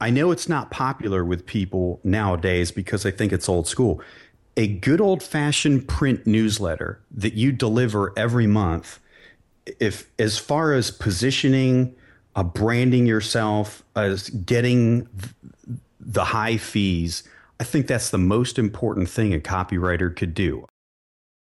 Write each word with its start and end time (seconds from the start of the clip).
I 0.00 0.10
know 0.10 0.30
it's 0.30 0.48
not 0.48 0.70
popular 0.70 1.24
with 1.24 1.46
people 1.46 2.00
nowadays 2.04 2.70
because 2.70 3.04
I 3.04 3.10
think 3.10 3.32
it's 3.32 3.48
old 3.48 3.66
school. 3.66 4.00
A 4.56 4.66
good 4.66 5.00
old 5.00 5.22
fashioned 5.22 5.88
print 5.88 6.26
newsletter 6.26 7.00
that 7.10 7.34
you 7.34 7.52
deliver 7.52 8.12
every 8.16 8.46
month, 8.46 9.00
if 9.80 10.08
as 10.18 10.38
far 10.38 10.72
as 10.72 10.90
positioning, 10.90 11.94
uh, 12.34 12.42
branding 12.42 13.06
yourself, 13.06 13.82
as 13.96 14.30
getting 14.30 15.08
the 16.00 16.24
high 16.24 16.56
fees, 16.56 17.24
I 17.60 17.64
think 17.64 17.86
that's 17.86 18.10
the 18.10 18.18
most 18.18 18.58
important 18.58 19.08
thing 19.08 19.34
a 19.34 19.38
copywriter 19.38 20.14
could 20.14 20.34
do. 20.34 20.66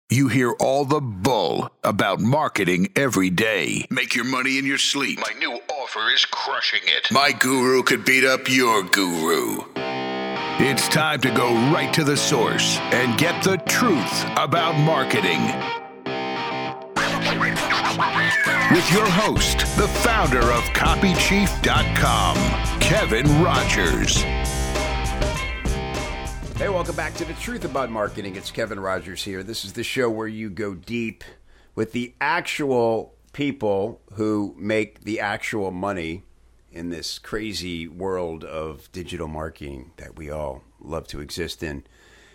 You 0.10 0.30
hear 0.30 0.54
all 0.54 0.86
the 0.86 1.02
bull 1.02 1.70
about 1.84 2.21
marketing 2.21 2.88
every 2.96 3.30
day. 3.30 3.86
Make 3.89 4.16
your 4.16 4.24
money 4.24 4.58
in 4.58 4.66
your 4.66 4.78
sleep. 4.78 5.20
My 5.20 5.38
new 5.38 5.60
offer 5.88 6.11
is 6.13 6.25
crushing 6.25 6.81
it. 6.83 7.07
My 7.11 7.31
guru 7.31 7.81
could 7.81 8.04
beat 8.04 8.25
up 8.25 8.49
your 8.49 8.83
guru. 8.83 9.61
It's 10.59 10.89
time 10.89 11.21
to 11.21 11.32
go 11.32 11.54
right 11.71 11.93
to 11.93 12.04
the 12.04 12.18
source 12.18 12.78
and 12.91 13.18
get 13.18 13.41
the 13.41 13.55
truth 13.57 14.25
about 14.36 14.78
marketing. 14.78 15.42
With 18.75 18.92
your 18.92 19.07
host, 19.09 19.59
the 19.78 19.87
founder 20.04 20.51
of 20.51 20.64
CopyChief.com, 20.75 22.36
Kevin 22.81 23.42
Rogers. 23.42 24.17
Hey, 26.57 26.69
welcome 26.69 26.95
back 26.95 27.14
to 27.15 27.23
The 27.23 27.33
Truth 27.36 27.64
About 27.64 27.89
Marketing. 27.92 28.36
It's 28.36 28.51
Kevin 28.51 28.79
Rogers 28.79 29.23
here. 29.23 29.42
This 29.42 29.64
is 29.64 29.71
the 29.73 29.83
show 29.83 30.09
where 30.09 30.28
you 30.28 30.50
go 30.50 30.73
deep 30.73 31.23
with 31.75 31.93
the 31.93 32.14
actual 32.19 33.17
people 33.38 34.02
who 34.14 34.55
make 34.58 35.03
the 35.03 35.19
actual 35.19 35.69
money 35.69 36.23
in 36.72 36.89
this 36.89 37.19
crazy 37.19 37.88
world 37.88 38.44
of 38.44 38.91
digital 38.91 39.28
marketing 39.28 39.91
that 39.97 40.16
we 40.16 40.28
all 40.28 40.64
love 40.80 41.08
to 41.08 41.19
exist 41.19 41.61
in. 41.61 41.83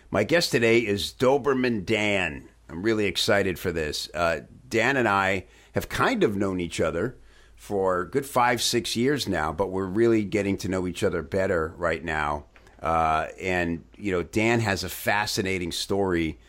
My 0.09 0.23
guest 0.23 0.49
today 0.49 0.79
is 0.79 1.11
Doberman 1.11 1.85
Dan. 1.85 2.47
I'm 2.69 2.83
really 2.83 3.03
excited 3.03 3.59
for 3.59 3.73
this. 3.73 4.09
Uh, 4.13 4.43
Dan 4.69 4.95
and 4.95 5.09
I 5.09 5.43
have 5.73 5.89
kind 5.89 6.23
of 6.23 6.37
known 6.37 6.61
each 6.61 6.79
other 6.79 7.17
for 7.53 8.05
good 8.05 8.25
five, 8.25 8.61
six 8.61 8.95
years 8.95 9.27
now, 9.27 9.51
but 9.51 9.71
we're 9.71 9.85
really 9.85 10.23
getting 10.23 10.55
to 10.59 10.69
know 10.69 10.87
each 10.87 11.03
other 11.03 11.21
better 11.21 11.73
right 11.75 12.01
now 12.01 12.45
uh, 12.81 13.27
and 13.41 13.83
you 13.97 14.13
know, 14.13 14.23
Dan 14.23 14.61
has 14.61 14.85
a 14.85 14.89
fascinating 14.89 15.73
story. 15.73 16.39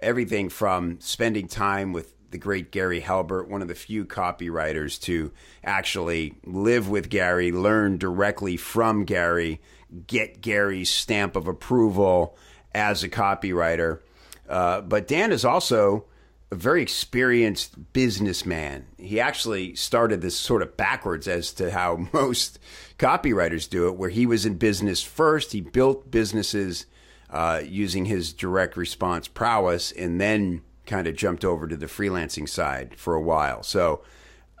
Everything 0.00 0.48
from 0.48 0.98
spending 1.00 1.46
time 1.46 1.92
with 1.92 2.14
the 2.30 2.38
great 2.38 2.70
Gary 2.70 3.00
Halbert, 3.00 3.48
one 3.48 3.62
of 3.62 3.68
the 3.68 3.74
few 3.74 4.04
copywriters 4.04 5.00
to 5.02 5.32
actually 5.64 6.34
live 6.44 6.88
with 6.88 7.08
Gary, 7.08 7.52
learn 7.52 7.98
directly 7.98 8.56
from 8.56 9.04
Gary, 9.04 9.60
get 10.06 10.40
Gary's 10.40 10.90
stamp 10.90 11.36
of 11.36 11.48
approval 11.48 12.36
as 12.74 13.02
a 13.02 13.08
copywriter. 13.08 14.00
Uh, 14.48 14.80
but 14.80 15.08
Dan 15.08 15.32
is 15.32 15.44
also 15.44 16.06
a 16.50 16.56
very 16.56 16.82
experienced 16.82 17.92
businessman. 17.92 18.86
He 18.98 19.20
actually 19.20 19.74
started 19.76 20.20
this 20.20 20.36
sort 20.36 20.62
of 20.62 20.76
backwards 20.76 21.28
as 21.28 21.52
to 21.54 21.70
how 21.70 22.08
most 22.12 22.58
copywriters 22.98 23.68
do 23.68 23.88
it, 23.88 23.96
where 23.96 24.10
he 24.10 24.26
was 24.26 24.46
in 24.46 24.54
business 24.54 25.02
first. 25.02 25.52
He 25.52 25.60
built 25.60 26.10
businesses 26.10 26.86
uh, 27.30 27.62
using 27.64 28.06
his 28.06 28.32
direct 28.32 28.76
response 28.76 29.28
prowess 29.28 29.92
and 29.92 30.20
then 30.20 30.62
kind 30.90 31.06
of 31.06 31.14
jumped 31.14 31.44
over 31.44 31.68
to 31.68 31.76
the 31.76 31.86
freelancing 31.86 32.48
side 32.48 32.96
for 32.98 33.14
a 33.14 33.22
while. 33.22 33.62
So, 33.62 34.02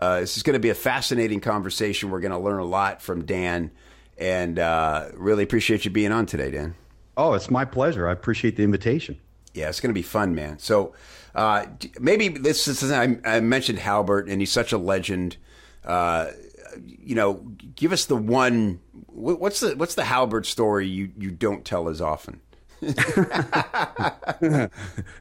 uh, 0.00 0.20
this 0.20 0.36
is 0.36 0.42
going 0.42 0.54
to 0.54 0.60
be 0.60 0.70
a 0.70 0.74
fascinating 0.74 1.40
conversation. 1.40 2.10
We're 2.10 2.20
going 2.20 2.32
to 2.32 2.38
learn 2.38 2.60
a 2.60 2.64
lot 2.64 3.02
from 3.02 3.26
Dan 3.26 3.70
and 4.16 4.58
uh, 4.58 5.08
really 5.14 5.42
appreciate 5.42 5.84
you 5.84 5.90
being 5.90 6.12
on 6.12 6.24
today, 6.24 6.52
Dan. 6.52 6.74
Oh, 7.16 7.34
it's 7.34 7.50
my 7.50 7.64
pleasure. 7.66 8.08
I 8.08 8.12
appreciate 8.12 8.56
the 8.56 8.62
invitation. 8.62 9.18
Yeah, 9.52 9.68
it's 9.68 9.80
going 9.80 9.90
to 9.90 9.98
be 9.98 10.02
fun, 10.02 10.34
man. 10.34 10.58
So, 10.58 10.94
uh, 11.34 11.66
maybe 11.98 12.28
this 12.28 12.68
is 12.68 12.90
I, 12.90 13.18
I, 13.24 13.40
mentioned 13.40 13.80
Halbert, 13.80 14.28
and 14.28 14.40
he's 14.40 14.52
such 14.52 14.72
a 14.72 14.78
legend. 14.78 15.36
Uh, 15.84 16.30
you 16.84 17.14
know, 17.16 17.34
give 17.74 17.92
us 17.92 18.06
the 18.06 18.16
one. 18.16 18.80
What's 19.08 19.60
the 19.60 19.76
what's 19.76 19.96
the 19.96 20.04
Halbert 20.04 20.46
story 20.46 20.86
you 20.86 21.10
you 21.18 21.30
don't 21.30 21.64
tell 21.64 21.88
as 21.88 22.00
often? 22.00 22.40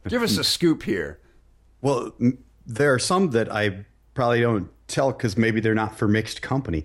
give 0.07 0.23
us 0.23 0.37
a 0.37 0.43
scoop 0.43 0.83
here. 0.83 1.19
Well, 1.81 2.13
there 2.65 2.93
are 2.93 2.99
some 2.99 3.31
that 3.31 3.51
I 3.51 3.85
probably 4.13 4.41
don't 4.41 4.69
tell 4.87 5.11
because 5.11 5.37
maybe 5.37 5.59
they're 5.61 5.75
not 5.75 5.97
for 5.97 6.07
mixed 6.07 6.41
company. 6.41 6.83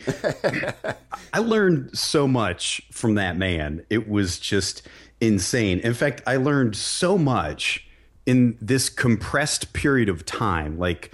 I 1.33 1.39
learned 1.39 1.97
so 1.99 2.29
much 2.29 2.83
from 2.93 3.15
that 3.15 3.37
man. 3.37 3.85
It 3.91 4.09
was 4.09 4.39
just 4.39 4.87
insane. 5.21 5.81
In 5.81 5.95
fact, 5.95 6.23
I 6.27 6.37
learned 6.37 6.77
so 6.77 7.19
much 7.19 7.87
in 8.27 8.57
this 8.61 8.89
compressed 8.89 9.73
period 9.73 10.09
of 10.09 10.25
time, 10.25 10.79
like 10.79 11.13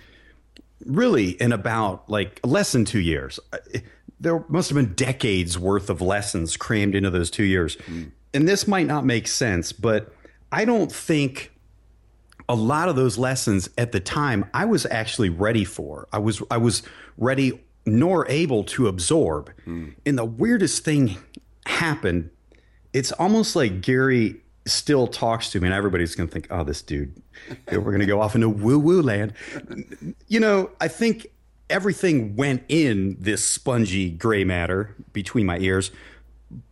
really 0.85 1.31
in 1.31 1.53
about 1.53 2.09
like 2.09 2.41
less 2.45 2.73
than 2.73 2.85
two 2.85 3.01
years. 3.01 3.41
There 4.19 4.45
must 4.49 4.69
have 4.69 4.77
been 4.77 4.95
decades 4.95 5.59
worth 5.59 5.91
of 5.91 6.01
lessons 6.01 6.57
crammed 6.57 6.95
into 6.95 7.11
those 7.11 7.31
two 7.31 7.45
years. 7.45 7.77
Mm. 7.77 8.13
And 8.33 8.49
this 8.49 8.69
might 8.69 8.87
not 8.87 9.05
make 9.05 9.27
sense, 9.27 9.73
but 9.73 10.13
I 10.53 10.65
don't 10.65 10.91
think 10.91 11.53
a 12.49 12.55
lot 12.55 12.89
of 12.89 12.97
those 12.97 13.17
lessons 13.17 13.69
at 13.79 13.93
the 13.93 14.01
time 14.01 14.45
I 14.53 14.65
was 14.65 14.87
actually 14.87 15.31
ready 15.31 15.65
for. 15.65 16.09
I 16.13 16.19
was 16.19 16.43
I 16.51 16.57
was 16.57 16.83
ready 17.17 17.61
nor 17.87 18.29
able 18.29 18.65
to 18.65 18.89
absorb. 18.89 19.53
Mm. 19.67 19.95
And 20.05 20.19
the 20.19 20.25
weirdest 20.25 20.85
thing 20.85 21.17
happened. 21.67 22.31
It's 22.93 23.13
almost 23.13 23.55
like 23.55 23.81
Gary 23.81 24.41
still 24.67 25.07
talks 25.07 25.51
to 25.51 25.61
me, 25.61 25.67
and 25.67 25.75
everybody's 25.75 26.15
going 26.15 26.29
to 26.29 26.33
think, 26.33 26.49
"Oh, 26.51 26.65
this 26.65 26.83
dude, 26.83 27.21
we're 27.73 27.81
going 27.81 28.01
to 28.01 28.07
go 28.07 28.21
off 28.21 28.35
into 28.35 28.49
woo 28.49 28.79
woo 28.79 29.01
land." 29.01 29.33
You 30.27 30.41
know, 30.41 30.71
I 30.81 30.89
think 30.89 31.29
everything 31.69 32.35
went 32.35 32.65
in 32.69 33.17
this 33.21 33.47
spongy 33.47 34.11
gray 34.11 34.45
matter 34.45 34.97
between 35.13 35.47
my 35.47 35.59
ears, 35.59 35.93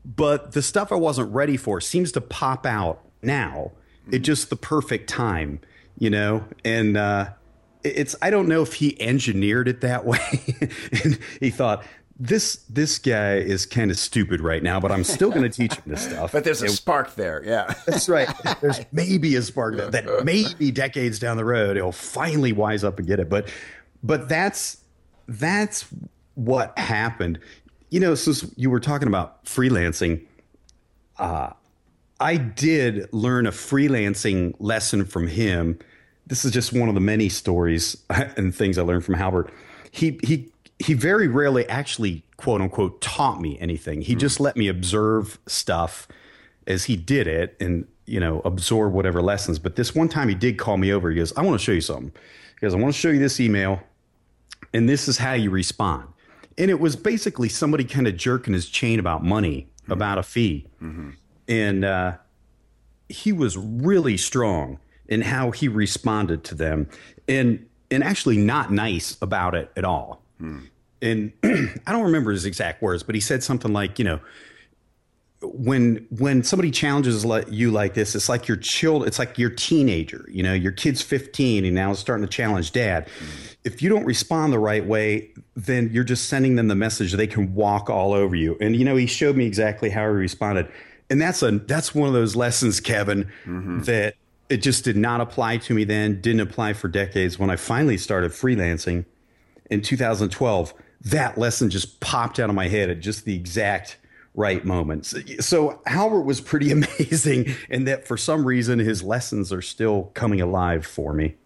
but 0.04 0.52
the 0.52 0.62
stuff 0.62 0.92
I 0.92 0.96
wasn't 0.96 1.32
ready 1.32 1.56
for 1.56 1.80
seems 1.80 2.12
to 2.12 2.20
pop 2.20 2.66
out 2.66 3.00
now. 3.22 3.72
It 4.10 4.20
just 4.20 4.48
the 4.48 4.56
perfect 4.56 5.08
time, 5.08 5.60
you 5.98 6.08
know, 6.08 6.44
and 6.64 6.96
uh, 6.96 7.30
it's 7.84 8.16
I 8.22 8.30
don't 8.30 8.48
know 8.48 8.62
if 8.62 8.74
he 8.74 9.00
engineered 9.00 9.68
it 9.68 9.82
that 9.82 10.04
way, 10.06 10.56
and 11.04 11.18
he 11.40 11.50
thought 11.50 11.84
this 12.18 12.64
this 12.68 12.98
guy 12.98 13.36
is 13.36 13.64
kind 13.64 13.90
of 13.90 13.98
stupid 13.98 14.40
right 14.40 14.62
now, 14.62 14.80
but 14.80 14.90
I'm 14.90 15.04
still 15.04 15.30
going 15.30 15.42
to 15.42 15.48
teach 15.48 15.74
him 15.74 15.84
this 15.86 16.04
stuff. 16.04 16.32
but 16.32 16.44
there's 16.44 16.62
a 16.62 16.68
spark 16.68 17.14
there, 17.14 17.42
yeah. 17.44 17.72
that's 17.86 18.08
right. 18.08 18.28
There's 18.60 18.80
maybe 18.92 19.36
a 19.36 19.42
spark 19.42 19.76
that, 19.76 19.92
that 19.92 20.24
maybe 20.24 20.70
decades 20.70 21.18
down 21.18 21.36
the 21.36 21.44
road 21.44 21.76
he'll 21.76 21.92
finally 21.92 22.52
wise 22.52 22.82
up 22.82 22.98
and 22.98 23.06
get 23.06 23.20
it. 23.20 23.28
But 23.28 23.48
but 24.02 24.28
that's 24.28 24.78
that's 25.28 25.86
what 26.34 26.76
happened. 26.78 27.38
You 27.90 28.00
know, 28.00 28.14
since 28.14 28.44
you 28.56 28.70
were 28.70 28.80
talking 28.80 29.08
about 29.08 29.44
freelancing, 29.44 30.26
uh, 31.18 31.50
I 32.20 32.36
did 32.36 33.12
learn 33.12 33.46
a 33.46 33.50
freelancing 33.50 34.54
lesson 34.58 35.04
from 35.04 35.28
him. 35.28 35.78
This 36.26 36.44
is 36.44 36.52
just 36.52 36.72
one 36.72 36.88
of 36.88 36.94
the 36.94 37.00
many 37.00 37.28
stories 37.28 37.96
and 38.10 38.54
things 38.54 38.78
I 38.78 38.82
learned 38.82 39.04
from 39.04 39.14
Halbert. 39.14 39.52
He 39.90 40.18
he 40.22 40.50
he 40.78 40.94
very 40.94 41.28
rarely 41.28 41.68
actually 41.68 42.24
quote 42.36 42.60
unquote 42.60 43.00
taught 43.00 43.40
me 43.40 43.58
anything. 43.60 44.02
He 44.02 44.14
mm. 44.14 44.18
just 44.18 44.40
let 44.40 44.56
me 44.56 44.68
observe 44.68 45.38
stuff 45.46 46.08
as 46.66 46.84
he 46.84 46.96
did 46.96 47.26
it 47.26 47.56
and 47.60 47.86
you 48.04 48.20
know 48.20 48.40
absorb 48.44 48.92
whatever 48.92 49.22
lessons. 49.22 49.58
But 49.58 49.76
this 49.76 49.94
one 49.94 50.08
time 50.08 50.28
he 50.28 50.34
did 50.34 50.58
call 50.58 50.76
me 50.76 50.92
over. 50.92 51.10
He 51.10 51.16
goes, 51.16 51.32
"I 51.36 51.42
want 51.42 51.58
to 51.58 51.64
show 51.64 51.72
you 51.72 51.80
something." 51.80 52.12
He 52.60 52.66
goes, 52.66 52.74
"I 52.74 52.78
want 52.78 52.94
to 52.94 53.00
show 53.00 53.10
you 53.10 53.18
this 53.18 53.40
email, 53.40 53.80
and 54.74 54.88
this 54.88 55.08
is 55.08 55.18
how 55.18 55.32
you 55.32 55.50
respond." 55.50 56.08
And 56.58 56.70
it 56.70 56.80
was 56.80 56.96
basically 56.96 57.48
somebody 57.48 57.84
kind 57.84 58.06
of 58.06 58.16
jerking 58.16 58.52
his 58.52 58.68
chain 58.68 58.98
about 58.98 59.24
money, 59.24 59.68
mm. 59.86 59.92
about 59.92 60.18
a 60.18 60.22
fee, 60.22 60.66
mm-hmm. 60.82 61.10
and 61.46 61.84
uh, 61.84 62.16
he 63.08 63.32
was 63.32 63.56
really 63.56 64.16
strong 64.16 64.78
in 65.06 65.22
how 65.22 65.50
he 65.50 65.68
responded 65.68 66.44
to 66.44 66.54
them, 66.54 66.88
and 67.26 67.64
and 67.90 68.04
actually 68.04 68.36
not 68.36 68.70
nice 68.70 69.16
about 69.22 69.54
it 69.54 69.70
at 69.76 69.84
all. 69.84 70.22
Hmm. 70.38 70.58
And 71.00 71.32
I 71.86 71.92
don't 71.92 72.04
remember 72.04 72.32
his 72.32 72.44
exact 72.44 72.82
words, 72.82 73.02
but 73.02 73.14
he 73.14 73.20
said 73.20 73.42
something 73.42 73.72
like, 73.72 73.98
you 73.98 74.04
know, 74.04 74.20
when 75.40 76.06
when 76.10 76.42
somebody 76.42 76.70
challenges 76.70 77.24
you 77.48 77.70
like 77.70 77.94
this, 77.94 78.14
it's 78.14 78.28
like 78.28 78.48
your 78.48 78.56
child, 78.56 79.06
it's 79.06 79.18
like 79.18 79.38
your 79.38 79.50
teenager. 79.50 80.26
You 80.28 80.42
know, 80.42 80.52
your 80.52 80.72
kid's 80.72 81.00
15 81.00 81.64
and 81.64 81.74
now 81.74 81.92
is 81.92 81.98
starting 81.98 82.26
to 82.26 82.30
challenge 82.30 82.72
dad. 82.72 83.06
Mm. 83.06 83.47
If 83.64 83.82
you 83.82 83.88
don't 83.88 84.04
respond 84.04 84.52
the 84.52 84.58
right 84.58 84.84
way, 84.84 85.30
then 85.56 85.90
you're 85.92 86.04
just 86.04 86.28
sending 86.28 86.56
them 86.56 86.68
the 86.68 86.74
message 86.74 87.12
they 87.12 87.26
can 87.26 87.54
walk 87.54 87.90
all 87.90 88.12
over 88.12 88.34
you. 88.34 88.56
And 88.60 88.76
you 88.76 88.84
know, 88.84 88.96
he 88.96 89.06
showed 89.06 89.36
me 89.36 89.46
exactly 89.46 89.90
how 89.90 90.02
he 90.02 90.08
responded. 90.08 90.70
And 91.10 91.20
that's 91.20 91.42
a 91.42 91.52
that's 91.52 91.94
one 91.94 92.08
of 92.08 92.14
those 92.14 92.36
lessons, 92.36 92.80
Kevin, 92.80 93.24
mm-hmm. 93.44 93.80
that 93.80 94.14
it 94.48 94.58
just 94.58 94.84
did 94.84 94.96
not 94.96 95.20
apply 95.20 95.58
to 95.58 95.74
me 95.74 95.84
then, 95.84 96.20
didn't 96.20 96.40
apply 96.40 96.72
for 96.72 96.88
decades. 96.88 97.38
When 97.38 97.50
I 97.50 97.56
finally 97.56 97.98
started 97.98 98.30
freelancing, 98.32 99.04
in 99.70 99.82
2012, 99.82 100.74
that 101.02 101.38
lesson 101.38 101.70
just 101.70 102.00
popped 102.00 102.38
out 102.38 102.48
of 102.48 102.56
my 102.56 102.68
head 102.68 102.90
at 102.90 103.00
just 103.00 103.24
the 103.24 103.34
exact 103.34 103.98
right 104.34 104.64
moments. 104.64 105.14
So 105.40 105.80
Halbert 105.86 106.24
was 106.24 106.40
pretty 106.40 106.70
amazing 106.72 107.54
in 107.68 107.84
that 107.84 108.06
for 108.06 108.16
some 108.16 108.44
reason 108.44 108.78
his 108.78 109.02
lessons 109.02 109.52
are 109.52 109.62
still 109.62 110.10
coming 110.14 110.40
alive 110.40 110.86
for 110.86 111.12
me. 111.12 111.36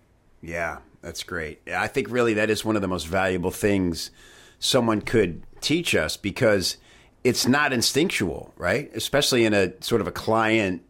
Yeah, 0.43 0.79
that's 1.03 1.25
great. 1.25 1.61
I 1.69 1.89
think 1.89 2.09
really 2.11 2.35
that 2.35 2.49
is 2.49 2.65
one 2.65 2.77
of 2.77 2.83
the 2.83 2.89
most 2.89 3.07
valuable 3.07 3.51
things 3.51 4.11
someone 4.59 5.03
could 5.03 5.43
teach 5.61 5.95
us 5.95 6.17
because 6.17 6.77
it's 7.25 7.47
not 7.47 7.73
instinctual, 7.73 8.55
right? 8.57 8.91
Especially 8.95 9.45
in 9.45 9.53
a 9.53 9.73
sort 9.83 10.01
of 10.01 10.07
a 10.07 10.13
client, 10.13 10.83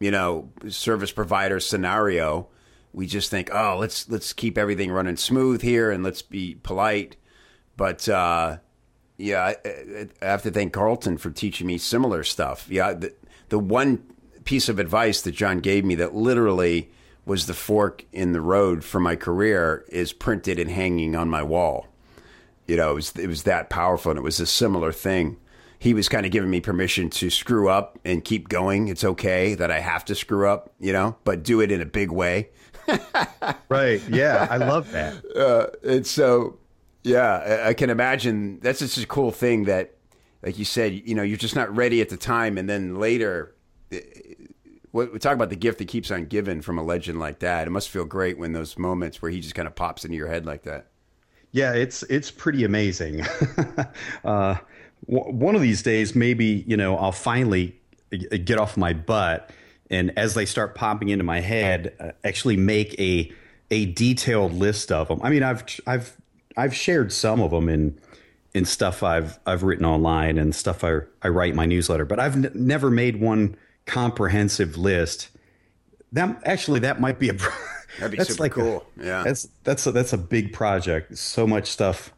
you 0.00 0.10
know, 0.10 0.50
service 0.68 1.12
provider 1.12 1.60
scenario. 1.60 2.48
We 2.92 3.06
just 3.06 3.30
think, 3.30 3.50
oh, 3.52 3.78
let's 3.78 4.08
let's 4.08 4.32
keep 4.32 4.58
everything 4.58 4.90
running 4.90 5.16
smooth 5.16 5.62
here 5.62 5.90
and 5.90 6.02
let's 6.02 6.22
be 6.22 6.56
polite. 6.62 7.16
But 7.76 8.08
uh, 8.08 8.58
yeah, 9.18 9.54
I, 9.64 10.08
I, 10.20 10.24
have 10.24 10.42
to 10.42 10.50
thank 10.50 10.72
Carlton 10.72 11.18
for 11.18 11.30
teaching 11.30 11.66
me 11.66 11.78
similar 11.78 12.24
stuff. 12.24 12.66
Yeah, 12.68 12.94
the, 12.94 13.14
the 13.50 13.58
one 13.58 14.02
piece 14.44 14.68
of 14.68 14.78
advice 14.78 15.22
that 15.22 15.32
John 15.32 15.60
gave 15.60 15.84
me 15.84 15.94
that 15.96 16.14
literally 16.14 16.90
was 17.28 17.46
the 17.46 17.54
fork 17.54 18.04
in 18.12 18.32
the 18.32 18.40
road 18.40 18.82
for 18.82 18.98
my 18.98 19.14
career 19.14 19.84
is 19.88 20.12
printed 20.12 20.58
and 20.58 20.70
hanging 20.70 21.14
on 21.14 21.28
my 21.28 21.42
wall. 21.42 21.86
You 22.66 22.76
know, 22.76 22.92
it 22.92 22.94
was 22.94 23.12
it 23.12 23.26
was 23.26 23.42
that 23.44 23.70
powerful, 23.70 24.10
and 24.10 24.18
it 24.18 24.22
was 24.22 24.40
a 24.40 24.46
similar 24.46 24.92
thing. 24.92 25.36
He 25.78 25.94
was 25.94 26.08
kind 26.08 26.26
of 26.26 26.32
giving 26.32 26.50
me 26.50 26.60
permission 26.60 27.08
to 27.10 27.30
screw 27.30 27.68
up 27.68 27.98
and 28.04 28.24
keep 28.24 28.48
going. 28.48 28.88
It's 28.88 29.04
okay 29.04 29.54
that 29.54 29.70
I 29.70 29.78
have 29.78 30.04
to 30.06 30.14
screw 30.14 30.48
up, 30.48 30.72
you 30.80 30.92
know, 30.92 31.16
but 31.22 31.44
do 31.44 31.60
it 31.60 31.70
in 31.70 31.80
a 31.80 31.86
big 31.86 32.10
way. 32.10 32.48
right. 33.68 34.02
Yeah, 34.08 34.48
I 34.50 34.56
love 34.56 34.90
that. 34.92 35.22
Uh, 35.36 35.66
and 35.86 36.06
so 36.06 36.58
yeah, 37.04 37.64
I 37.64 37.74
can 37.74 37.90
imagine. 37.90 38.58
That's 38.60 38.80
just 38.80 38.98
a 38.98 39.06
cool 39.06 39.30
thing 39.30 39.64
that, 39.64 39.94
like 40.42 40.58
you 40.58 40.64
said, 40.64 40.94
you 41.06 41.14
know, 41.14 41.22
you're 41.22 41.36
just 41.36 41.54
not 41.56 41.74
ready 41.76 42.00
at 42.00 42.08
the 42.08 42.16
time, 42.16 42.58
and 42.58 42.68
then 42.68 42.96
later, 42.96 43.54
we 44.92 45.18
talk 45.18 45.34
about 45.34 45.50
the 45.50 45.56
gift 45.56 45.78
that 45.78 45.88
keeps 45.88 46.10
on 46.10 46.26
giving 46.26 46.60
from 46.62 46.78
a 46.78 46.82
legend 46.82 47.18
like 47.18 47.40
that. 47.40 47.66
It 47.66 47.70
must 47.70 47.88
feel 47.88 48.04
great 48.04 48.38
when 48.38 48.52
those 48.52 48.78
moments 48.78 49.20
where 49.20 49.30
he 49.30 49.40
just 49.40 49.54
kind 49.54 49.68
of 49.68 49.74
pops 49.74 50.04
into 50.04 50.16
your 50.16 50.28
head 50.28 50.46
like 50.46 50.62
that. 50.62 50.86
Yeah, 51.52 51.72
it's 51.72 52.02
it's 52.04 52.30
pretty 52.30 52.64
amazing. 52.64 53.22
uh, 54.24 54.56
w- 55.10 55.32
one 55.32 55.54
of 55.54 55.62
these 55.62 55.82
days, 55.82 56.14
maybe 56.14 56.64
you 56.66 56.76
know, 56.76 56.96
I'll 56.96 57.12
finally 57.12 57.78
get 58.10 58.58
off 58.58 58.76
my 58.76 58.92
butt, 58.92 59.50
and 59.90 60.16
as 60.18 60.34
they 60.34 60.44
start 60.44 60.74
popping 60.74 61.08
into 61.08 61.24
my 61.24 61.40
head, 61.40 61.94
uh, 62.00 62.12
actually 62.24 62.56
make 62.56 62.98
a 63.00 63.32
a 63.70 63.86
detailed 63.86 64.52
list 64.52 64.92
of 64.92 65.08
them. 65.08 65.20
I 65.22 65.30
mean, 65.30 65.42
I've 65.42 65.64
I've 65.86 66.16
I've 66.56 66.74
shared 66.74 67.12
some 67.12 67.40
of 67.40 67.50
them 67.50 67.68
in 67.68 67.98
in 68.54 68.64
stuff 68.64 69.02
I've 69.02 69.38
I've 69.46 69.62
written 69.62 69.84
online 69.86 70.38
and 70.38 70.54
stuff 70.54 70.84
I 70.84 71.00
I 71.22 71.28
write 71.28 71.54
my 71.54 71.66
newsletter, 71.66 72.04
but 72.04 72.20
I've 72.20 72.36
n- 72.36 72.52
never 72.54 72.90
made 72.90 73.20
one 73.20 73.56
comprehensive 73.88 74.76
list. 74.76 75.30
That 76.12 76.40
actually 76.44 76.80
that 76.80 77.00
might 77.00 77.18
be 77.18 77.30
a 77.30 77.34
That'd 77.98 78.12
be 78.12 78.16
that's 78.18 78.30
super 78.30 78.42
like 78.42 78.52
cool. 78.52 78.86
A, 79.00 79.04
yeah, 79.04 79.22
that's 79.24 79.48
that's 79.64 79.86
a, 79.86 79.92
that's 79.92 80.12
a 80.12 80.18
big 80.18 80.52
project. 80.52 81.18
So 81.18 81.46
much 81.46 81.68
stuff 81.70 82.12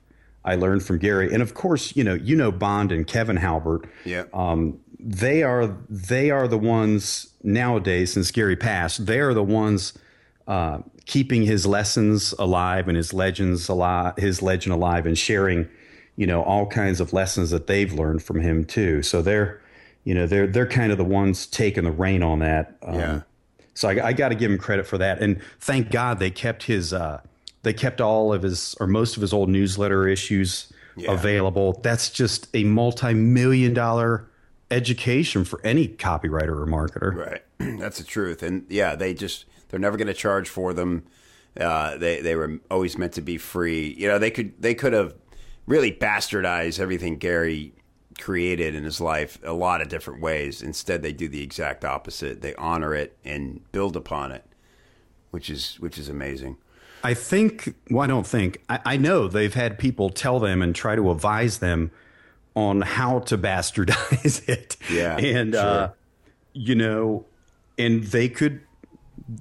I 0.45 0.57
learned 0.57 0.85
from 0.85 0.99
Gary, 0.99 1.33
and 1.33 1.43
of 1.43 1.55
course, 1.55 1.97
you 1.97 2.05
know, 2.05 2.15
you 2.15 2.37
know 2.37 2.53
Bond 2.53 2.93
and 2.93 3.07
Kevin 3.07 3.37
Halbert. 3.37 3.89
Yeah, 4.05 4.25
um, 4.35 4.79
they 4.99 5.43
are 5.43 5.75
they 5.89 6.31
are 6.31 6.47
the 6.49 6.59
ones 6.59 7.33
nowadays 7.43 8.13
since 8.13 8.31
Gary 8.31 8.57
passed. 8.57 9.07
They 9.07 9.21
are 9.21 9.33
the 9.33 9.43
ones 9.43 9.95
uh, 10.47 10.81
keeping 11.07 11.43
his 11.43 11.67
lessons 11.67 12.35
alive 12.39 12.89
and 12.89 12.97
his 12.97 13.13
legends 13.15 13.69
alive, 13.69 14.15
his 14.17 14.43
legend 14.43 14.73
alive, 14.73 15.07
and 15.07 15.17
sharing, 15.17 15.69
you 16.17 16.27
know, 16.27 16.43
all 16.43 16.67
kinds 16.67 17.01
of 17.01 17.13
lessons 17.13 17.51
that 17.51 17.67
they've 17.67 17.93
learned 17.93 18.23
from 18.23 18.41
him 18.41 18.65
too. 18.65 19.03
So 19.03 19.23
they're, 19.23 19.63
you 20.05 20.15
know, 20.15 20.27
they're 20.27 20.47
they're 20.47 20.67
kind 20.67 20.93
of 20.93 20.99
the 20.99 21.05
ones 21.05 21.47
taking 21.47 21.85
the 21.85 21.93
reign 21.93 22.23
on 22.23 22.41
that. 22.41 22.77
Um, 22.83 22.95
yeah. 22.95 23.21
So 23.75 23.89
I, 23.89 24.09
I 24.09 24.13
got 24.13 24.31
to 24.31 24.35
give 24.35 24.51
him 24.51 24.59
credit 24.59 24.87
for 24.87 24.99
that, 24.99 25.21
and 25.21 25.41
thank 25.61 25.91
God 25.91 26.19
they 26.19 26.31
kept 26.31 26.65
his, 26.65 26.93
uh, 26.93 27.21
they 27.63 27.73
kept 27.73 28.01
all 28.01 28.33
of 28.33 28.43
his 28.43 28.75
or 28.81 28.87
most 28.87 29.17
of 29.17 29.21
his 29.21 29.33
old 29.33 29.49
newsletter 29.49 30.09
issues 30.09 30.73
yeah. 30.97 31.13
available. 31.13 31.81
That's 31.83 32.11
just 32.11 32.49
a 32.55 32.65
multi-million 32.65 33.75
dollar 33.75 34.29
education 34.71 35.45
for 35.45 35.61
any 35.65 35.89
copywriter 35.89 36.61
or 36.61 36.67
marketer. 36.67 37.15
Right. 37.15 37.43
That's 37.79 37.99
the 37.99 38.05
truth. 38.05 38.43
And 38.43 38.67
yeah, 38.69 38.95
they 38.97 39.15
just 39.15 39.45
they're 39.69 39.81
never 39.81 39.97
going 39.97 40.09
to 40.09 40.15
charge 40.15 40.49
for 40.49 40.73
them. 40.73 41.05
Uh, 41.59 41.97
they 41.97 42.21
they 42.21 42.37
were 42.37 42.59
always 42.71 42.97
meant 42.97 43.15
to 43.15 43.21
be 43.21 43.39
free. 43.39 43.95
You 43.99 44.09
know, 44.09 44.19
they 44.19 44.31
could 44.31 44.61
they 44.61 44.75
could 44.75 44.93
have 44.93 45.15
really 45.67 45.93
bastardized 45.93 46.81
everything 46.81 47.17
Gary 47.17 47.73
created 48.21 48.75
in 48.75 48.85
his 48.85 49.01
life 49.01 49.39
a 49.43 49.53
lot 49.53 49.81
of 49.81 49.89
different 49.89 50.21
ways. 50.21 50.63
Instead, 50.63 51.03
they 51.03 51.13
do 51.13 51.29
the 51.29 51.43
exact 51.43 51.85
opposite. 51.85 52.43
They 52.43 52.55
honor 52.55 52.95
it 52.95 53.17
and 53.25 53.61
build 53.73 53.97
upon 53.97 54.33
it, 54.33 54.45
which 55.31 55.51
is 55.51 55.77
which 55.81 55.99
is 55.99 56.09
amazing. 56.09 56.57
I 57.03 57.15
think. 57.15 57.75
Well, 57.91 58.03
I 58.03 58.07
don't 58.07 58.27
think. 58.27 58.63
I, 58.69 58.81
I 58.85 58.97
know 58.97 59.27
they've 59.27 59.55
had 59.55 59.79
people 59.79 60.11
tell 60.11 60.39
them 60.39 60.63
and 60.63 60.75
try 60.75 60.95
to 60.97 61.11
advise 61.11 61.59
them 61.59 61.91
on 62.55 62.83
how 62.83 63.21
to 63.21 63.39
bastardize 63.39 64.49
it. 64.49 64.77
Yeah, 64.91 65.17
and 65.17 65.55
sure. 65.55 65.63
uh, 65.63 65.91
you 66.53 66.75
know, 66.75 67.27
and 67.79 68.05
they 68.05 68.29
could 68.29 68.61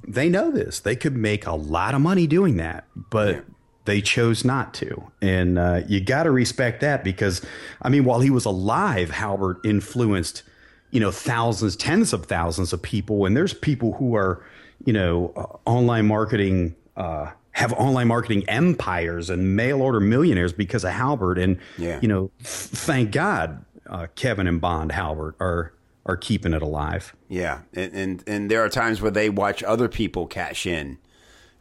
they 0.07 0.29
know 0.29 0.51
this. 0.51 0.79
They 0.79 0.95
could 0.95 1.15
make 1.15 1.45
a 1.45 1.53
lot 1.53 1.95
of 1.95 2.01
money 2.01 2.27
doing 2.27 2.57
that, 2.57 2.85
but 2.95 3.35
yeah. 3.35 3.41
They 3.89 4.01
chose 4.01 4.45
not 4.45 4.73
to. 4.75 5.03
And 5.21 5.57
uh, 5.57 5.81
you 5.87 5.99
got 5.99 6.23
to 6.23 6.31
respect 6.31 6.81
that 6.81 7.03
because, 7.03 7.41
I 7.81 7.89
mean, 7.89 8.05
while 8.05 8.19
he 8.19 8.29
was 8.29 8.45
alive, 8.45 9.09
Halbert 9.09 9.59
influenced, 9.65 10.43
you 10.91 10.99
know, 10.99 11.11
thousands, 11.11 11.75
tens 11.75 12.13
of 12.13 12.25
thousands 12.25 12.71
of 12.71 12.81
people. 12.81 13.25
And 13.25 13.35
there's 13.35 13.53
people 13.53 13.93
who 13.93 14.15
are, 14.15 14.43
you 14.85 14.93
know, 14.93 15.33
uh, 15.35 15.69
online 15.69 16.07
marketing. 16.07 16.75
Uh, 16.95 17.31
have 17.53 17.73
online 17.73 18.07
marketing 18.07 18.47
empires 18.47 19.29
and 19.29 19.55
mail 19.55 19.81
order 19.81 19.99
millionaires 19.99 20.53
because 20.53 20.85
of 20.85 20.91
Halbert. 20.91 21.37
And, 21.37 21.57
yeah. 21.77 21.99
you 22.01 22.07
know, 22.07 22.31
thank 22.41 23.11
God 23.11 23.65
uh, 23.89 24.07
Kevin 24.15 24.47
and 24.47 24.61
Bond 24.61 24.91
Halbert 24.91 25.35
are 25.39 25.73
are 26.05 26.17
keeping 26.17 26.53
it 26.53 26.61
alive. 26.61 27.15
Yeah, 27.27 27.61
and 27.73 27.93
and, 27.93 28.23
and 28.27 28.51
there 28.51 28.63
are 28.63 28.69
times 28.69 29.01
where 29.01 29.11
they 29.11 29.29
watch 29.29 29.63
other 29.63 29.87
people 29.87 30.27
cash 30.27 30.65
in, 30.65 30.97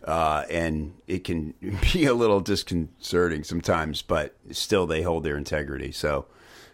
uh, 0.08 0.44
and 0.50 0.94
it 1.06 1.22
can 1.22 1.52
be 1.93 2.06
a 2.06 2.14
little 2.14 2.40
disconcerting 2.40 3.44
sometimes, 3.44 4.00
but 4.00 4.34
still 4.50 4.87
they 4.87 5.02
hold 5.02 5.22
their 5.22 5.37
integrity. 5.37 5.93
So, 5.93 6.25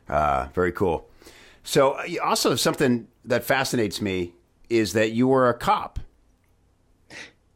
uh, 0.08 0.46
very 0.54 0.70
cool. 0.70 1.08
So, 1.64 1.92
uh, 1.92 2.04
also 2.22 2.54
something 2.54 3.08
that 3.24 3.42
fascinates 3.42 4.00
me 4.00 4.34
is 4.70 4.92
that 4.92 5.10
you 5.10 5.26
were 5.26 5.48
a 5.48 5.54
cop. 5.54 5.98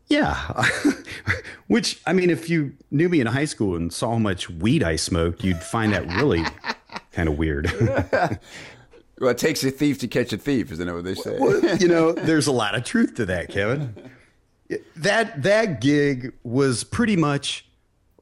Yeah. 0.08 0.64
Which, 1.68 2.00
I 2.06 2.12
mean, 2.12 2.30
if 2.30 2.50
you 2.50 2.74
knew 2.90 3.08
me 3.08 3.20
in 3.20 3.26
high 3.28 3.44
school 3.44 3.76
and 3.76 3.92
saw 3.92 4.12
how 4.12 4.18
much 4.18 4.50
weed 4.50 4.82
I 4.82 4.96
smoked, 4.96 5.44
you'd 5.44 5.62
find 5.62 5.92
that 5.92 6.06
really 6.14 6.42
kind 7.12 7.28
of 7.28 7.38
weird. 7.38 7.70
Well, 9.20 9.30
it 9.30 9.38
takes 9.38 9.62
a 9.64 9.70
thief 9.70 9.98
to 9.98 10.08
catch 10.08 10.32
a 10.32 10.38
thief, 10.38 10.72
isn't 10.72 10.86
that 10.86 10.94
what 10.94 11.04
they 11.04 11.14
say? 11.14 11.36
Well, 11.38 11.76
you 11.76 11.88
know, 11.88 12.12
there's 12.12 12.46
a 12.46 12.52
lot 12.52 12.74
of 12.74 12.84
truth 12.84 13.16
to 13.16 13.26
that, 13.26 13.50
Kevin. 13.50 14.07
That 14.96 15.42
that 15.42 15.80
gig 15.80 16.32
was 16.42 16.84
pretty 16.84 17.16
much 17.16 17.66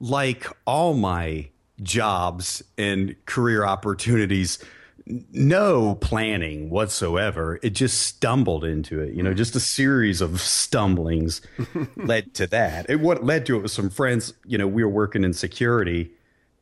like 0.01 0.47
all 0.67 0.95
my 0.95 1.49
jobs 1.83 2.63
and 2.79 3.17
career 3.27 3.65
opportunities. 3.65 4.59
No 5.07 5.95
planning 5.97 6.69
whatsoever. 6.69 7.61
It 7.63 7.71
just 7.71 8.03
stumbled 8.03 8.65
into 8.65 9.01
it. 9.01 9.15
You 9.15 9.23
know, 9.23 9.35
just 9.35 9.55
a 9.55 9.61
series 9.61 10.21
of 10.21 10.41
stumblings 10.41 11.43
led 11.97 12.35
to 12.35 12.47
that. 12.49 12.87
It 12.89 13.01
what 13.01 13.25
led 13.25 13.47
to 13.47 13.57
it 13.57 13.63
was 13.63 13.73
some 13.73 13.91
friends. 13.91 14.35
You 14.45 14.59
know, 14.59 14.67
we 14.67 14.83
were 14.83 14.91
working 14.91 15.23
in 15.25 15.33
security, 15.33 16.11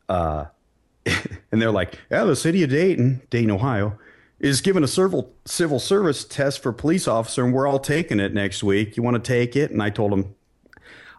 uh, 0.09 0.47
and 1.07 1.63
they're 1.63 1.71
like, 1.71 1.99
"Yeah, 2.11 2.25
the 2.25 2.37
city 2.37 2.63
of 2.63 2.71
Dayton, 2.71 3.23
Dayton, 3.31 3.51
Ohio." 3.51 3.99
Is 4.41 4.61
given 4.61 4.85
a 4.85 4.89
civil 4.89 5.33
civil 5.45 5.79
service 5.79 6.25
test 6.25 6.63
for 6.63 6.73
police 6.73 7.09
officer, 7.09 7.45
and 7.45 7.55
we're 7.55 7.67
all 7.67 7.79
taking 7.79 8.21
it 8.21 8.35
next 8.35 8.63
week. 8.63 8.97
You 8.97 9.03
want 9.03 9.23
to 9.23 9.27
take 9.27 9.57
it? 9.57 9.71
And 9.71 9.83
I 9.83 9.91
told 9.91 10.13
him, 10.13 10.35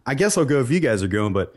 I 0.06 0.14
guess 0.14 0.38
I'll 0.38 0.46
go 0.46 0.62
if 0.62 0.70
you 0.70 0.80
guys 0.80 1.02
are 1.02 1.08
going, 1.08 1.34
but 1.34 1.56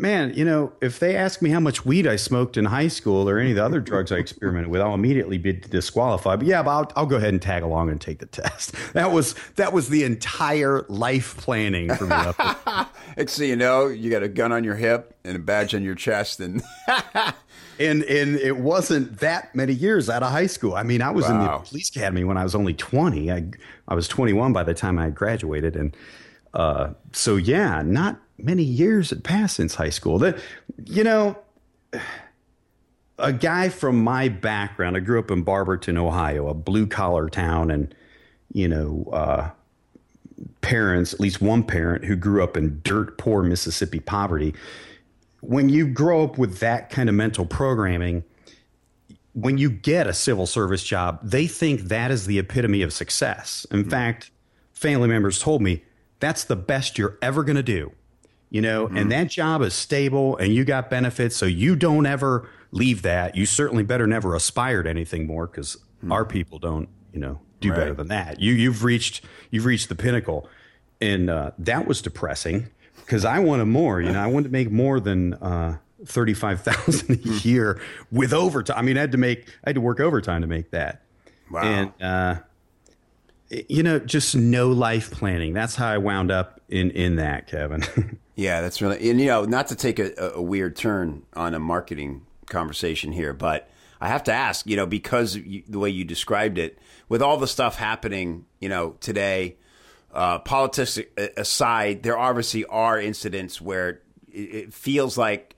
man, 0.00 0.32
you 0.34 0.44
know, 0.44 0.72
if 0.80 0.98
they 0.98 1.14
ask 1.14 1.42
me 1.42 1.50
how 1.50 1.60
much 1.60 1.84
weed 1.84 2.06
I 2.06 2.16
smoked 2.16 2.56
in 2.56 2.64
high 2.64 2.88
school 2.88 3.28
or 3.28 3.38
any 3.38 3.50
of 3.50 3.56
the 3.56 3.64
other 3.64 3.80
drugs 3.80 4.10
I 4.10 4.16
experimented 4.16 4.70
with, 4.70 4.80
I'll 4.80 4.94
immediately 4.94 5.38
be 5.38 5.52
disqualified. 5.52 6.40
But 6.40 6.48
yeah, 6.48 6.62
but 6.62 6.70
I'll, 6.70 6.92
I'll, 6.96 7.06
go 7.06 7.16
ahead 7.16 7.30
and 7.30 7.42
tag 7.42 7.62
along 7.62 7.90
and 7.90 8.00
take 8.00 8.18
the 8.18 8.26
test. 8.26 8.74
That 8.92 9.12
was 9.12 9.36
that 9.54 9.72
was 9.72 9.88
the 9.88 10.02
entire 10.02 10.84
life 10.88 11.36
planning 11.36 11.94
for 11.94 12.06
me. 12.06 12.16
Next 13.16 13.38
thing 13.38 13.48
you 13.48 13.56
know, 13.56 13.86
you 13.86 14.10
got 14.10 14.22
a 14.22 14.28
gun 14.28 14.52
on 14.52 14.64
your 14.64 14.74
hip 14.74 15.16
and 15.24 15.36
a 15.36 15.38
badge 15.38 15.74
on 15.74 15.84
your 15.84 15.94
chest, 15.94 16.40
and 16.40 16.62
and 17.78 18.02
and 18.02 18.36
it 18.36 18.56
wasn't 18.56 19.20
that 19.20 19.54
many 19.54 19.72
years 19.72 20.10
out 20.10 20.22
of 20.22 20.32
high 20.32 20.46
school. 20.46 20.74
I 20.74 20.82
mean, 20.82 21.02
I 21.02 21.10
was 21.10 21.26
wow. 21.26 21.34
in 21.34 21.40
the 21.40 21.68
police 21.68 21.88
academy 21.90 22.24
when 22.24 22.36
I 22.36 22.42
was 22.42 22.54
only 22.54 22.74
twenty. 22.74 23.30
I 23.30 23.44
I 23.86 23.94
was 23.94 24.08
twenty 24.08 24.32
one 24.32 24.52
by 24.52 24.64
the 24.64 24.74
time 24.74 24.98
I 24.98 25.10
graduated, 25.10 25.76
and 25.76 25.96
uh, 26.54 26.90
so 27.12 27.36
yeah, 27.36 27.82
not 27.82 28.20
many 28.44 28.62
years 28.62 29.10
had 29.10 29.24
passed 29.24 29.56
since 29.56 29.74
high 29.74 29.90
school. 29.90 30.18
That 30.18 30.38
you 30.84 31.04
know, 31.04 31.38
a 33.18 33.32
guy 33.32 33.68
from 33.68 34.02
my 34.02 34.28
background, 34.28 34.96
I 34.96 35.00
grew 35.00 35.18
up 35.18 35.30
in 35.30 35.42
Barberton, 35.42 35.96
Ohio, 35.96 36.48
a 36.48 36.54
blue 36.54 36.86
collar 36.86 37.28
town, 37.28 37.70
and 37.70 37.94
you 38.52 38.68
know, 38.68 39.08
uh, 39.12 39.50
parents, 40.60 41.12
at 41.12 41.20
least 41.20 41.40
one 41.40 41.62
parent 41.62 42.04
who 42.04 42.16
grew 42.16 42.42
up 42.42 42.56
in 42.56 42.80
dirt 42.82 43.18
poor 43.18 43.42
Mississippi 43.42 44.00
poverty. 44.00 44.54
When 45.40 45.68
you 45.68 45.86
grow 45.86 46.24
up 46.24 46.38
with 46.38 46.58
that 46.58 46.90
kind 46.90 47.08
of 47.08 47.14
mental 47.14 47.46
programming, 47.46 48.24
when 49.34 49.58
you 49.58 49.70
get 49.70 50.06
a 50.06 50.12
civil 50.12 50.46
service 50.46 50.82
job, 50.82 51.20
they 51.22 51.46
think 51.46 51.82
that 51.82 52.10
is 52.10 52.26
the 52.26 52.38
epitome 52.38 52.82
of 52.82 52.92
success. 52.92 53.66
In 53.70 53.80
mm-hmm. 53.80 53.90
fact, 53.90 54.30
family 54.72 55.08
members 55.08 55.40
told 55.40 55.62
me 55.62 55.84
that's 56.18 56.44
the 56.44 56.56
best 56.56 56.98
you're 56.98 57.18
ever 57.22 57.44
going 57.44 57.56
to 57.56 57.62
do. 57.62 57.92
You 58.50 58.60
know, 58.60 58.86
mm-hmm. 58.86 58.96
and 58.96 59.12
that 59.12 59.28
job 59.28 59.62
is 59.62 59.74
stable 59.74 60.36
and 60.36 60.52
you 60.52 60.64
got 60.64 60.90
benefits, 60.90 61.36
so 61.36 61.46
you 61.46 61.76
don't 61.76 62.04
ever 62.04 62.48
leave 62.72 63.02
that. 63.02 63.36
You 63.36 63.46
certainly 63.46 63.84
better 63.84 64.08
never 64.08 64.34
aspire 64.34 64.82
to 64.82 64.90
anything 64.90 65.26
more 65.26 65.46
because 65.46 65.76
mm-hmm. 65.76 66.10
our 66.10 66.24
people 66.24 66.58
don't, 66.58 66.88
you 67.12 67.20
know, 67.20 67.40
do 67.60 67.70
right. 67.70 67.78
better 67.78 67.94
than 67.94 68.08
that. 68.08 68.40
You 68.40 68.52
you've 68.54 68.82
reached 68.82 69.24
you've 69.50 69.66
reached 69.66 69.88
the 69.88 69.94
pinnacle, 69.94 70.48
and 71.00 71.30
uh, 71.30 71.52
that 71.58 71.86
was 71.86 72.02
depressing 72.02 72.68
because 72.96 73.24
I 73.24 73.38
wanted 73.38 73.66
more. 73.66 74.00
You 74.00 74.12
know, 74.12 74.20
I 74.20 74.26
wanted 74.26 74.48
to 74.48 74.52
make 74.52 74.70
more 74.70 74.98
than 74.98 75.34
uh, 75.34 75.78
thirty 76.04 76.34
five 76.34 76.62
thousand 76.62 77.10
a 77.10 77.18
hmm. 77.18 77.48
year 77.48 77.80
with 78.10 78.32
overtime. 78.32 78.78
I 78.78 78.82
mean, 78.82 78.96
I 78.96 79.02
had 79.02 79.12
to 79.12 79.18
make 79.18 79.48
I 79.64 79.70
had 79.70 79.76
to 79.76 79.80
work 79.80 80.00
overtime 80.00 80.40
to 80.40 80.48
make 80.48 80.70
that. 80.72 81.02
Wow. 81.50 81.62
And 81.62 82.02
uh, 82.02 82.40
you 83.50 83.82
know, 83.82 83.98
just 83.98 84.36
no 84.36 84.68
life 84.68 85.10
planning. 85.10 85.52
That's 85.52 85.74
how 85.74 85.88
I 85.88 85.98
wound 85.98 86.30
up 86.30 86.60
in 86.68 86.90
in 86.92 87.16
that, 87.16 87.46
Kevin. 87.46 87.84
yeah, 88.36 88.60
that's 88.60 88.80
really 88.80 89.10
and 89.10 89.20
you 89.20 89.26
know, 89.26 89.44
not 89.44 89.68
to 89.68 89.74
take 89.74 89.98
a, 89.98 90.32
a 90.34 90.42
weird 90.42 90.76
turn 90.76 91.24
on 91.34 91.54
a 91.54 91.58
marketing 91.58 92.26
conversation 92.48 93.12
here, 93.12 93.32
but 93.32 93.68
I 94.00 94.08
have 94.08 94.24
to 94.24 94.32
ask, 94.32 94.66
you 94.66 94.76
know, 94.76 94.86
because 94.86 95.36
you, 95.36 95.62
the 95.68 95.78
way 95.78 95.90
you 95.90 96.04
described 96.04 96.58
it, 96.58 96.78
with 97.08 97.20
all 97.20 97.36
the 97.36 97.46
stuff 97.46 97.76
happening, 97.76 98.46
you 98.58 98.68
know, 98.68 98.96
today, 99.00 99.56
uh, 100.12 100.38
politics 100.38 100.98
aside, 101.36 102.02
there 102.02 102.18
obviously 102.18 102.64
are 102.66 102.98
incidents 102.98 103.60
where 103.60 104.00
it 104.28 104.72
feels 104.72 105.18
like 105.18 105.54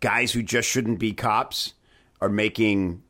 guys 0.00 0.32
who 0.32 0.42
just 0.42 0.68
shouldn't 0.68 0.98
be 0.98 1.12
cops 1.12 1.74
are 2.20 2.28
making 2.28 3.02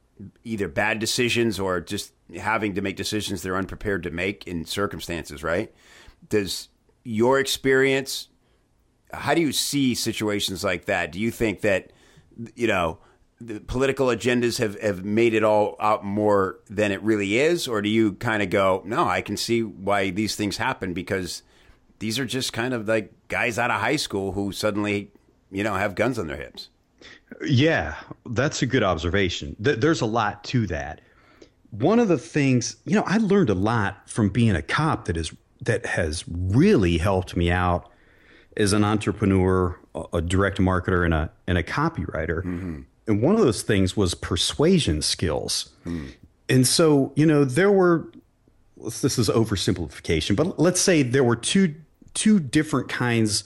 either 0.45 0.69
bad 0.69 0.99
decisions 0.99 1.59
or 1.59 1.81
just 1.81 2.13
having 2.39 2.75
to 2.75 2.81
make 2.81 2.97
decisions 2.97 3.43
they're 3.43 3.57
unprepared 3.57 4.03
to 4.05 4.11
make 4.11 4.47
in 4.47 4.65
circumstances, 4.65 5.43
right? 5.43 5.73
Does 6.29 6.69
your 7.05 7.39
experience, 7.39 8.29
how 9.13 9.35
do 9.35 9.41
you 9.41 9.53
see 9.53 9.95
situations 9.95 10.65
like 10.65 10.87
that? 10.87 11.13
Do 11.13 11.21
you 11.21 11.31
think 11.31 11.61
that, 11.63 11.93
you 12.55 12.67
know, 12.67 12.99
the 13.41 13.61
political 13.61 14.07
agendas 14.07 14.59
have, 14.59 14.81
have 14.81 15.05
made 15.05 15.35
it 15.35 15.43
all 15.43 15.77
out 15.81 16.05
more 16.05 16.61
than 16.71 16.93
it 16.93 17.03
really 17.03 17.39
is? 17.39 17.67
Or 17.67 17.83
do 17.83 17.89
you 17.89 18.13
kind 18.15 18.43
of 18.43 18.51
go, 18.51 18.83
no, 18.85 19.05
I 19.05 19.21
can 19.21 19.37
see 19.37 19.63
why 19.63 20.11
these 20.11 20.37
things 20.37 20.57
happen 20.57 20.95
because 20.95 21.43
these 21.99 22.19
are 22.19 22.25
just 22.25 22.53
kind 22.53 22.73
of 22.73 22.87
like 22.87 23.13
guys 23.29 23.59
out 23.59 23.71
of 23.71 23.81
high 23.81 23.97
school 23.97 24.33
who 24.33 24.53
suddenly, 24.53 25.11
you 25.51 25.65
know, 25.65 25.75
have 25.75 25.95
guns 25.95 26.19
on 26.19 26.29
their 26.29 26.37
hips? 26.37 26.69
Yeah, 27.45 27.97
that's 28.27 28.63
a 28.63 28.67
good 28.67 28.83
observation. 28.83 29.57
There's 29.59 30.01
a 30.01 30.07
lot 30.07 30.45
to 30.45 30.67
that. 30.69 31.01
One 31.71 31.99
of 31.99 32.09
the 32.09 32.19
things, 32.19 32.77
you 32.85 32.95
know, 32.95 33.05
I 33.07 33.17
learned 33.17 33.51
a 33.51 33.55
lot 33.55 34.09
from 34.09 34.29
being 34.29 34.55
a 34.55 34.63
cop 34.63 35.07
that 35.07 35.17
is 35.17 35.33
that 35.63 35.87
has 35.87 36.25
really 36.29 36.99
helped 36.99 37.37
me 37.37 37.51
out 37.51 37.91
as 38.57 38.73
an 38.73 38.85
entrepreneur, 38.85 39.79
a 40.13 40.21
direct 40.21 40.59
marketer, 40.59 41.05
and 41.05 41.15
a 41.15 41.31
and 41.47 41.57
a 41.57 41.63
copywriter. 41.63 42.43
Mm-hmm 42.43 42.81
and 43.07 43.23
one 43.23 43.35
of 43.35 43.41
those 43.41 43.63
things 43.63 43.97
was 43.97 44.15
persuasion 44.15 45.03
skills. 45.03 45.71
Hmm. 45.85 46.09
And 46.49 46.67
so, 46.67 47.13
you 47.17 47.27
know, 47.27 47.45
there 47.45 47.71
were 47.71 48.11
this 48.77 49.19
is 49.19 49.29
oversimplification, 49.29 50.35
but 50.35 50.59
let's 50.59 50.81
say 50.81 51.03
there 51.03 51.25
were 51.25 51.37
two 51.37 51.75
two 52.15 52.41
different 52.41 52.89
kinds 52.89 53.45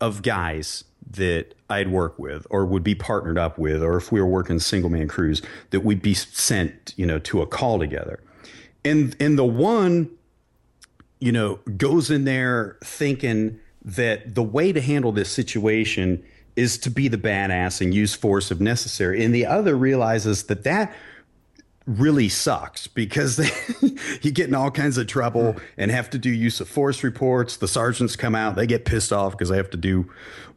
of 0.00 0.22
guys 0.22 0.84
that 1.10 1.54
I'd 1.70 1.90
work 1.90 2.18
with 2.18 2.46
or 2.50 2.64
would 2.66 2.82
be 2.82 2.94
partnered 2.94 3.38
up 3.38 3.58
with, 3.58 3.82
or 3.82 3.96
if 3.96 4.10
we 4.10 4.20
were 4.20 4.26
working 4.26 4.58
single 4.58 4.90
man 4.90 5.08
crews, 5.08 5.42
that 5.70 5.80
we'd 5.80 6.02
be 6.02 6.14
sent, 6.14 6.94
you 6.96 7.06
know, 7.06 7.18
to 7.20 7.42
a 7.42 7.46
call 7.46 7.78
together. 7.78 8.20
And 8.84 9.16
and 9.20 9.38
the 9.38 9.44
one, 9.44 10.10
you 11.20 11.32
know, 11.32 11.60
goes 11.76 12.10
in 12.10 12.24
there 12.24 12.76
thinking 12.84 13.58
that 13.84 14.34
the 14.34 14.42
way 14.42 14.72
to 14.72 14.80
handle 14.80 15.12
this 15.12 15.30
situation 15.30 16.22
is 16.56 16.78
to 16.78 16.90
be 16.90 17.06
the 17.06 17.18
badass 17.18 17.80
and 17.80 17.94
use 17.94 18.14
force 18.14 18.50
if 18.50 18.58
necessary. 18.58 19.24
And 19.24 19.34
the 19.34 19.46
other 19.46 19.76
realizes 19.76 20.44
that 20.44 20.64
that 20.64 20.94
really 21.86 22.28
sucks 22.28 22.86
because 22.86 23.36
they, 23.36 23.50
you 24.22 24.30
get 24.30 24.48
in 24.48 24.54
all 24.54 24.70
kinds 24.70 24.98
of 24.98 25.06
trouble 25.06 25.56
and 25.76 25.90
have 25.90 26.10
to 26.10 26.18
do 26.18 26.30
use 26.30 26.60
of 26.60 26.68
force 26.68 27.02
reports. 27.02 27.56
The 27.56 27.68
sergeants 27.68 28.16
come 28.16 28.34
out, 28.34 28.56
they 28.56 28.66
get 28.66 28.84
pissed 28.84 29.12
off 29.12 29.32
because 29.32 29.48
they 29.48 29.56
have 29.56 29.70
to 29.70 29.76
do 29.76 30.10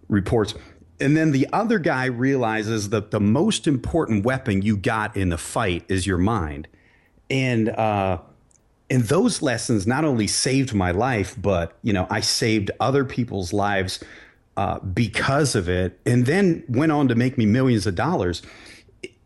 reports. 0.07 0.53
And 0.99 1.15
then 1.15 1.31
the 1.31 1.47
other 1.53 1.79
guy 1.79 2.05
realizes 2.05 2.89
that 2.89 3.11
the 3.11 3.21
most 3.21 3.67
important 3.67 4.25
weapon 4.25 4.61
you 4.61 4.75
got 4.75 5.15
in 5.15 5.29
the 5.29 5.37
fight 5.37 5.85
is 5.87 6.05
your 6.05 6.17
mind. 6.17 6.67
And, 7.29 7.69
uh, 7.69 8.19
and 8.89 9.03
those 9.03 9.41
lessons 9.41 9.85
not 9.85 10.03
only 10.03 10.27
saved 10.27 10.73
my 10.73 10.91
life, 10.91 11.35
but 11.39 11.77
you 11.83 11.93
know, 11.93 12.07
I 12.09 12.21
saved 12.21 12.71
other 12.79 13.05
people's 13.05 13.53
lives 13.53 14.03
uh, 14.57 14.79
because 14.79 15.55
of 15.55 15.69
it, 15.69 15.97
and 16.05 16.25
then 16.25 16.65
went 16.67 16.91
on 16.91 17.07
to 17.07 17.15
make 17.15 17.37
me 17.37 17.45
millions 17.45 17.87
of 17.87 17.95
dollars. 17.95 18.41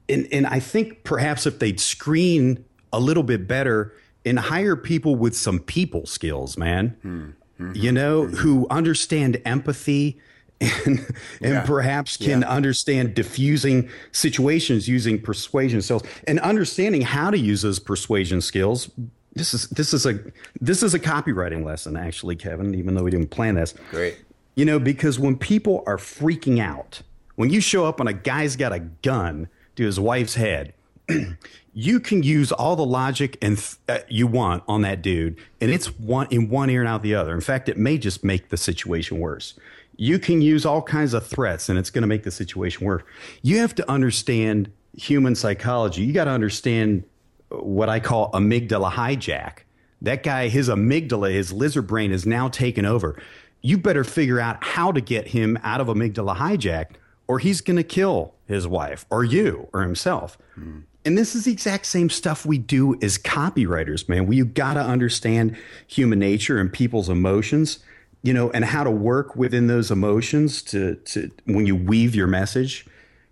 And, 0.09 0.27
and 0.31 0.47
I 0.47 0.59
think 0.59 1.03
perhaps 1.03 1.45
if 1.45 1.59
they'd 1.59 1.79
screen 1.79 2.65
a 2.91 2.99
little 2.99 3.23
bit 3.23 3.47
better 3.47 3.93
and 4.25 4.39
hire 4.39 4.75
people 4.75 5.15
with 5.15 5.35
some 5.35 5.59
people 5.59 6.05
skills, 6.05 6.57
man, 6.57 6.95
mm-hmm. 7.03 7.71
you 7.75 7.91
know, 7.91 8.23
mm-hmm. 8.23 8.35
who 8.35 8.67
understand 8.69 9.41
empathy 9.45 10.19
and 10.85 10.99
and 11.41 11.53
yeah. 11.53 11.65
perhaps 11.65 12.15
can 12.15 12.41
yeah. 12.41 12.49
understand 12.49 13.13
diffusing 13.15 13.89
situations 14.11 14.87
using 14.87 15.21
persuasion 15.21 15.81
skills 15.81 16.03
and 16.25 16.39
understanding 16.39 17.01
how 17.01 17.29
to 17.29 17.37
use 17.37 17.63
those 17.63 17.79
persuasion 17.79 18.39
skills. 18.39 18.89
This 19.33 19.53
is 19.53 19.67
this 19.69 19.93
is 19.93 20.05
a 20.05 20.19
this 20.61 20.83
is 20.83 20.93
a 20.93 20.99
copywriting 20.99 21.65
lesson, 21.65 21.97
actually, 21.97 22.35
Kevin. 22.35 22.75
Even 22.75 22.93
though 22.95 23.03
we 23.03 23.11
didn't 23.11 23.31
plan 23.31 23.55
this, 23.55 23.73
great. 23.89 24.19
You 24.55 24.65
know, 24.65 24.79
because 24.79 25.19
when 25.19 25.35
people 25.35 25.83
are 25.87 25.97
freaking 25.97 26.59
out, 26.59 27.01
when 27.35 27.49
you 27.49 27.59
show 27.59 27.85
up 27.85 27.99
and 27.99 28.07
a 28.07 28.13
guy's 28.13 28.55
got 28.55 28.71
a 28.71 28.79
gun 28.79 29.49
to 29.75 29.85
his 29.85 29.99
wife's 29.99 30.35
head, 30.35 30.73
you 31.73 31.99
can 31.99 32.23
use 32.23 32.51
all 32.51 32.75
the 32.75 32.85
logic 32.85 33.37
and 33.41 33.57
th- 33.57 33.77
uh, 33.89 34.03
you 34.07 34.27
want 34.27 34.63
on 34.67 34.81
that 34.81 35.01
dude, 35.01 35.37
and 35.59 35.71
it's 35.71 35.87
one 35.99 36.27
in 36.31 36.49
one 36.49 36.69
ear 36.69 36.81
and 36.81 36.89
out 36.89 37.01
the 37.01 37.15
other. 37.15 37.33
In 37.33 37.41
fact, 37.41 37.69
it 37.69 37.77
may 37.77 37.97
just 37.97 38.23
make 38.23 38.49
the 38.49 38.57
situation 38.57 39.19
worse. 39.19 39.55
You 39.95 40.17
can 40.19 40.41
use 40.41 40.65
all 40.65 40.81
kinds 40.81 41.13
of 41.13 41.25
threats, 41.25 41.69
and 41.69 41.77
it's 41.77 41.89
going 41.89 42.01
to 42.01 42.07
make 42.07 42.23
the 42.23 42.31
situation 42.31 42.85
worse. 42.85 43.03
You 43.41 43.59
have 43.59 43.75
to 43.75 43.89
understand 43.89 44.71
human 44.95 45.35
psychology. 45.35 46.03
You 46.03 46.13
got 46.13 46.25
to 46.25 46.31
understand 46.31 47.03
what 47.49 47.89
I 47.89 47.99
call 47.99 48.31
amygdala 48.31 48.91
hijack. 48.91 49.59
That 50.01 50.23
guy, 50.23 50.47
his 50.47 50.69
amygdala, 50.69 51.31
his 51.31 51.53
lizard 51.53 51.87
brain 51.87 52.11
is 52.11 52.25
now 52.25 52.49
taken 52.49 52.85
over 52.85 53.21
you 53.63 53.77
better 53.77 54.03
figure 54.03 54.39
out 54.39 54.61
how 54.61 54.91
to 54.91 55.01
get 55.01 55.29
him 55.29 55.57
out 55.63 55.81
of 55.81 55.87
amygdala 55.87 56.35
hijack 56.35 56.97
or 57.27 57.39
he's 57.39 57.61
going 57.61 57.77
to 57.77 57.83
kill 57.83 58.33
his 58.45 58.67
wife 58.67 59.05
or 59.09 59.23
you 59.23 59.67
or 59.73 59.81
himself. 59.81 60.37
Hmm. 60.55 60.81
And 61.05 61.17
this 61.17 61.35
is 61.35 61.45
the 61.45 61.51
exact 61.51 61.85
same 61.85 62.09
stuff 62.09 62.45
we 62.45 62.57
do 62.57 62.97
as 63.01 63.17
copywriters, 63.17 64.07
man. 64.07 64.25
We, 64.25 64.37
you 64.37 64.45
got 64.45 64.75
to 64.75 64.81
understand 64.81 65.57
human 65.87 66.19
nature 66.19 66.59
and 66.59 66.71
people's 66.71 67.09
emotions, 67.09 67.79
you 68.21 68.33
know, 68.33 68.49
and 68.51 68.63
how 68.63 68.85
to 68.85 68.91
work 68.91 69.35
within 69.35 69.67
those 69.67 69.91
emotions 69.91 70.61
to, 70.63 70.95
to 70.95 71.29
when 71.45 71.65
you 71.65 71.75
weave 71.75 72.15
your 72.15 72.27
message. 72.27 72.85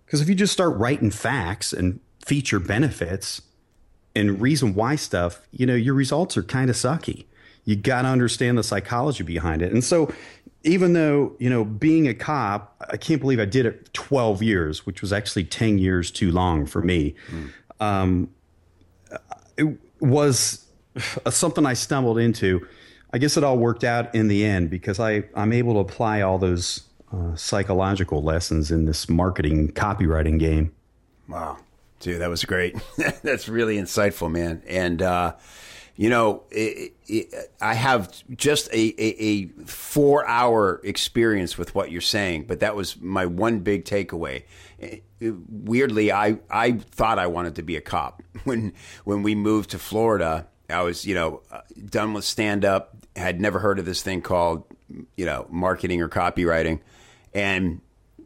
Because 0.04 0.20
if 0.20 0.28
you 0.28 0.34
just 0.34 0.52
start 0.52 0.76
writing 0.76 1.10
facts 1.10 1.72
and 1.72 1.98
feature 2.22 2.60
benefits 2.60 3.40
and 4.14 4.40
reason 4.40 4.74
why 4.74 4.96
stuff, 4.96 5.40
you 5.50 5.64
know, 5.64 5.74
your 5.74 5.94
results 5.94 6.36
are 6.36 6.42
kind 6.42 6.68
of 6.68 6.76
sucky 6.76 7.24
you 7.64 7.76
got 7.76 8.02
to 8.02 8.08
understand 8.08 8.58
the 8.58 8.62
psychology 8.62 9.22
behind 9.22 9.62
it. 9.62 9.72
And 9.72 9.84
so, 9.84 10.12
even 10.64 10.92
though, 10.92 11.34
you 11.38 11.50
know, 11.50 11.64
being 11.64 12.08
a 12.08 12.14
cop, 12.14 12.76
I 12.90 12.96
can't 12.96 13.20
believe 13.20 13.40
I 13.40 13.44
did 13.44 13.66
it 13.66 13.92
12 13.94 14.42
years, 14.42 14.86
which 14.86 15.00
was 15.00 15.12
actually 15.12 15.44
10 15.44 15.78
years 15.78 16.10
too 16.10 16.30
long 16.30 16.66
for 16.66 16.82
me. 16.82 17.14
Mm. 17.30 17.50
Um, 17.84 18.30
it 19.56 19.76
was 20.00 20.64
something 21.28 21.66
I 21.66 21.74
stumbled 21.74 22.18
into. 22.18 22.66
I 23.12 23.18
guess 23.18 23.36
it 23.36 23.44
all 23.44 23.58
worked 23.58 23.84
out 23.84 24.14
in 24.14 24.28
the 24.28 24.44
end 24.44 24.70
because 24.70 25.00
I, 25.00 25.24
I'm 25.34 25.52
able 25.52 25.74
to 25.74 25.80
apply 25.80 26.22
all 26.22 26.38
those 26.38 26.82
uh, 27.12 27.34
psychological 27.34 28.22
lessons 28.22 28.70
in 28.70 28.86
this 28.86 29.08
marketing 29.08 29.72
copywriting 29.72 30.38
game. 30.38 30.72
Wow. 31.28 31.58
Dude, 32.00 32.20
that 32.20 32.30
was 32.30 32.44
great. 32.44 32.76
That's 33.22 33.48
really 33.48 33.76
insightful, 33.76 34.30
man. 34.30 34.62
And, 34.66 35.02
uh, 35.02 35.34
you 35.96 36.08
know, 36.08 36.44
it, 36.50 36.94
it, 37.06 37.52
I 37.60 37.74
have 37.74 38.10
just 38.34 38.68
a, 38.72 38.94
a, 38.98 39.22
a 39.22 39.46
four 39.66 40.26
hour 40.26 40.80
experience 40.84 41.58
with 41.58 41.74
what 41.74 41.90
you're 41.90 42.00
saying, 42.00 42.44
but 42.44 42.60
that 42.60 42.74
was 42.74 42.98
my 43.00 43.26
one 43.26 43.60
big 43.60 43.84
takeaway. 43.84 44.44
Weirdly, 45.20 46.10
I, 46.10 46.38
I 46.50 46.72
thought 46.72 47.18
I 47.18 47.26
wanted 47.26 47.56
to 47.56 47.62
be 47.62 47.76
a 47.76 47.80
cop 47.80 48.22
when 48.44 48.72
when 49.04 49.22
we 49.22 49.34
moved 49.34 49.70
to 49.70 49.78
Florida. 49.78 50.46
I 50.70 50.82
was, 50.82 51.04
you 51.04 51.14
know, 51.14 51.42
uh, 51.50 51.60
done 51.90 52.14
with 52.14 52.24
stand 52.24 52.64
up. 52.64 52.96
Had 53.14 53.40
never 53.40 53.58
heard 53.58 53.78
of 53.78 53.84
this 53.84 54.00
thing 54.00 54.22
called, 54.22 54.64
you 55.16 55.26
know, 55.26 55.46
marketing 55.50 56.00
or 56.00 56.08
copywriting, 56.08 56.80
and 57.34 57.82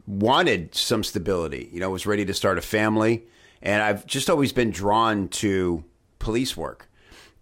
wanted 0.07 0.73
some 0.73 1.03
stability. 1.03 1.69
You 1.73 1.81
know, 1.81 1.89
was 1.89 2.05
ready 2.05 2.23
to 2.23 2.33
start 2.33 2.57
a 2.57 2.61
family, 2.61 3.25
and 3.61 3.83
I've 3.83 4.05
just 4.05 4.29
always 4.29 4.53
been 4.53 4.71
drawn 4.71 5.27
to 5.29 5.83
police 6.19 6.55
work. 6.55 6.86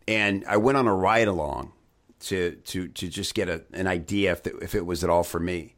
And 0.08 0.46
I 0.48 0.58
went 0.58 0.78
on 0.78 0.88
a 0.88 0.94
ride 0.94 1.28
along 1.28 1.74
to 2.22 2.56
to 2.66 2.88
to 2.88 3.08
just 3.08 3.36
get 3.36 3.50
a, 3.50 3.64
an 3.74 3.88
idea 3.88 4.32
if 4.32 4.44
the, 4.44 4.58
if 4.58 4.76
it 4.76 4.86
was 4.86 5.04
at 5.04 5.10
all 5.10 5.24
for 5.24 5.40
me. 5.40 5.76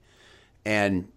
And 0.66 1.10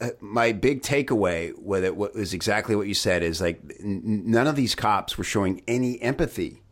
uh, 0.00 0.10
my 0.20 0.52
big 0.52 0.82
takeaway 0.82 1.52
with 1.58 1.84
it 1.84 1.96
was 1.96 2.32
exactly 2.34 2.76
what 2.76 2.86
you 2.86 2.94
said 2.94 3.22
is 3.22 3.40
like 3.40 3.60
none 3.80 4.46
of 4.46 4.56
these 4.56 4.74
cops 4.74 5.18
were 5.18 5.24
showing 5.24 5.62
any 5.66 6.00
empathy 6.00 6.62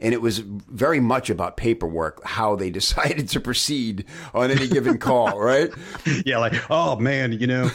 and 0.00 0.14
it 0.14 0.22
was 0.22 0.38
very 0.38 1.00
much 1.00 1.30
about 1.30 1.56
paperwork, 1.56 2.24
how 2.24 2.56
they 2.56 2.70
decided 2.80 3.28
to 3.28 3.40
proceed 3.40 4.04
on 4.34 4.50
any 4.50 4.68
given 4.68 4.98
call, 4.98 5.38
right? 5.38 5.70
Yeah, 6.24 6.38
like, 6.38 6.54
oh 6.70 6.96
man, 6.96 7.32
you 7.32 7.46
know, 7.46 7.70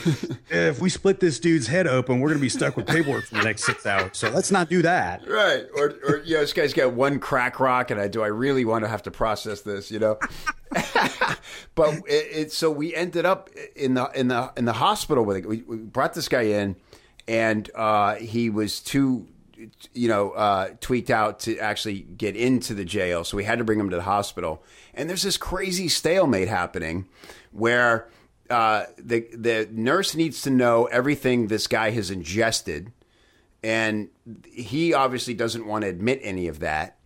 if 0.49 0.79
we 0.79 0.89
split 0.89 1.19
this 1.19 1.39
dude's 1.39 1.67
head 1.67 1.87
open, 1.87 2.19
we're 2.19 2.29
going 2.29 2.39
to 2.39 2.41
be 2.41 2.49
stuck 2.49 2.75
with 2.75 2.85
paperwork 2.85 3.25
for 3.25 3.35
the 3.35 3.43
next 3.43 3.63
six 3.63 3.85
hours. 3.85 4.17
So 4.17 4.29
let's 4.29 4.51
not 4.51 4.69
do 4.69 4.81
that. 4.81 5.27
Right. 5.27 5.65
Or, 5.75 5.93
or 6.07 6.17
you 6.23 6.35
know, 6.35 6.41
this 6.41 6.53
guy's 6.53 6.73
got 6.73 6.93
one 6.93 7.19
crack 7.19 7.59
rock, 7.59 7.91
and 7.91 7.99
I 7.99 8.07
do 8.07 8.21
I 8.21 8.27
really 8.27 8.65
want 8.65 8.83
to 8.83 8.89
have 8.89 9.03
to 9.03 9.11
process 9.11 9.61
this, 9.61 9.89
you 9.89 9.99
know? 9.99 10.19
but 11.75 11.93
it, 12.07 12.27
it, 12.31 12.51
so 12.51 12.69
we 12.69 12.93
ended 12.95 13.25
up 13.25 13.49
in 13.75 13.93
the 13.93 14.09
in 14.13 14.27
the 14.27 14.51
in 14.57 14.65
the 14.65 14.73
hospital 14.73 15.23
with 15.23 15.37
it. 15.37 15.47
We, 15.47 15.61
we 15.61 15.77
brought 15.77 16.13
this 16.13 16.27
guy 16.27 16.43
in, 16.43 16.75
and 17.27 17.69
uh, 17.75 18.15
he 18.15 18.49
was 18.49 18.79
too 18.79 19.27
you 19.93 20.07
know, 20.07 20.31
uh, 20.31 20.69
tweaked 20.79 21.09
out 21.09 21.39
to 21.41 21.57
actually 21.59 22.01
get 22.01 22.35
into 22.35 22.73
the 22.73 22.85
jail. 22.85 23.23
So 23.23 23.37
we 23.37 23.43
had 23.43 23.59
to 23.59 23.65
bring 23.65 23.79
him 23.79 23.89
to 23.89 23.95
the 23.95 24.03
hospital. 24.03 24.63
And 24.93 25.09
there's 25.09 25.23
this 25.23 25.37
crazy 25.37 25.87
stalemate 25.87 26.47
happening 26.47 27.07
where 27.51 28.09
uh, 28.49 28.85
the 28.97 29.27
the 29.33 29.67
nurse 29.71 30.15
needs 30.15 30.41
to 30.43 30.49
know 30.49 30.85
everything 30.85 31.47
this 31.47 31.67
guy 31.67 31.91
has 31.91 32.11
ingested, 32.11 32.91
and 33.63 34.09
he 34.45 34.93
obviously 34.93 35.33
doesn't 35.33 35.65
want 35.65 35.83
to 35.83 35.89
admit 35.89 36.19
any 36.21 36.47
of 36.47 36.59
that. 36.59 36.97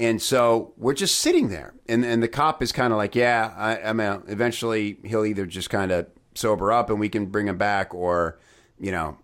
And 0.00 0.22
so 0.22 0.74
we're 0.76 0.94
just 0.94 1.18
sitting 1.18 1.48
there, 1.48 1.74
and 1.88 2.04
and 2.04 2.22
the 2.22 2.28
cop 2.28 2.62
is 2.62 2.72
kind 2.72 2.92
of 2.92 2.96
like, 2.96 3.14
yeah, 3.14 3.52
I, 3.56 3.90
I 3.90 3.92
mean, 3.92 4.22
eventually 4.26 4.98
he'll 5.04 5.24
either 5.24 5.46
just 5.46 5.70
kind 5.70 5.92
of 5.92 6.06
sober 6.34 6.72
up 6.72 6.90
and 6.90 6.98
we 6.98 7.08
can 7.08 7.26
bring 7.26 7.48
him 7.48 7.58
back, 7.58 7.94
or 7.94 8.38
you 8.80 8.90
know, 8.90 9.18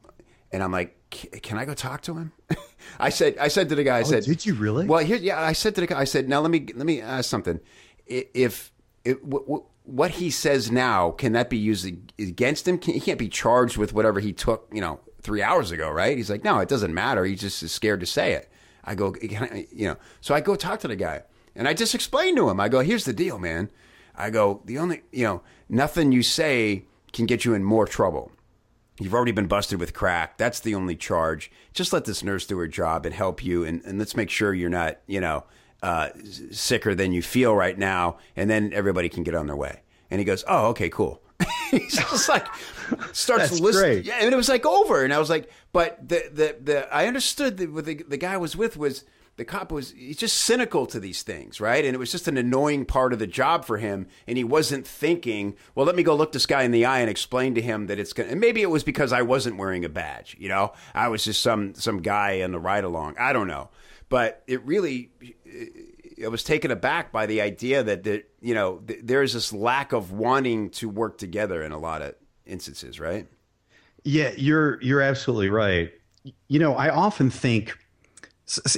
and 0.54 0.62
I'm 0.62 0.70
like, 0.70 0.96
can 1.10 1.58
I 1.58 1.64
go 1.64 1.74
talk 1.74 2.02
to 2.02 2.14
him? 2.14 2.32
I 3.00 3.08
said, 3.08 3.36
I 3.38 3.48
said 3.48 3.68
to 3.70 3.74
the 3.74 3.82
guy, 3.82 3.98
I 3.98 4.00
oh, 4.02 4.04
said, 4.04 4.22
did 4.22 4.46
you 4.46 4.54
really? 4.54 4.86
Well, 4.86 5.04
here, 5.04 5.16
yeah, 5.16 5.40
I 5.40 5.52
said 5.52 5.74
to 5.74 5.80
the 5.80 5.88
guy, 5.88 5.98
I 5.98 6.04
said, 6.04 6.28
now 6.28 6.40
let 6.40 6.52
me 6.52 6.64
let 6.76 6.86
me 6.86 7.00
ask 7.00 7.28
something. 7.28 7.58
If, 8.06 8.70
if 9.04 9.18
what 9.82 10.10
he 10.12 10.30
says 10.30 10.70
now 10.70 11.10
can 11.10 11.32
that 11.32 11.50
be 11.50 11.58
used 11.58 11.86
against 12.18 12.68
him? 12.68 12.78
Can, 12.78 12.94
He 12.94 13.00
can't 13.00 13.18
be 13.18 13.28
charged 13.28 13.76
with 13.76 13.92
whatever 13.92 14.20
he 14.20 14.32
took, 14.32 14.68
you 14.72 14.80
know, 14.80 15.00
three 15.22 15.42
hours 15.42 15.72
ago, 15.72 15.90
right? 15.90 16.16
He's 16.16 16.30
like, 16.30 16.44
no, 16.44 16.60
it 16.60 16.68
doesn't 16.68 16.94
matter. 16.94 17.24
He 17.24 17.34
just 17.34 17.60
is 17.64 17.72
scared 17.72 17.98
to 18.00 18.06
say 18.06 18.34
it. 18.34 18.48
I 18.84 18.94
go, 18.94 19.16
you 19.20 19.88
know, 19.88 19.96
so 20.20 20.36
I 20.36 20.40
go 20.40 20.54
talk 20.54 20.78
to 20.80 20.88
the 20.88 20.96
guy, 20.96 21.22
and 21.56 21.66
I 21.66 21.74
just 21.74 21.96
explain 21.96 22.36
to 22.36 22.48
him. 22.48 22.60
I 22.60 22.68
go, 22.68 22.80
here's 22.80 23.06
the 23.06 23.12
deal, 23.12 23.40
man. 23.40 23.70
I 24.14 24.30
go, 24.30 24.62
the 24.66 24.78
only, 24.78 25.02
you 25.10 25.24
know, 25.24 25.42
nothing 25.68 26.12
you 26.12 26.22
say 26.22 26.84
can 27.12 27.26
get 27.26 27.44
you 27.44 27.54
in 27.54 27.64
more 27.64 27.86
trouble. 27.86 28.30
You've 29.00 29.14
already 29.14 29.32
been 29.32 29.48
busted 29.48 29.80
with 29.80 29.92
crack. 29.92 30.38
That's 30.38 30.60
the 30.60 30.74
only 30.74 30.94
charge. 30.94 31.50
Just 31.72 31.92
let 31.92 32.04
this 32.04 32.22
nurse 32.22 32.46
do 32.46 32.56
her 32.58 32.68
job 32.68 33.04
and 33.04 33.14
help 33.14 33.44
you, 33.44 33.64
and, 33.64 33.82
and 33.84 33.98
let's 33.98 34.16
make 34.16 34.30
sure 34.30 34.54
you're 34.54 34.70
not, 34.70 34.98
you 35.06 35.20
know, 35.20 35.44
uh, 35.82 36.10
sicker 36.52 36.94
than 36.94 37.12
you 37.12 37.20
feel 37.20 37.54
right 37.54 37.76
now, 37.76 38.18
and 38.36 38.48
then 38.48 38.72
everybody 38.72 39.08
can 39.08 39.24
get 39.24 39.34
on 39.34 39.46
their 39.46 39.56
way. 39.56 39.80
And 40.10 40.20
he 40.20 40.24
goes, 40.24 40.44
"Oh, 40.46 40.68
okay, 40.68 40.88
cool." 40.88 41.20
He's 41.70 41.96
just 41.96 42.28
like 42.28 42.46
starts 43.12 43.58
listening. 43.58 44.04
Yeah, 44.04 44.18
and 44.20 44.32
it 44.32 44.36
was 44.36 44.48
like 44.48 44.64
over, 44.64 45.04
and 45.04 45.12
I 45.12 45.18
was 45.18 45.28
like, 45.28 45.50
but 45.72 46.08
the 46.08 46.30
the 46.32 46.56
the 46.62 46.94
I 46.94 47.06
understood 47.06 47.56
that 47.56 47.72
what 47.72 47.84
the 47.84 47.96
the 47.96 48.16
guy 48.16 48.36
was 48.36 48.56
with 48.56 48.76
was 48.76 49.04
the 49.36 49.44
cop 49.44 49.72
was 49.72 49.90
he's 49.92 50.16
just 50.16 50.36
cynical 50.36 50.86
to 50.86 51.00
these 51.00 51.22
things, 51.22 51.60
right? 51.60 51.84
And 51.84 51.94
it 51.94 51.98
was 51.98 52.12
just 52.12 52.28
an 52.28 52.36
annoying 52.36 52.84
part 52.84 53.12
of 53.12 53.18
the 53.18 53.26
job 53.26 53.64
for 53.64 53.78
him. 53.78 54.06
And 54.26 54.36
he 54.36 54.44
wasn't 54.44 54.86
thinking, 54.86 55.56
well, 55.74 55.86
let 55.86 55.96
me 55.96 56.02
go 56.02 56.14
look 56.14 56.32
this 56.32 56.46
guy 56.46 56.62
in 56.62 56.70
the 56.70 56.84
eye 56.84 57.00
and 57.00 57.10
explain 57.10 57.54
to 57.56 57.62
him 57.62 57.86
that 57.88 57.98
it's 57.98 58.12
going. 58.12 58.30
And 58.30 58.40
maybe 58.40 58.62
it 58.62 58.70
was 58.70 58.84
because 58.84 59.12
I 59.12 59.22
wasn't 59.22 59.56
wearing 59.56 59.84
a 59.84 59.88
badge, 59.88 60.36
you 60.38 60.48
know, 60.48 60.72
I 60.94 61.08
was 61.08 61.24
just 61.24 61.42
some 61.42 61.74
some 61.74 62.00
guy 62.00 62.32
in 62.32 62.52
the 62.52 62.60
ride 62.60 62.84
along. 62.84 63.16
I 63.18 63.32
don't 63.32 63.48
know, 63.48 63.70
but 64.08 64.42
it 64.46 64.64
really. 64.64 65.10
I 66.24 66.28
was 66.28 66.44
taken 66.44 66.70
aback 66.70 67.10
by 67.10 67.26
the 67.26 67.40
idea 67.40 67.82
that, 67.82 68.04
that 68.04 68.30
you 68.40 68.54
know 68.54 68.78
th- 68.86 69.00
there's 69.02 69.32
this 69.32 69.52
lack 69.52 69.92
of 69.92 70.12
wanting 70.12 70.70
to 70.70 70.88
work 70.88 71.18
together 71.18 71.60
in 71.62 71.72
a 71.72 71.78
lot 71.78 72.02
of 72.02 72.14
instances, 72.46 73.00
right? 73.00 73.26
Yeah, 74.04 74.32
you're 74.36 74.80
you're 74.80 75.00
absolutely 75.00 75.50
right. 75.50 75.90
You 76.48 76.58
know, 76.60 76.74
I 76.74 76.88
often 76.90 77.30
think 77.30 77.76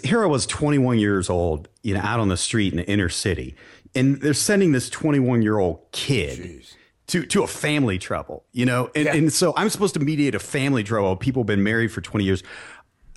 here 0.05 0.23
I 0.23 0.27
was 0.27 0.47
21 0.47 0.99
years 0.99 1.29
old, 1.29 1.69
you 1.83 1.95
know, 1.95 2.01
out 2.01 2.21
on 2.21 2.29
the 2.29 2.37
street 2.37 2.73
in 2.73 2.79
the 2.79 2.87
inner 2.87 3.09
city, 3.09 3.57
and 3.95 4.21
they're 4.21 4.35
sending 4.35 4.73
this 4.73 4.89
21 4.91 5.43
year 5.43 5.59
old 5.59 5.81
kid. 5.93 6.39
Jeez. 6.39 6.75
To, 7.11 7.25
to 7.25 7.45
a 7.45 7.47
family 7.47 7.99
trouble, 7.99 8.43
you 8.51 8.67
know, 8.67 8.91
and, 8.97 9.05
yeah. 9.05 9.15
and 9.15 9.33
so 9.33 9.55
I'm 9.57 9.71
supposed 9.71 9.95
to 9.95 10.01
mediate 10.01 10.35
a 10.35 10.41
family 10.41 10.83
trouble. 10.83 11.15
People 11.15 11.43
have 11.43 11.47
been 11.47 11.63
married 11.63 11.93
for 11.93 12.01
20 12.01 12.25
years. 12.25 12.43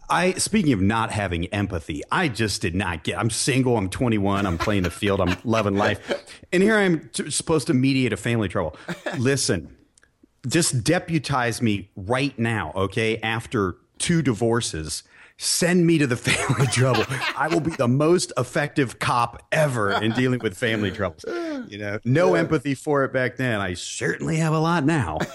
I 0.08 0.34
speaking 0.34 0.74
of 0.74 0.82
not 0.82 1.10
having 1.10 1.48
empathy, 1.48 2.04
I 2.12 2.28
just 2.28 2.62
did 2.62 2.76
not 2.76 3.04
get. 3.04 3.18
I'm 3.18 3.32
single. 3.32 3.78
I'm 3.78 3.90
21. 3.90 4.46
I'm 4.46 4.60
playing 4.60 4.84
the 4.84 4.92
field. 4.92 5.22
I'm 5.22 5.36
loving 5.44 5.76
life, 5.76 6.24
and 6.52 6.62
here 6.62 6.78
I'm 6.78 7.10
t- 7.10 7.32
supposed 7.32 7.66
to 7.68 7.74
mediate 7.74 8.14
a 8.14 8.18
family 8.18 8.48
trouble. 8.48 8.76
Listen, 9.18 9.76
just 10.48 10.84
deputize 10.84 11.60
me 11.60 11.90
right 11.96 12.38
now, 12.38 12.72
okay? 12.76 13.18
After 13.18 13.78
two 13.98 14.22
divorces, 14.22 15.02
send 15.40 15.88
me 15.88 15.98
to 15.98 16.06
the 16.06 16.18
family 16.18 16.68
trouble. 16.68 17.06
I 17.36 17.48
will 17.48 17.62
be 17.62 17.72
the 17.72 17.88
most 17.88 18.32
effective 18.38 19.00
cop 19.00 19.42
ever 19.52 19.92
in 19.92 20.12
dealing 20.12 20.40
with 20.40 20.56
family 20.56 20.92
troubles. 20.92 21.26
You 21.70 21.78
know, 21.78 22.00
no 22.04 22.36
yeah. 22.36 22.42
empathy 22.42 22.76
for 22.76 23.04
it 23.06 23.14
back 23.14 23.38
then. 23.38 23.60
I 23.60 23.74
certainly 23.74 24.36
have 24.38 24.54
a 24.54 24.60
lot 24.60 24.86
now. 24.86 25.18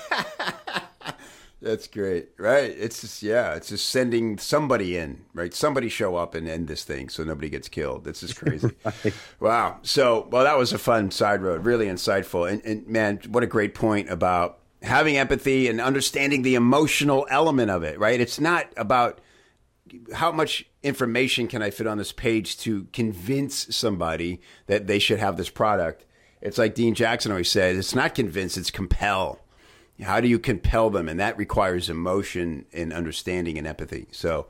That's 1.62 1.86
great, 1.86 2.28
right? 2.36 2.74
It's 2.78 3.00
just 3.00 3.22
yeah, 3.22 3.54
it's 3.54 3.70
just 3.70 3.88
sending 3.88 4.36
somebody 4.36 4.98
in, 4.98 5.24
right? 5.32 5.54
Somebody 5.54 5.88
show 5.88 6.14
up 6.14 6.34
and 6.34 6.46
end 6.46 6.68
this 6.68 6.84
thing 6.84 7.08
so 7.08 7.24
nobody 7.24 7.48
gets 7.48 7.70
killed. 7.70 8.04
This 8.04 8.22
is 8.22 8.34
crazy. 8.34 8.70
right. 8.84 9.14
Wow. 9.40 9.78
So, 9.80 10.28
well, 10.30 10.44
that 10.44 10.58
was 10.58 10.74
a 10.74 10.78
fun 10.78 11.10
side 11.10 11.40
road, 11.40 11.64
really 11.64 11.86
insightful, 11.86 12.50
and, 12.50 12.62
and 12.66 12.86
man, 12.86 13.20
what 13.30 13.42
a 13.42 13.46
great 13.46 13.74
point 13.74 14.10
about 14.10 14.58
having 14.82 15.16
empathy 15.16 15.66
and 15.68 15.80
understanding 15.80 16.42
the 16.42 16.54
emotional 16.54 17.26
element 17.30 17.70
of 17.70 17.82
it, 17.82 17.98
right? 17.98 18.20
It's 18.20 18.38
not 18.38 18.70
about 18.76 19.20
how 20.14 20.32
much 20.32 20.66
information 20.82 21.48
can 21.48 21.62
I 21.62 21.70
fit 21.70 21.86
on 21.86 21.98
this 21.98 22.12
page 22.12 22.58
to 22.60 22.84
convince 22.92 23.74
somebody 23.74 24.40
that 24.66 24.86
they 24.86 24.98
should 24.98 25.18
have 25.18 25.36
this 25.36 25.50
product? 25.50 26.04
It's 26.40 26.58
like 26.58 26.74
Dean 26.74 26.94
Jackson 26.94 27.32
always 27.32 27.50
said, 27.50 27.76
it's 27.76 27.94
not 27.94 28.14
convince, 28.14 28.56
it's 28.56 28.70
compel. 28.70 29.40
How 30.02 30.20
do 30.20 30.28
you 30.28 30.38
compel 30.38 30.90
them? 30.90 31.08
And 31.08 31.18
that 31.20 31.38
requires 31.38 31.88
emotion 31.88 32.66
and 32.72 32.92
understanding 32.92 33.56
and 33.58 33.66
empathy. 33.66 34.08
So, 34.10 34.46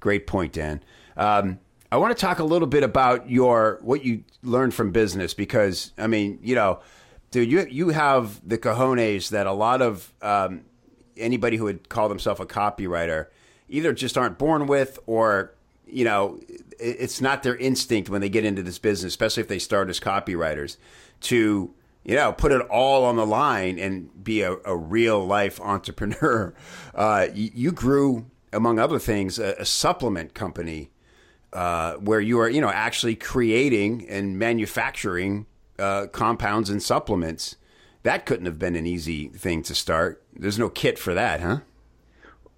great 0.00 0.26
point, 0.26 0.52
Dan. 0.52 0.82
Um, 1.16 1.60
I 1.90 1.96
want 1.96 2.16
to 2.16 2.20
talk 2.20 2.38
a 2.38 2.44
little 2.44 2.68
bit 2.68 2.82
about 2.82 3.30
your 3.30 3.78
what 3.80 4.04
you 4.04 4.24
learned 4.42 4.74
from 4.74 4.90
business 4.90 5.34
because 5.34 5.92
I 5.96 6.06
mean, 6.06 6.38
you 6.42 6.54
know, 6.54 6.80
dude, 7.30 7.50
you 7.50 7.66
you 7.70 7.88
have 7.90 8.46
the 8.46 8.58
cojones 8.58 9.30
that 9.30 9.46
a 9.46 9.52
lot 9.52 9.80
of 9.80 10.12
um, 10.20 10.62
anybody 11.16 11.56
who 11.56 11.64
would 11.64 11.88
call 11.88 12.08
themselves 12.08 12.40
a 12.40 12.46
copywriter 12.46 13.26
either 13.68 13.92
just 13.92 14.16
aren't 14.18 14.38
born 14.38 14.66
with 14.66 14.98
or 15.06 15.54
you 15.86 16.04
know 16.04 16.40
it's 16.78 17.20
not 17.20 17.42
their 17.42 17.56
instinct 17.56 18.08
when 18.08 18.20
they 18.20 18.28
get 18.28 18.44
into 18.44 18.62
this 18.62 18.78
business 18.78 19.10
especially 19.10 19.40
if 19.40 19.48
they 19.48 19.58
start 19.58 19.88
as 19.88 19.98
copywriters 19.98 20.76
to 21.20 21.74
you 22.08 22.14
know 22.14 22.32
put 22.32 22.50
it 22.50 22.62
all 22.62 23.04
on 23.04 23.16
the 23.16 23.26
line 23.26 23.78
and 23.78 24.24
be 24.24 24.42
a, 24.42 24.56
a 24.64 24.76
real 24.76 25.24
life 25.24 25.60
entrepreneur. 25.60 26.52
Uh, 26.94 27.28
you, 27.32 27.50
you, 27.54 27.70
grew 27.70 28.26
among 28.52 28.80
other 28.80 28.98
things 28.98 29.38
a, 29.38 29.54
a 29.60 29.64
supplement 29.64 30.34
company 30.34 30.90
uh, 31.52 31.92
where 31.94 32.18
you 32.18 32.40
are 32.40 32.48
you 32.48 32.60
know 32.60 32.70
actually 32.70 33.14
creating 33.14 34.08
and 34.08 34.36
manufacturing 34.36 35.46
uh, 35.78 36.08
compounds 36.08 36.70
and 36.70 36.82
supplements. 36.82 37.54
That 38.02 38.26
couldn't 38.26 38.46
have 38.46 38.58
been 38.58 38.74
an 38.74 38.84
easy 38.84 39.28
thing 39.28 39.62
to 39.64 39.76
start. 39.76 40.24
There's 40.34 40.58
no 40.58 40.68
kit 40.68 40.98
for 40.98 41.14
that 41.14 41.40
huh 41.40 41.60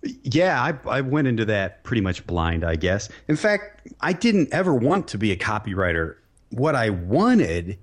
Yeah, 0.02 0.62
I, 0.62 0.88
I 0.88 1.00
went 1.02 1.28
into 1.28 1.44
that 1.46 1.84
pretty 1.84 2.00
much 2.00 2.26
blind, 2.26 2.64
I 2.64 2.76
guess. 2.76 3.08
In 3.28 3.36
fact, 3.36 3.88
I 4.00 4.12
didn't 4.12 4.52
ever 4.52 4.74
want 4.74 5.08
to 5.08 5.18
be 5.18 5.30
a 5.30 5.36
copywriter. 5.36 6.16
What 6.50 6.74
I 6.74 6.90
wanted, 6.90 7.78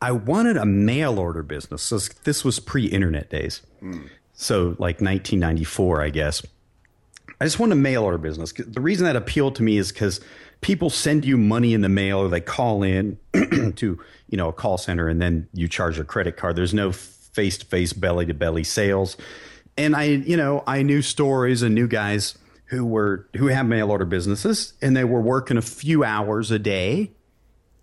I 0.00 0.12
wanted 0.12 0.56
a 0.56 0.66
mail 0.66 1.18
order 1.18 1.42
business. 1.42 1.82
So 1.82 1.98
this 2.24 2.44
was 2.44 2.58
pre-internet 2.58 3.30
days, 3.30 3.62
mm. 3.80 4.08
so 4.34 4.70
like 4.78 5.00
1994, 5.00 6.02
I 6.02 6.10
guess. 6.10 6.42
I 7.40 7.44
just 7.44 7.58
wanted 7.58 7.72
a 7.72 7.76
mail 7.76 8.02
order 8.04 8.18
business. 8.18 8.52
The 8.52 8.80
reason 8.80 9.04
that 9.06 9.16
appealed 9.16 9.54
to 9.56 9.62
me 9.62 9.76
is 9.76 9.92
because 9.92 10.20
people 10.62 10.90
send 10.90 11.24
you 11.24 11.36
money 11.36 11.74
in 11.74 11.80
the 11.80 11.88
mail 11.88 12.18
or 12.18 12.28
they 12.28 12.40
call 12.40 12.82
in 12.82 13.18
to 13.32 13.98
you 14.28 14.36
know 14.36 14.48
a 14.48 14.52
call 14.52 14.78
center 14.78 15.08
and 15.08 15.22
then 15.22 15.48
you 15.52 15.68
charge 15.68 15.98
a 15.98 16.04
credit 16.04 16.36
card. 16.36 16.56
There's 16.56 16.74
no 16.74 16.90
face 16.92 17.58
to 17.58 17.66
face, 17.66 17.92
belly 17.92 18.26
to 18.26 18.34
belly 18.34 18.64
sales 18.64 19.16
and 19.76 19.96
I, 19.96 20.04
you 20.04 20.36
know, 20.36 20.62
I 20.66 20.82
knew 20.82 21.02
stories 21.02 21.62
and 21.62 21.74
knew 21.74 21.88
guys 21.88 22.36
who 22.66 22.84
were 22.84 23.28
who 23.36 23.46
had 23.46 23.64
mail 23.64 23.90
order 23.90 24.04
businesses, 24.04 24.74
and 24.80 24.96
they 24.96 25.04
were 25.04 25.20
working 25.20 25.56
a 25.56 25.62
few 25.62 26.04
hours 26.04 26.50
a 26.50 26.58
day 26.58 27.12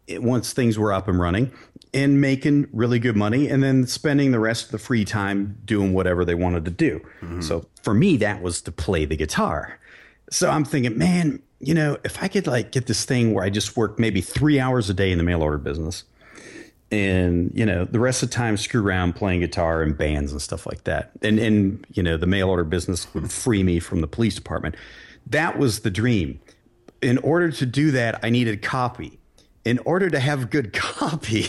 once 0.10 0.54
things 0.54 0.80
were 0.80 0.92
up 0.92 1.08
and 1.08 1.20
running, 1.20 1.52
and 1.94 2.20
making 2.20 2.68
really 2.74 3.00
good 3.00 3.16
money, 3.16 3.48
and 3.48 3.62
then 3.62 3.86
spending 3.86 4.32
the 4.32 4.40
rest 4.40 4.66
of 4.66 4.72
the 4.72 4.80
free 4.80 5.06
time 5.06 5.58
doing 5.66 5.94
whatever 5.94 6.26
they 6.26 6.36
wanted 6.36 6.66
to 6.66 6.72
do. 6.72 7.00
Mm-hmm. 7.22 7.42
So 7.42 7.66
for 7.84 7.94
me, 7.94 8.18
that 8.18 8.42
was 8.42 8.62
to 8.64 8.72
play 8.72 9.06
the 9.06 9.16
guitar. 9.16 9.80
So 10.32 10.50
I'm 10.50 10.66
thinking, 10.66 10.98
man, 10.98 11.42
you 11.60 11.74
know, 11.74 11.98
if 12.04 12.22
I 12.24 12.28
could 12.28 12.48
like 12.48 12.72
get 12.72 12.88
this 12.88 13.06
thing 13.06 13.34
where 13.34 13.44
I 13.44 13.50
just 13.50 13.76
work 13.76 14.00
maybe 14.00 14.22
three 14.22 14.60
hours 14.60 14.90
a 14.90 14.94
day 14.94 15.12
in 15.12 15.18
the 15.18 15.24
mail 15.24 15.42
order 15.42 15.58
business 15.58 16.04
and 16.92 17.52
you 17.54 17.66
know 17.66 17.86
the 17.86 18.00
rest 18.00 18.24
of 18.24 18.30
the 18.30 18.36
time 18.36 18.58
screw 18.58 18.86
around 18.86 19.14
playing 19.14 19.42
guitar 19.42 19.82
and 19.84 19.98
bands 19.98 20.32
and 20.32 20.42
stuff 20.42 20.66
like 20.66 20.86
that. 20.86 21.12
And 21.22 21.40
and 21.40 21.86
you 21.92 22.02
know 22.02 22.18
the 22.18 22.26
mail 22.26 22.50
order 22.50 22.64
business 22.64 23.14
would 23.14 23.32
free 23.32 23.64
me 23.64 23.80
from 23.80 24.02
the 24.02 24.08
police 24.08 24.36
department. 24.36 24.76
That 25.28 25.58
was 25.60 25.82
the 25.82 25.92
dream. 25.92 26.40
In 27.02 27.18
order 27.20 27.52
to 27.52 27.66
do 27.66 27.92
that 27.92 28.20
i 28.24 28.30
needed 28.30 28.62
copy. 28.62 29.20
In 29.66 29.80
order 29.80 30.10
to 30.10 30.20
have 30.20 30.50
good 30.50 30.74
copy 30.74 31.48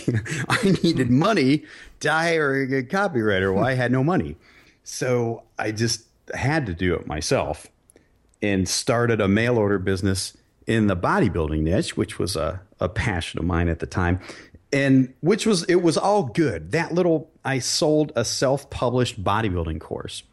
i 0.49 0.77
needed 0.83 1.09
money 1.09 1.65
to 2.01 2.11
hire 2.11 2.53
a 2.55 2.67
good 2.67 2.89
copywriter. 2.89 3.53
Well 3.53 3.65
i 3.65 3.73
had 3.73 3.91
no 3.91 4.03
money. 4.03 4.35
So 4.83 5.43
i 5.57 5.71
just 5.71 6.05
had 6.35 6.65
to 6.67 6.73
do 6.73 6.93
it 6.93 7.07
myself 7.07 7.67
and 8.41 8.69
started 8.69 9.19
a 9.21 9.27
mail 9.27 9.57
order 9.57 9.79
business 9.79 10.37
in 10.67 10.87
the 10.87 10.95
bodybuilding 10.95 11.61
niche 11.61 11.97
which 11.97 12.19
was 12.19 12.35
a, 12.35 12.61
a 12.79 12.87
passion 12.87 13.39
of 13.39 13.45
mine 13.45 13.67
at 13.67 13.79
the 13.79 13.87
time 13.87 14.19
and 14.73 15.13
which 15.21 15.45
was 15.45 15.63
it 15.63 15.81
was 15.81 15.97
all 15.97 16.23
good. 16.23 16.71
That 16.71 16.93
little 16.93 17.29
I 17.43 17.59
sold 17.59 18.11
a 18.15 18.25
self-published 18.25 19.23
bodybuilding 19.23 19.79
course. 19.79 20.23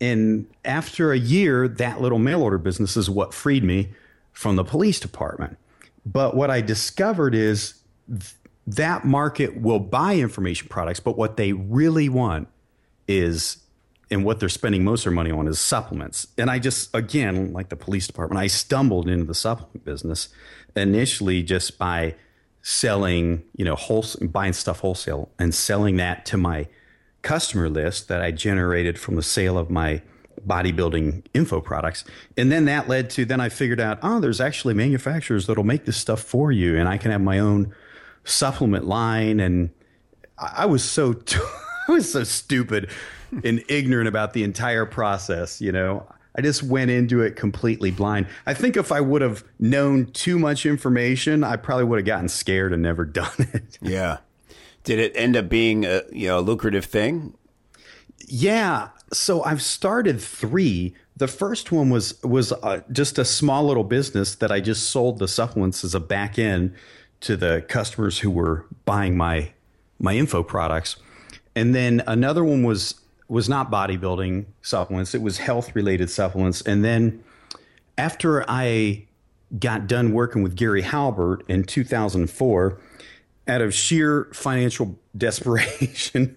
And 0.00 0.46
after 0.64 1.12
a 1.12 1.18
year, 1.18 1.66
that 1.66 2.00
little 2.00 2.20
mail 2.20 2.42
order 2.42 2.58
business 2.58 2.96
is 2.96 3.10
what 3.10 3.34
freed 3.34 3.64
me 3.64 3.88
from 4.32 4.56
the 4.56 4.64
police 4.64 5.00
department. 5.00 5.58
But 6.06 6.36
what 6.36 6.50
I 6.50 6.60
discovered 6.60 7.34
is 7.34 7.80
th- 8.08 8.34
that 8.68 9.04
market 9.04 9.60
will 9.60 9.80
buy 9.80 10.16
information 10.16 10.68
products, 10.68 11.00
but 11.00 11.18
what 11.18 11.36
they 11.36 11.52
really 11.52 12.08
want 12.08 12.46
is 13.08 13.56
and 14.10 14.24
what 14.24 14.40
they're 14.40 14.48
spending 14.48 14.84
most 14.84 15.00
of 15.00 15.04
their 15.04 15.12
money 15.12 15.30
on 15.30 15.48
is 15.48 15.58
supplements. 15.58 16.28
And 16.38 16.50
I 16.50 16.58
just, 16.58 16.94
again, 16.94 17.52
like 17.52 17.68
the 17.68 17.76
police 17.76 18.06
department, 18.06 18.40
I 18.40 18.46
stumbled 18.46 19.08
into 19.08 19.24
the 19.24 19.34
supplement 19.34 19.84
business 19.84 20.28
initially 20.74 21.42
just 21.42 21.78
by 21.78 22.14
selling, 22.68 23.42
you 23.56 23.64
know, 23.64 23.74
wholesale, 23.74 24.28
buying 24.28 24.52
stuff 24.52 24.80
wholesale 24.80 25.30
and 25.38 25.54
selling 25.54 25.96
that 25.96 26.26
to 26.26 26.36
my 26.36 26.68
customer 27.22 27.66
list 27.66 28.08
that 28.08 28.20
I 28.20 28.30
generated 28.30 28.98
from 28.98 29.16
the 29.16 29.22
sale 29.22 29.56
of 29.56 29.70
my 29.70 30.02
bodybuilding 30.46 31.24
info 31.32 31.62
products. 31.62 32.04
And 32.36 32.52
then 32.52 32.66
that 32.66 32.86
led 32.86 33.08
to 33.10 33.24
then 33.24 33.40
I 33.40 33.48
figured 33.48 33.80
out, 33.80 33.98
oh, 34.02 34.20
there's 34.20 34.38
actually 34.38 34.74
manufacturers 34.74 35.46
that'll 35.46 35.64
make 35.64 35.86
this 35.86 35.96
stuff 35.96 36.20
for 36.20 36.52
you 36.52 36.76
and 36.76 36.90
I 36.90 36.98
can 36.98 37.10
have 37.10 37.22
my 37.22 37.38
own 37.38 37.74
supplement 38.24 38.86
line 38.86 39.40
and 39.40 39.70
I 40.36 40.66
was 40.66 40.84
so 40.84 41.14
I 41.88 41.92
was 41.92 42.12
so 42.12 42.22
stupid 42.22 42.90
and 43.44 43.64
ignorant 43.70 44.08
about 44.08 44.34
the 44.34 44.44
entire 44.44 44.84
process, 44.84 45.62
you 45.62 45.72
know. 45.72 46.06
I 46.38 46.40
just 46.40 46.62
went 46.62 46.88
into 46.88 47.20
it 47.20 47.34
completely 47.34 47.90
blind. 47.90 48.28
I 48.46 48.54
think 48.54 48.76
if 48.76 48.92
I 48.92 49.00
would 49.00 49.22
have 49.22 49.42
known 49.58 50.06
too 50.12 50.38
much 50.38 50.66
information, 50.66 51.42
I 51.42 51.56
probably 51.56 51.82
would 51.82 51.98
have 51.98 52.06
gotten 52.06 52.28
scared 52.28 52.72
and 52.72 52.80
never 52.80 53.04
done 53.04 53.32
it. 53.38 53.76
Yeah. 53.82 54.18
Did 54.84 55.00
it 55.00 55.12
end 55.16 55.36
up 55.36 55.48
being 55.48 55.84
a 55.84 56.02
you 56.12 56.28
know 56.28 56.38
a 56.38 56.40
lucrative 56.40 56.84
thing? 56.84 57.34
Yeah. 58.28 58.90
So 59.12 59.42
I've 59.42 59.60
started 59.60 60.20
three. 60.20 60.94
The 61.16 61.26
first 61.26 61.72
one 61.72 61.90
was 61.90 62.22
was 62.22 62.52
uh, 62.52 62.82
just 62.92 63.18
a 63.18 63.24
small 63.24 63.66
little 63.66 63.82
business 63.82 64.36
that 64.36 64.52
I 64.52 64.60
just 64.60 64.90
sold 64.90 65.18
the 65.18 65.26
supplements 65.26 65.82
as 65.82 65.92
a 65.92 66.00
back 66.00 66.38
end 66.38 66.72
to 67.22 67.36
the 67.36 67.64
customers 67.68 68.20
who 68.20 68.30
were 68.30 68.64
buying 68.84 69.16
my 69.16 69.50
my 69.98 70.14
info 70.14 70.44
products. 70.44 70.94
And 71.56 71.74
then 71.74 72.04
another 72.06 72.44
one 72.44 72.62
was 72.62 72.94
was 73.28 73.48
not 73.48 73.70
bodybuilding 73.70 74.46
supplements, 74.62 75.14
it 75.14 75.22
was 75.22 75.38
health 75.38 75.74
related 75.74 76.10
supplements. 76.10 76.62
And 76.62 76.84
then 76.84 77.22
after 77.96 78.44
I 78.48 79.06
got 79.58 79.86
done 79.86 80.12
working 80.12 80.42
with 80.42 80.56
Gary 80.56 80.82
Halbert 80.82 81.44
in 81.48 81.64
2004, 81.64 82.80
out 83.46 83.60
of 83.62 83.74
sheer 83.74 84.28
financial 84.32 84.98
desperation, 85.16 86.36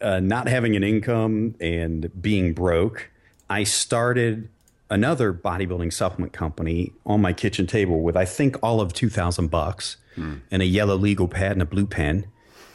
uh, 0.00 0.20
not 0.20 0.48
having 0.48 0.76
an 0.76 0.84
income 0.84 1.54
and 1.60 2.10
being 2.20 2.52
broke, 2.52 3.10
I 3.50 3.64
started 3.64 4.48
another 4.90 5.32
bodybuilding 5.32 5.92
supplement 5.92 6.32
company 6.32 6.92
on 7.04 7.20
my 7.20 7.32
kitchen 7.32 7.66
table 7.66 8.00
with 8.00 8.16
I 8.16 8.24
think 8.24 8.56
all 8.62 8.80
of 8.80 8.92
2000 8.92 9.48
bucks 9.48 9.96
hmm. 10.14 10.36
and 10.50 10.62
a 10.62 10.66
yellow 10.66 10.96
legal 10.96 11.28
pad 11.28 11.52
and 11.52 11.62
a 11.62 11.66
blue 11.66 11.86
pen. 11.86 12.26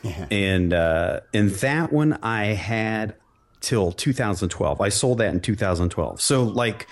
Yeah. 0.04 0.26
And 0.30 0.74
uh, 0.74 1.22
in 1.32 1.50
that 1.58 1.94
one, 1.94 2.20
I 2.22 2.46
had 2.48 3.16
till 3.64 3.94
2012. 3.94 4.82
I 4.82 4.90
sold 4.90 5.18
that 5.20 5.34
in 5.34 5.40
2012. 5.40 6.22
So 6.22 6.44
like 6.44 6.88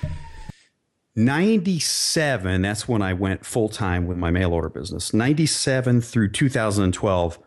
97, 1.16 2.62
that's 2.62 2.88
when 2.88 3.02
I 3.02 3.14
went 3.14 3.46
full 3.46 3.70
time 3.70 4.08
with 4.08 4.18
my 4.18 4.32
mail 4.32 4.54
order 4.54 4.70
business. 4.70 5.14
97 5.14 6.02
through 6.02 6.30
2012, 6.30 7.38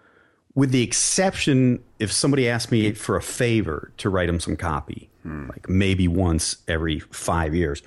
with 0.54 0.70
the 0.70 0.82
exception 0.82 1.82
if 1.98 2.12
somebody 2.12 2.48
asked 2.48 2.70
me 2.70 2.92
for 2.92 3.16
a 3.16 3.22
favor 3.22 3.90
to 3.96 4.10
write 4.10 4.26
them 4.26 4.38
some 4.38 4.56
copy, 4.56 5.08
hmm. 5.22 5.48
like 5.48 5.68
maybe 5.68 6.06
once 6.06 6.58
every 6.68 7.00
five 7.00 7.54
years. 7.54 7.82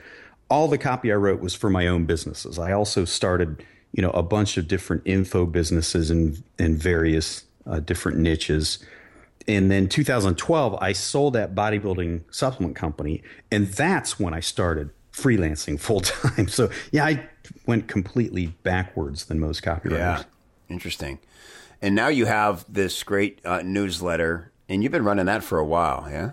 All 0.50 0.67
the 0.67 0.78
copy 0.78 1.12
I 1.12 1.15
wrote 1.15 1.39
was 1.39 1.54
for 1.54 1.69
my 1.69 1.88
own 1.88 2.06
businesses. 2.06 2.58
I 2.58 2.71
also 2.71 3.06
started, 3.06 3.63
you 3.91 4.02
know, 4.02 4.12
a 4.12 4.23
bunch 4.23 4.58
of 4.58 4.67
different 4.67 5.04
info 5.06 5.45
businesses 5.45 6.10
in 6.10 6.43
in 6.58 6.78
various 6.78 7.43
uh, 7.67 7.80
different 7.82 8.17
niches 8.17 8.80
and 9.47 9.71
then 9.71 9.88
2012 9.88 10.77
i 10.81 10.91
sold 10.91 11.33
that 11.33 11.55
bodybuilding 11.55 12.21
supplement 12.31 12.75
company 12.75 13.21
and 13.51 13.67
that's 13.67 14.19
when 14.19 14.33
i 14.33 14.39
started 14.39 14.89
freelancing 15.12 15.79
full 15.79 16.01
time 16.01 16.47
so 16.47 16.69
yeah 16.91 17.05
i 17.05 17.27
went 17.65 17.88
completely 17.88 18.47
backwards 18.63 19.25
than 19.25 19.39
most 19.39 19.63
copywriters. 19.63 19.91
Yeah. 19.91 20.23
Interesting. 20.69 21.19
And 21.81 21.95
now 21.95 22.07
you 22.07 22.25
have 22.25 22.65
this 22.67 23.03
great 23.03 23.39
uh, 23.45 23.62
newsletter 23.63 24.51
and 24.67 24.83
you've 24.83 24.91
been 24.91 25.05
running 25.05 25.27
that 25.27 25.43
for 25.43 25.60
a 25.60 25.65
while 25.65 26.07
yeah? 26.10 26.31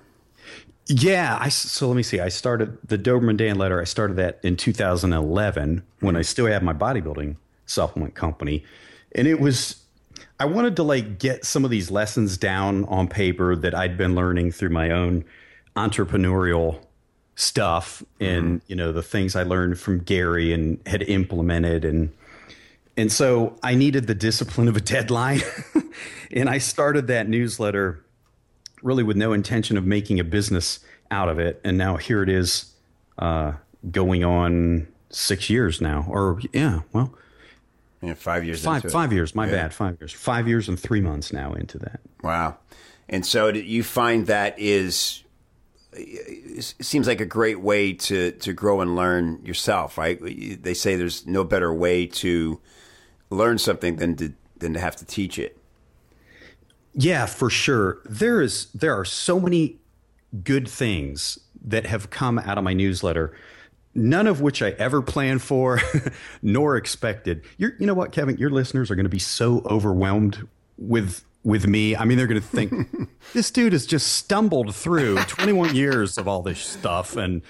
Yeah 0.86 1.38
I, 1.40 1.48
so 1.48 1.88
let 1.88 1.96
me 1.96 2.02
see. 2.02 2.20
I 2.20 2.28
started 2.28 2.78
the 2.86 2.98
doberman 2.98 3.36
dan 3.36 3.56
letter 3.56 3.80
i 3.80 3.84
started 3.84 4.16
that 4.16 4.40
in 4.42 4.56
2011 4.56 5.82
when 6.00 6.16
i 6.16 6.22
still 6.22 6.46
had 6.46 6.62
my 6.62 6.72
bodybuilding 6.72 7.36
supplement 7.66 8.14
company. 8.14 8.64
And 9.12 9.28
it 9.28 9.40
was 9.40 9.83
I 10.40 10.46
wanted 10.46 10.76
to 10.76 10.82
like 10.82 11.18
get 11.18 11.44
some 11.44 11.64
of 11.64 11.70
these 11.70 11.90
lessons 11.90 12.36
down 12.36 12.84
on 12.86 13.08
paper 13.08 13.54
that 13.56 13.74
I'd 13.74 13.96
been 13.96 14.14
learning 14.14 14.52
through 14.52 14.70
my 14.70 14.90
own 14.90 15.24
entrepreneurial 15.76 16.80
stuff 17.36 18.02
and 18.20 18.44
mm-hmm. 18.44 18.64
you 18.68 18.76
know 18.76 18.92
the 18.92 19.02
things 19.02 19.34
I 19.34 19.42
learned 19.42 19.78
from 19.78 20.00
Gary 20.00 20.52
and 20.52 20.80
had 20.86 21.02
implemented. 21.02 21.84
And 21.84 22.12
and 22.96 23.10
so 23.10 23.56
I 23.62 23.74
needed 23.74 24.06
the 24.06 24.14
discipline 24.14 24.68
of 24.68 24.76
a 24.76 24.80
deadline. 24.80 25.40
And 26.32 26.48
I 26.48 26.58
started 26.58 27.06
that 27.06 27.28
newsletter 27.28 28.04
really 28.82 29.04
with 29.04 29.16
no 29.16 29.32
intention 29.32 29.76
of 29.76 29.86
making 29.86 30.18
a 30.18 30.24
business 30.24 30.80
out 31.12 31.28
of 31.28 31.38
it. 31.38 31.60
And 31.62 31.78
now 31.78 31.96
here 31.96 32.24
it 32.24 32.28
is 32.28 32.74
uh, 33.18 33.52
going 33.92 34.24
on 34.24 34.88
6 35.10 35.48
years 35.48 35.80
now. 35.80 36.06
Or 36.08 36.40
yeah 36.52 36.80
well 36.92 37.14
yeah, 38.04 38.14
five 38.14 38.44
years. 38.44 38.64
Five 38.64 38.82
five 38.90 39.12
years. 39.12 39.34
My 39.34 39.46
yeah. 39.46 39.52
bad. 39.52 39.74
Five 39.74 39.98
years. 40.00 40.12
Five 40.12 40.48
years 40.48 40.68
and 40.68 40.78
three 40.78 41.00
months 41.00 41.32
now 41.32 41.52
into 41.52 41.78
that. 41.78 42.00
Wow. 42.22 42.58
And 43.08 43.24
so 43.24 43.48
you 43.48 43.82
find 43.82 44.26
that 44.26 44.58
is 44.58 45.24
it 45.92 46.74
seems 46.80 47.06
like 47.06 47.20
a 47.20 47.26
great 47.26 47.60
way 47.60 47.92
to 47.92 48.32
to 48.32 48.52
grow 48.52 48.80
and 48.80 48.96
learn 48.96 49.40
yourself, 49.44 49.96
right? 49.96 50.18
They 50.62 50.74
say 50.74 50.96
there's 50.96 51.26
no 51.26 51.44
better 51.44 51.72
way 51.72 52.06
to 52.06 52.60
learn 53.30 53.58
something 53.58 53.96
than 53.96 54.16
to 54.16 54.32
than 54.58 54.74
to 54.74 54.80
have 54.80 54.96
to 54.96 55.04
teach 55.04 55.38
it. 55.38 55.58
Yeah, 56.94 57.26
for 57.26 57.50
sure. 57.50 57.98
There 58.04 58.40
is 58.40 58.66
there 58.74 58.98
are 58.98 59.04
so 59.04 59.40
many 59.40 59.78
good 60.42 60.68
things 60.68 61.38
that 61.64 61.86
have 61.86 62.10
come 62.10 62.38
out 62.38 62.58
of 62.58 62.64
my 62.64 62.74
newsletter, 62.74 63.32
none 63.94 64.26
of 64.26 64.40
which 64.40 64.62
I 64.62 64.70
ever 64.70 65.02
planned 65.02 65.42
for 65.42 65.80
nor 66.42 66.76
expected. 66.76 67.42
You're, 67.58 67.74
you 67.78 67.86
know 67.86 67.94
what, 67.94 68.12
Kevin? 68.12 68.36
Your 68.36 68.50
listeners 68.50 68.90
are 68.90 68.94
going 68.94 69.04
to 69.04 69.10
be 69.10 69.18
so 69.18 69.62
overwhelmed 69.66 70.46
with 70.76 71.24
with 71.44 71.66
me. 71.66 71.94
I 71.94 72.06
mean, 72.06 72.16
they're 72.16 72.26
going 72.26 72.40
to 72.40 72.46
think 72.46 73.10
this 73.34 73.50
dude 73.50 73.74
has 73.74 73.86
just 73.86 74.14
stumbled 74.14 74.74
through 74.74 75.16
21 75.28 75.74
years 75.76 76.16
of 76.16 76.26
all 76.26 76.42
this 76.42 76.58
stuff, 76.58 77.16
and 77.16 77.42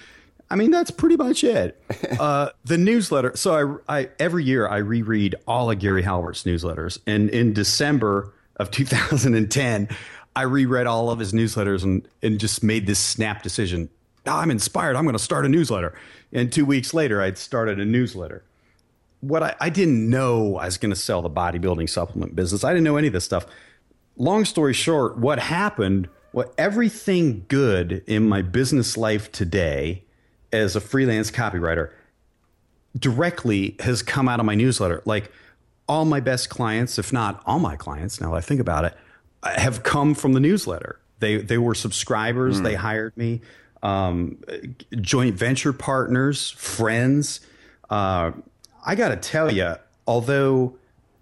I 0.51 0.57
mean 0.57 0.71
that's 0.71 0.91
pretty 0.91 1.17
much 1.17 1.45
it. 1.45 1.81
Uh, 2.19 2.51
the 2.65 2.77
newsletter. 2.79 3.37
So 3.37 3.81
I, 3.89 4.01
I 4.01 4.11
every 4.19 4.45
year 4.45 4.69
I 4.69 4.79
reread 4.79 5.37
all 5.47 5.71
of 5.71 5.79
Gary 5.79 6.03
Halbert's 6.03 6.45
newsletters, 6.45 6.99
and 7.07 7.31
in 7.31 7.53
December 7.53 8.33
of 8.57 8.71
2010. 8.71 9.89
I 10.37 10.43
reread 10.43 10.89
all 10.89 11.11
of 11.11 11.21
his 11.21 11.33
newsletters 11.33 11.85
and, 11.85 12.09
and 12.21 12.41
just 12.41 12.65
made 12.65 12.89
this 12.89 12.99
snap 12.99 13.45
decision 13.45 13.89
oh, 14.27 14.37
I'm 14.37 14.51
inspired. 14.51 14.97
I'm 14.97 15.05
going 15.05 15.15
to 15.15 15.23
start 15.23 15.45
a 15.47 15.49
newsletter. 15.49 15.95
And 16.33 16.53
two 16.53 16.65
weeks 16.65 16.95
later, 16.95 17.23
I'd 17.23 17.39
started 17.39 17.79
a 17.79 17.85
newsletter. 17.85 18.45
What 19.21 19.43
I, 19.43 19.55
I 19.61 19.71
didn't 19.71 20.09
know 20.09 20.57
I 20.57 20.67
was 20.67 20.77
going 20.77 20.93
to 20.93 21.01
sell 21.01 21.23
the 21.23 21.31
bodybuilding 21.31 21.89
supplement 21.89 22.37
business. 22.37 22.65
I 22.65 22.71
didn't 22.71 22.85
know 22.85 22.97
any 22.97 23.07
of 23.07 23.13
this 23.13 23.25
stuff. 23.25 23.47
Long 24.17 24.45
story 24.45 24.73
short, 24.73 25.19
what 25.19 25.39
happened, 25.39 26.09
what 26.33 26.53
everything 26.59 27.47
good 27.49 28.03
in 28.07 28.29
my 28.29 28.43
business 28.43 28.97
life 28.97 29.33
today 29.33 30.05
as 30.53 30.77
a 30.77 30.81
freelance 30.81 31.31
copywriter 31.31 31.91
directly 32.99 33.77
has 33.81 34.03
come 34.03 34.29
out 34.29 34.41
of 34.41 34.47
my 34.47 34.55
newsletter. 34.55 35.03
Like 35.05 35.33
all 35.89 36.05
my 36.05 36.21
best 36.21 36.49
clients, 36.49 36.99
if 36.99 37.13
not 37.13 37.43
all 37.47 37.59
my 37.59 37.77
clients, 37.77 38.21
now 38.21 38.35
I 38.35 38.41
think 38.41 38.61
about 38.61 38.85
it, 38.85 38.97
have 39.45 39.83
come 39.83 40.15
from 40.15 40.33
the 40.33 40.41
newsletter. 40.41 41.01
They 41.19 41.39
they 41.39 41.59
were 41.59 41.75
subscribers. 41.75 42.61
Mm. 42.61 42.65
They 42.65 42.75
hired 42.75 43.17
me 43.17 43.41
um, 43.85 44.39
joint 45.01 45.37
venture 45.37 45.73
partners, 45.73 46.51
friends. 46.51 47.41
Uh, 47.91 48.33
I 48.85 48.95
got 48.95 49.11
to 49.11 49.17
tell 49.17 49.53
you, 49.53 49.75
although 50.07 50.77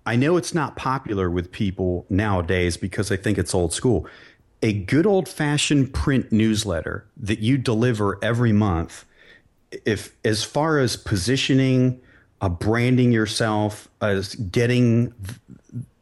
I 0.07 0.17
know 0.17 0.37
it's 0.37 0.55
not 0.55 0.77
popular 0.77 1.29
with 1.29 1.53
people 1.53 2.07
nowadays 2.09 2.77
because 2.77 3.11
I 3.11 3.17
think 3.17 3.37
it's 3.37 3.55
old 3.55 3.73
school, 3.73 4.07
a 4.63 4.73
good 4.73 5.07
old 5.07 5.29
fashioned 5.29 5.93
print 5.93 6.31
newsletter 6.31 7.05
that 7.17 7.41
you 7.41 7.59
deliver 7.59 8.23
every 8.23 8.53
month, 8.53 9.05
if 9.85 10.15
as 10.25 10.45
far 10.45 10.79
as 10.79 10.97
positioning, 10.97 12.01
uh, 12.41 12.49
branding 12.49 13.11
yourself, 13.11 13.89
as 14.01 14.37
getting 14.37 15.13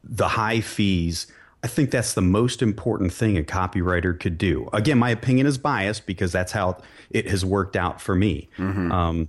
the 0.05 0.29
high 0.29 0.61
fees 0.61 1.27
I 1.63 1.67
think 1.67 1.91
that's 1.91 2.15
the 2.15 2.23
most 2.23 2.63
important 2.63 3.13
thing 3.13 3.37
a 3.37 3.43
copywriter 3.43 4.19
could 4.19 4.39
do. 4.39 4.69
Again, 4.73 4.99
my 4.99 5.11
opinion 5.11 5.47
is 5.47 5.59
biased 5.59 6.07
because 6.07 6.33
that's 6.33 6.53
how 6.53 6.79
it 7.11 7.29
has 7.29 7.45
worked 7.45 7.77
out 7.77 8.01
for 8.01 8.15
me. 8.15 8.49
Mm-hmm. 8.57 8.91
Um, 8.91 9.29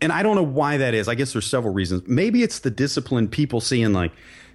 and 0.00 0.12
I 0.12 0.22
don't 0.22 0.36
know 0.36 0.44
why 0.44 0.76
that 0.76 0.94
is. 0.94 1.08
I 1.08 1.16
guess 1.16 1.32
there's 1.32 1.46
several 1.46 1.74
reasons. 1.74 2.06
Maybe 2.06 2.42
it's 2.44 2.60
the 2.60 2.70
discipline 2.70 3.26
people 3.26 3.60
seeing 3.60 3.92
like, 3.92 4.12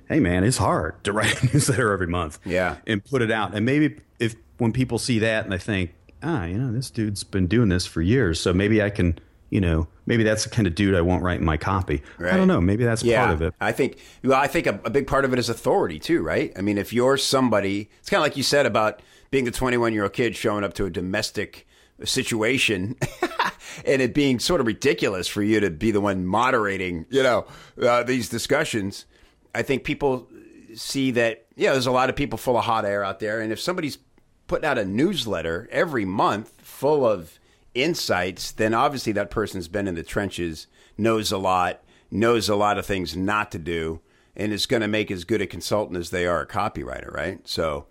hey 0.08 0.20
man, 0.20 0.44
it's 0.44 0.58
hard 0.58 1.04
to 1.04 1.12
write 1.12 1.44
a 1.44 1.46
newsletter 1.54 1.92
every 1.92 2.08
month. 2.08 2.40
Yeah. 2.46 2.78
And 2.88 3.04
put 3.04 3.22
it 3.22 3.32
out. 3.32 3.54
And 3.54 3.66
maybe 3.66 4.00
if 4.20 4.36
when 4.58 4.72
people 4.72 4.98
see 4.98 5.20
that 5.20 5.44
and 5.44 5.52
they 5.52 5.58
think, 5.58 5.94
ah, 6.24 6.46
you 6.46 6.58
know, 6.58 6.72
this 6.72 6.90
dude's 6.90 7.24
been 7.24 7.48
doing 7.48 7.70
this 7.70 7.86
for 7.86 8.02
years, 8.02 8.40
so 8.40 8.54
maybe 8.54 8.82
I 8.82 8.90
can 8.90 9.20
you 9.56 9.62
know, 9.62 9.88
maybe 10.06 10.24
that's 10.24 10.44
the 10.44 10.50
kind 10.50 10.68
of 10.68 10.76
dude 10.76 10.96
I 10.96 11.02
won't 11.02 11.24
write 11.24 11.40
in 11.40 11.46
my 11.46 11.56
copy. 11.56 12.04
Right. 12.20 12.34
I 12.34 12.38
don't 12.38 12.50
know. 12.50 12.60
Maybe 12.60 12.84
that's 12.84 13.02
yeah, 13.02 13.24
part 13.24 13.36
of 13.36 13.42
it. 13.42 13.54
I 13.62 13.72
think. 13.72 14.00
Well, 14.22 14.38
I 14.38 14.48
think 14.48 14.68
a, 14.68 14.78
a, 14.84 14.90
big 14.90 15.08
part 15.08 15.24
of 15.24 15.32
it 15.32 15.40
is 15.40 15.48
authority 15.48 15.98
too, 15.98 16.22
right? 16.22 16.52
I 16.58 16.62
mean, 16.62 16.78
if 16.78 16.92
you're 16.92 17.16
somebody, 17.16 17.90
it's 18.02 18.10
kind 18.10 18.20
of 18.20 18.26
like 18.26 18.36
you 18.36 18.44
said 18.44 18.66
about 18.66 19.02
being 19.32 19.46
the 19.46 19.52
21 19.52 19.94
year 19.94 20.04
old 20.04 20.12
kid 20.12 20.36
showing 20.36 20.66
up 20.66 20.74
to 20.74 20.86
a 20.86 20.90
domestic 20.90 21.66
situation, 22.04 22.98
and 23.86 24.02
it 24.02 24.14
being 24.14 24.40
sort 24.40 24.60
of 24.60 24.68
ridiculous 24.68 25.26
for 25.26 25.42
you 25.42 25.62
to 25.62 25.70
be 25.70 25.92
the 25.92 26.02
one 26.02 26.26
moderating, 26.26 27.06
you 27.10 27.24
know, 27.24 27.46
uh, 27.82 28.04
these 28.04 28.28
discussions. 28.28 29.06
I 29.54 29.62
think 29.62 29.86
people 29.86 30.28
see 30.74 31.12
that. 31.12 31.46
Yeah, 31.56 31.72
there's 31.72 31.88
a 31.88 31.92
lot 31.92 32.10
of 32.10 32.18
people 32.18 32.38
full 32.38 32.58
of 32.58 32.66
hot 32.66 32.84
air 32.84 33.06
out 33.06 33.22
there, 33.22 33.40
and 33.40 33.54
if 33.54 33.62
somebody's 33.62 34.00
putting 34.48 34.66
out 34.66 34.78
a 34.78 34.84
newsletter 34.84 35.70
every 35.72 36.04
month 36.04 36.52
full 36.58 37.08
of 37.08 37.40
insights, 37.76 38.52
then 38.52 38.74
obviously 38.74 39.12
that 39.14 39.30
person's 39.30 39.68
been 39.68 39.88
in 39.88 39.96
the 39.96 40.04
trenches, 40.04 40.68
knows 40.98 41.32
a 41.32 41.38
lot, 41.38 41.82
knows 42.10 42.50
a 42.50 42.56
lot 42.56 42.78
of 42.78 42.86
things 42.86 43.16
not 43.16 43.52
to 43.52 43.60
do, 43.60 44.00
and 44.36 44.52
is 44.52 44.66
going 44.66 44.82
to 44.82 44.88
make 44.88 45.12
as 45.12 45.24
good 45.24 45.42
a 45.42 45.48
consultant 45.48 45.98
as 45.98 46.10
they 46.10 46.26
are 46.26 46.42
a 46.42 46.48
copywriter, 46.48 47.14
right? 47.14 47.48
So 47.48 47.86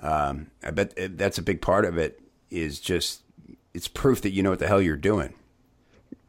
um, 0.00 0.48
I 0.62 0.70
bet 0.70 1.16
that's 1.16 1.38
a 1.38 1.42
big 1.42 1.60
part 1.60 1.84
of 1.84 1.96
it. 1.98 2.20
Is 2.50 2.80
just 2.80 3.22
it's 3.74 3.88
proof 3.88 4.22
that 4.22 4.30
you 4.30 4.42
know 4.42 4.50
what 4.50 4.58
the 4.58 4.68
hell 4.68 4.80
you're 4.80 4.96
doing. 4.96 5.34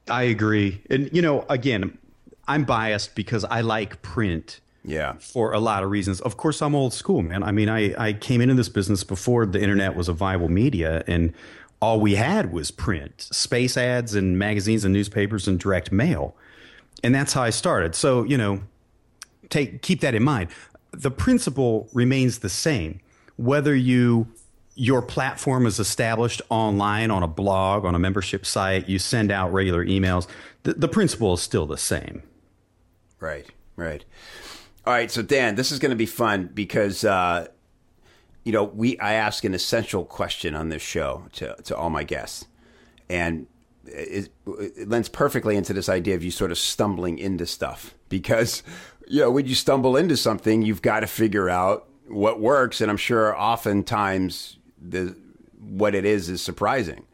I 0.09 0.23
agree, 0.23 0.81
and 0.89 1.09
you 1.13 1.21
know, 1.21 1.45
again, 1.49 1.97
I'm 2.47 2.63
biased 2.63 3.15
because 3.15 3.43
I 3.45 3.61
like 3.61 4.01
print. 4.01 4.61
Yeah. 4.83 5.15
For 5.19 5.51
a 5.51 5.59
lot 5.59 5.83
of 5.83 5.91
reasons. 5.91 6.21
Of 6.21 6.37
course, 6.37 6.61
I'm 6.61 6.73
old 6.73 6.93
school, 6.93 7.21
man. 7.21 7.43
I 7.43 7.51
mean, 7.51 7.67
I, 7.67 7.93
I 8.01 8.13
came 8.13 8.39
into 8.39 8.53
this 8.53 8.69
business 8.69 9.03
before 9.03 9.45
the 9.45 9.61
internet 9.61 9.97
was 9.97 10.07
a 10.07 10.13
viable 10.13 10.47
media. 10.47 11.03
And 11.07 11.33
all 11.81 11.99
we 11.99 12.15
had 12.15 12.51
was 12.51 12.71
print, 12.71 13.21
space 13.21 13.77
ads 13.77 14.15
and 14.15 14.37
magazines 14.39 14.83
and 14.83 14.93
newspapers 14.93 15.47
and 15.47 15.59
direct 15.59 15.91
mail. 15.91 16.35
And 17.03 17.13
that's 17.13 17.33
how 17.33 17.43
I 17.43 17.51
started. 17.51 17.93
So, 17.93 18.23
you 18.23 18.37
know, 18.37 18.61
take 19.49 19.81
keep 19.81 20.01
that 20.01 20.15
in 20.15 20.23
mind. 20.23 20.49
The 20.91 21.11
principle 21.11 21.89
remains 21.93 22.39
the 22.39 22.49
same. 22.49 22.99
Whether 23.35 23.75
you 23.75 24.27
your 24.77 25.01
platform 25.01 25.65
is 25.65 25.79
established 25.79 26.41
online 26.49 27.09
on 27.09 27.23
a 27.23 27.27
blog, 27.27 27.83
on 27.83 27.95
a 27.95 27.99
membership 27.99 28.45
site, 28.45 28.87
you 28.87 28.99
send 28.99 29.31
out 29.31 29.51
regular 29.51 29.83
emails, 29.83 30.27
the, 30.63 30.73
the 30.73 30.87
principle 30.87 31.33
is 31.33 31.41
still 31.41 31.65
the 31.65 31.77
same. 31.77 32.21
Right, 33.19 33.47
right. 33.75 34.05
All 34.85 34.93
right, 34.93 35.09
so 35.09 35.23
Dan, 35.23 35.55
this 35.55 35.71
is 35.71 35.79
going 35.79 35.89
to 35.89 35.95
be 35.95 36.05
fun 36.05 36.51
because 36.53 37.03
uh, 37.03 37.47
you 38.47 38.53
know, 38.53 38.63
we 38.63 38.97
I 38.99 39.11
ask 39.11 39.43
an 39.43 39.53
essential 39.53 40.05
question 40.05 40.55
on 40.55 40.69
this 40.69 40.81
show 40.81 41.25
to 41.33 41.53
to 41.63 41.75
all 41.75 41.89
my 41.89 42.05
guests, 42.05 42.45
and 43.09 43.45
it, 43.85 44.31
it 44.47 44.87
lends 44.87 45.09
perfectly 45.09 45.57
into 45.57 45.73
this 45.73 45.89
idea 45.89 46.15
of 46.15 46.23
you 46.23 46.31
sort 46.31 46.51
of 46.51 46.57
stumbling 46.57 47.19
into 47.19 47.45
stuff 47.45 47.93
because 48.07 48.63
you 49.05 49.19
know 49.19 49.29
when 49.29 49.47
you 49.47 49.53
stumble 49.53 49.97
into 49.97 50.15
something, 50.15 50.61
you've 50.61 50.81
got 50.81 51.01
to 51.01 51.07
figure 51.07 51.49
out 51.49 51.89
what 52.07 52.39
works, 52.39 52.79
and 52.79 52.89
I'm 52.89 52.95
sure 52.95 53.37
oftentimes 53.37 54.55
the 54.81 55.13
what 55.59 55.93
it 55.93 56.05
is 56.05 56.29
is 56.29 56.41
surprising. 56.41 57.05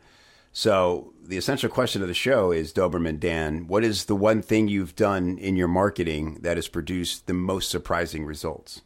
So 0.51 1.13
the 1.25 1.37
essential 1.37 1.69
question 1.71 2.03
of 2.03 2.09
the 2.09 2.13
show 2.13 2.51
is 2.51 2.71
Doberman 2.71 3.19
Dan, 3.19 3.65
what 3.65 3.83
is 3.83 4.05
the 4.05 4.15
one 4.15 4.43
thing 4.43 4.67
you've 4.67 4.95
done 4.95 5.39
in 5.39 5.55
your 5.55 5.67
marketing 5.67 6.41
that 6.41 6.57
has 6.57 6.67
produced 6.67 7.25
the 7.25 7.33
most 7.33 7.71
surprising 7.71 8.23
results? 8.23 8.83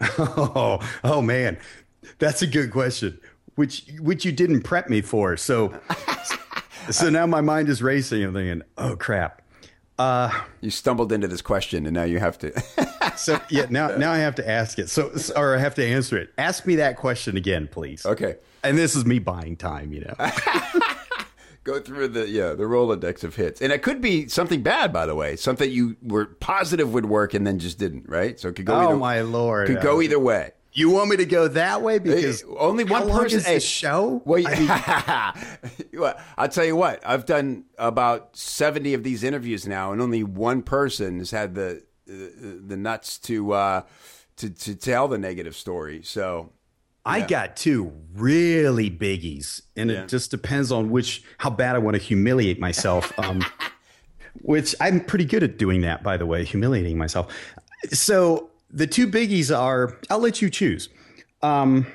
Oh, 0.18 0.80
oh 1.04 1.22
man, 1.22 1.58
that's 2.18 2.42
a 2.42 2.46
good 2.46 2.70
question. 2.70 3.18
Which 3.54 3.86
which 4.00 4.24
you 4.24 4.32
didn't 4.32 4.62
prep 4.62 4.88
me 4.88 5.00
for. 5.00 5.36
So 5.36 5.78
so 6.90 7.10
now 7.10 7.26
my 7.26 7.40
mind 7.40 7.68
is 7.68 7.82
racing. 7.82 8.22
I'm 8.22 8.34
thinking, 8.34 8.62
oh 8.76 8.96
crap. 8.96 9.42
Uh, 9.98 10.30
you 10.60 10.70
stumbled 10.70 11.10
into 11.10 11.26
this 11.26 11.40
question, 11.40 11.86
and 11.86 11.94
now 11.94 12.02
you 12.02 12.18
have 12.18 12.38
to. 12.38 12.52
so 13.16 13.40
yeah, 13.48 13.66
now 13.70 13.96
now 13.96 14.12
I 14.12 14.18
have 14.18 14.34
to 14.34 14.48
ask 14.48 14.78
it. 14.78 14.90
So 14.90 15.10
or 15.34 15.56
I 15.56 15.58
have 15.58 15.74
to 15.76 15.86
answer 15.86 16.18
it. 16.18 16.32
Ask 16.36 16.66
me 16.66 16.76
that 16.76 16.96
question 16.96 17.36
again, 17.36 17.66
please. 17.66 18.04
Okay. 18.04 18.36
And 18.62 18.76
this 18.76 18.94
is 18.94 19.06
me 19.06 19.18
buying 19.18 19.56
time, 19.56 19.92
you 19.92 20.00
know. 20.00 20.92
Go 21.66 21.80
through 21.80 22.06
the 22.06 22.28
yeah 22.28 22.52
the 22.52 22.62
Rolodex 22.62 23.24
of 23.24 23.34
hits, 23.34 23.60
and 23.60 23.72
it 23.72 23.82
could 23.82 24.00
be 24.00 24.28
something 24.28 24.62
bad, 24.62 24.92
by 24.92 25.04
the 25.04 25.16
way, 25.16 25.34
something 25.34 25.68
you 25.68 25.96
were 26.00 26.26
positive 26.26 26.92
would 26.94 27.06
work 27.06 27.34
and 27.34 27.44
then 27.44 27.58
just 27.58 27.76
didn't, 27.76 28.08
right? 28.08 28.38
So 28.38 28.50
it 28.50 28.54
could 28.54 28.66
go. 28.66 28.74
Oh 28.74 28.82
either, 28.82 28.96
my 28.96 29.22
lord! 29.22 29.66
Could 29.66 29.80
go 29.80 30.00
either 30.00 30.20
way. 30.20 30.52
You 30.72 30.90
want 30.90 31.10
me 31.10 31.16
to 31.16 31.24
go 31.24 31.48
that 31.48 31.82
way 31.82 31.98
because 31.98 32.42
hey, 32.42 32.46
only 32.56 32.84
one 32.84 33.10
person. 33.10 33.40
Is 33.40 33.48
a 33.48 33.58
show? 33.58 34.22
Well, 34.24 34.44
I 34.46 35.32
will 35.92 36.48
tell 36.50 36.64
you 36.64 36.76
what. 36.76 37.04
I've 37.04 37.26
done 37.26 37.64
about 37.78 38.36
seventy 38.36 38.94
of 38.94 39.02
these 39.02 39.24
interviews 39.24 39.66
now, 39.66 39.90
and 39.90 40.00
only 40.00 40.22
one 40.22 40.62
person 40.62 41.18
has 41.18 41.32
had 41.32 41.56
the 41.56 41.82
the, 42.06 42.62
the 42.64 42.76
nuts 42.76 43.18
to 43.18 43.54
uh, 43.54 43.82
to 44.36 44.50
to 44.50 44.76
tell 44.76 45.08
the 45.08 45.18
negative 45.18 45.56
story. 45.56 46.02
So 46.04 46.52
I 47.06 47.20
got 47.20 47.56
two 47.56 47.92
really 48.14 48.90
biggies, 48.90 49.62
and 49.76 49.90
yeah. 49.90 50.02
it 50.02 50.08
just 50.08 50.30
depends 50.30 50.72
on 50.72 50.90
which 50.90 51.22
how 51.38 51.50
bad 51.50 51.76
I 51.76 51.78
want 51.78 51.96
to 51.96 52.02
humiliate 52.02 52.58
myself. 52.60 53.16
Um, 53.18 53.44
which 54.42 54.74
I'm 54.80 55.00
pretty 55.00 55.24
good 55.24 55.42
at 55.42 55.58
doing 55.58 55.80
that, 55.82 56.02
by 56.02 56.16
the 56.16 56.26
way, 56.26 56.44
humiliating 56.44 56.98
myself. 56.98 57.34
So 57.92 58.50
the 58.70 58.86
two 58.86 59.06
biggies 59.06 59.56
are 59.56 59.98
I'll 60.10 60.18
let 60.18 60.42
you 60.42 60.50
choose. 60.50 60.88
Um, 61.42 61.86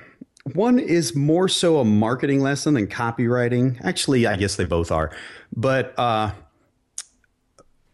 one 0.54 0.80
is 0.80 1.15
more 1.15 1.47
so 1.47 1.80
a 1.80 1.86
marketing 1.86 2.39
lesson 2.41 2.74
than 2.74 2.88
copywriting. 2.88 3.80
Actually, 3.84 4.26
I 4.26 4.36
guess 4.38 4.56
they 4.56 4.65
both 4.65 4.91
are. 4.91 5.15
But 5.56 5.97
uh, 6.00 6.32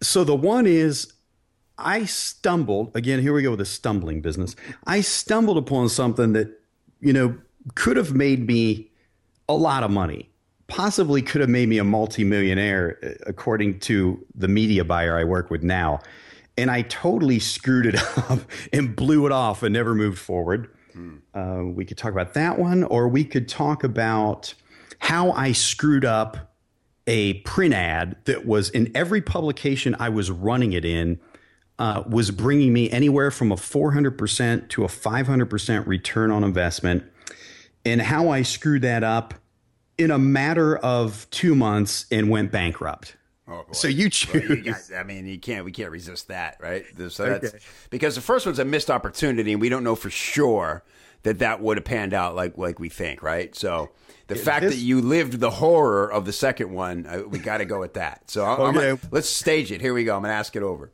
so 0.02 0.24
the 0.24 0.36
one 0.36 0.66
is 0.66 1.14
I 1.78 2.06
stumbled 2.06 2.96
again. 2.96 3.22
Here 3.22 3.34
we 3.34 3.42
go 3.42 3.52
with 3.52 3.60
the 3.60 3.66
stumbling 3.66 4.22
business. 4.22 4.56
I 4.86 5.02
stumbled 5.02 5.58
upon 5.58 5.90
something 5.90 6.34
that 6.34 6.60
you 7.00 7.14
know, 7.14 7.38
could 7.76 7.98
have 7.98 8.14
made 8.14 8.48
me 8.48 8.90
a 9.50 9.54
lot 9.54 9.84
of 9.84 9.92
money. 9.92 10.30
Possibly 10.68 11.22
could 11.22 11.42
have 11.42 11.50
made 11.50 11.70
me 11.70 11.78
a 11.78 11.84
multimillionaire, 11.84 12.98
uh, 13.04 13.10
according 13.26 13.80
to 13.82 14.26
the 14.36 14.48
media 14.48 14.84
buyer 14.84 15.18
I 15.18 15.24
work 15.24 15.50
with 15.50 15.64
now. 15.64 16.00
And 16.58 16.72
I 16.72 16.82
totally 16.84 17.40
screwed 17.40 17.86
it 17.86 17.96
up 18.30 18.40
and 18.74 18.96
blew 18.96 19.26
it 19.26 19.32
off 19.32 19.64
and 19.64 19.74
never 19.74 19.96
moved 19.96 20.20
forward. 20.20 20.70
Hmm. 20.94 21.16
Uh, 21.34 21.64
we 21.64 21.86
could 21.86 21.98
talk 21.98 22.12
about 22.12 22.34
that 22.34 22.60
one, 22.60 22.84
or 22.84 23.08
we 23.08 23.24
could 23.24 23.48
talk 23.48 23.84
about 23.84 24.54
how 25.00 25.32
I 25.32 25.52
screwed 25.52 26.04
up 26.04 26.56
a 27.06 27.36
print 27.42 27.74
ad 27.74 28.18
that 28.26 28.46
was 28.46 28.70
in 28.70 28.92
every 28.94 29.22
publication 29.22 29.96
I 30.00 30.10
was 30.10 30.30
running 30.30 30.74
it 30.74 30.84
in 30.84 31.20
uh, 31.80 32.04
was 32.08 32.32
bringing 32.32 32.74
me 32.74 32.90
anywhere 32.90 33.32
from 33.32 33.52
a 33.52 33.56
400% 33.56 34.70
to 34.70 34.84
a 34.84 34.88
500% 34.88 35.88
return 35.88 36.32
on 36.32 36.44
investment. 36.44 37.04
And 37.86 38.02
how 38.02 38.30
I 38.30 38.42
screwed 38.42 38.82
that 38.82 39.04
up 39.04 39.34
in 39.98 40.12
a 40.12 40.20
matter 40.20 40.78
of 40.78 41.28
two 41.30 41.56
months 41.56 42.06
and 42.12 42.30
went 42.30 42.52
bankrupt. 42.52 43.16
Oh, 43.50 43.64
so 43.72 43.88
you 43.88 44.10
choose. 44.10 44.50
Well, 44.50 44.58
you 44.58 44.64
got, 44.64 44.82
I 44.94 45.04
mean, 45.04 45.26
you 45.26 45.40
can't. 45.40 45.64
We 45.64 45.72
can't 45.72 45.90
resist 45.90 46.28
that, 46.28 46.58
right? 46.60 46.84
So 47.10 47.30
that's 47.30 47.48
okay. 47.48 47.60
because 47.90 48.16
the 48.16 48.22
first 48.22 48.46
one's 48.46 48.60
a 48.60 48.66
missed 48.66 48.92
opportunity, 48.92 49.54
and 49.54 49.62
we 49.62 49.70
don't 49.70 49.86
know 49.86 49.96
for 49.96 50.10
sure 50.10 50.84
that 51.24 51.40
that 51.40 51.62
would 51.62 51.78
have 51.78 51.86
panned 51.86 52.14
out 52.14 52.36
like 52.36 52.58
like 52.58 52.78
we 52.78 52.90
think, 52.90 53.24
right? 53.24 53.56
So 53.56 53.92
the 54.28 54.36
fact 54.36 54.64
this, 54.64 54.76
that 54.76 54.82
you 54.82 55.00
lived 55.00 55.40
the 55.40 55.50
horror 55.50 56.12
of 56.12 56.26
the 56.26 56.34
second 56.34 56.74
one, 56.74 57.06
uh, 57.06 57.22
we 57.28 57.40
got 57.40 57.60
to 57.60 57.66
go 57.66 57.80
with 57.80 57.94
that. 57.94 58.30
So 58.30 58.46
okay. 58.46 58.74
Gonna, 58.74 59.00
let's 59.12 59.30
stage 59.30 59.72
it. 59.72 59.80
Here 59.80 59.94
we 59.94 60.04
go. 60.04 60.16
I'm 60.16 60.22
going 60.24 60.32
to 60.32 60.38
ask 60.38 60.56
it 60.58 60.64
over. 60.64 60.92